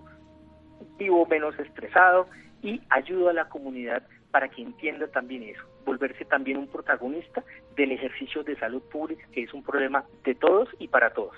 vivo 0.98 1.26
menos 1.26 1.58
estresado 1.58 2.28
y 2.62 2.82
ayudo 2.90 3.30
a 3.30 3.34
la 3.34 3.50
comunidad 3.50 4.04
para 4.32 4.50
que 4.50 4.62
entienda 4.62 5.08
también 5.08 5.44
eso, 5.44 5.64
volverse 5.86 6.26
también 6.26 6.58
un 6.58 6.68
protagonista 6.68 7.44
del 7.76 7.92
ejercicio 7.92 8.44
de 8.44 8.58
salud 8.58 8.82
pública, 8.92 9.26
que 9.32 9.44
es 9.44 9.54
un 9.54 9.64
problema 9.64 10.04
de 10.24 10.36
todos 10.36 10.70
y 10.80 10.88
para 10.88 11.12
todos. 11.12 11.36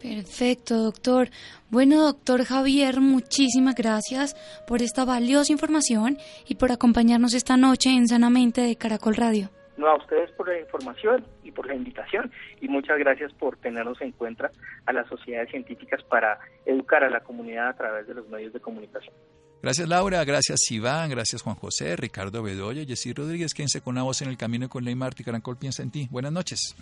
Perfecto, 0.00 0.76
doctor. 0.76 1.28
Bueno, 1.70 2.02
doctor 2.02 2.44
Javier, 2.44 3.00
muchísimas 3.00 3.74
gracias 3.74 4.36
por 4.66 4.82
esta 4.82 5.04
valiosa 5.04 5.52
información 5.52 6.18
y 6.46 6.56
por 6.56 6.70
acompañarnos 6.70 7.34
esta 7.34 7.56
noche 7.56 7.90
en 7.90 8.06
Sanamente 8.06 8.60
de 8.60 8.76
Caracol 8.76 9.16
Radio. 9.16 9.50
No, 9.76 9.88
a 9.88 9.96
ustedes 9.96 10.30
por 10.32 10.48
la 10.48 10.58
información 10.58 11.26
y 11.42 11.50
por 11.50 11.66
la 11.66 11.74
invitación 11.74 12.30
y 12.60 12.68
muchas 12.68 12.98
gracias 12.98 13.32
por 13.34 13.56
tenernos 13.58 14.00
en 14.00 14.12
cuenta 14.12 14.50
a 14.86 14.92
las 14.92 15.06
sociedades 15.08 15.50
científicas 15.50 16.02
para 16.04 16.38
educar 16.64 17.04
a 17.04 17.10
la 17.10 17.20
comunidad 17.20 17.68
a 17.68 17.76
través 17.76 18.06
de 18.06 18.14
los 18.14 18.28
medios 18.28 18.52
de 18.52 18.60
comunicación. 18.60 19.14
Gracias 19.62 19.88
Laura, 19.88 20.24
gracias 20.24 20.70
Iván, 20.70 21.10
gracias 21.10 21.42
Juan 21.42 21.56
José, 21.56 21.96
Ricardo 21.96 22.42
Bedoya, 22.42 22.84
Jessy 22.84 23.12
Rodríguez, 23.12 23.54
quédense 23.54 23.80
con 23.80 23.94
una 23.94 24.02
voz 24.02 24.22
en 24.22 24.28
el 24.28 24.36
camino 24.36 24.68
con 24.68 24.84
Ley 24.84 24.94
Martí, 24.94 25.24
Caracol 25.24 25.56
piensa 25.56 25.82
en 25.82 25.90
ti. 25.90 26.08
Buenas 26.10 26.32
noches. 26.32 26.76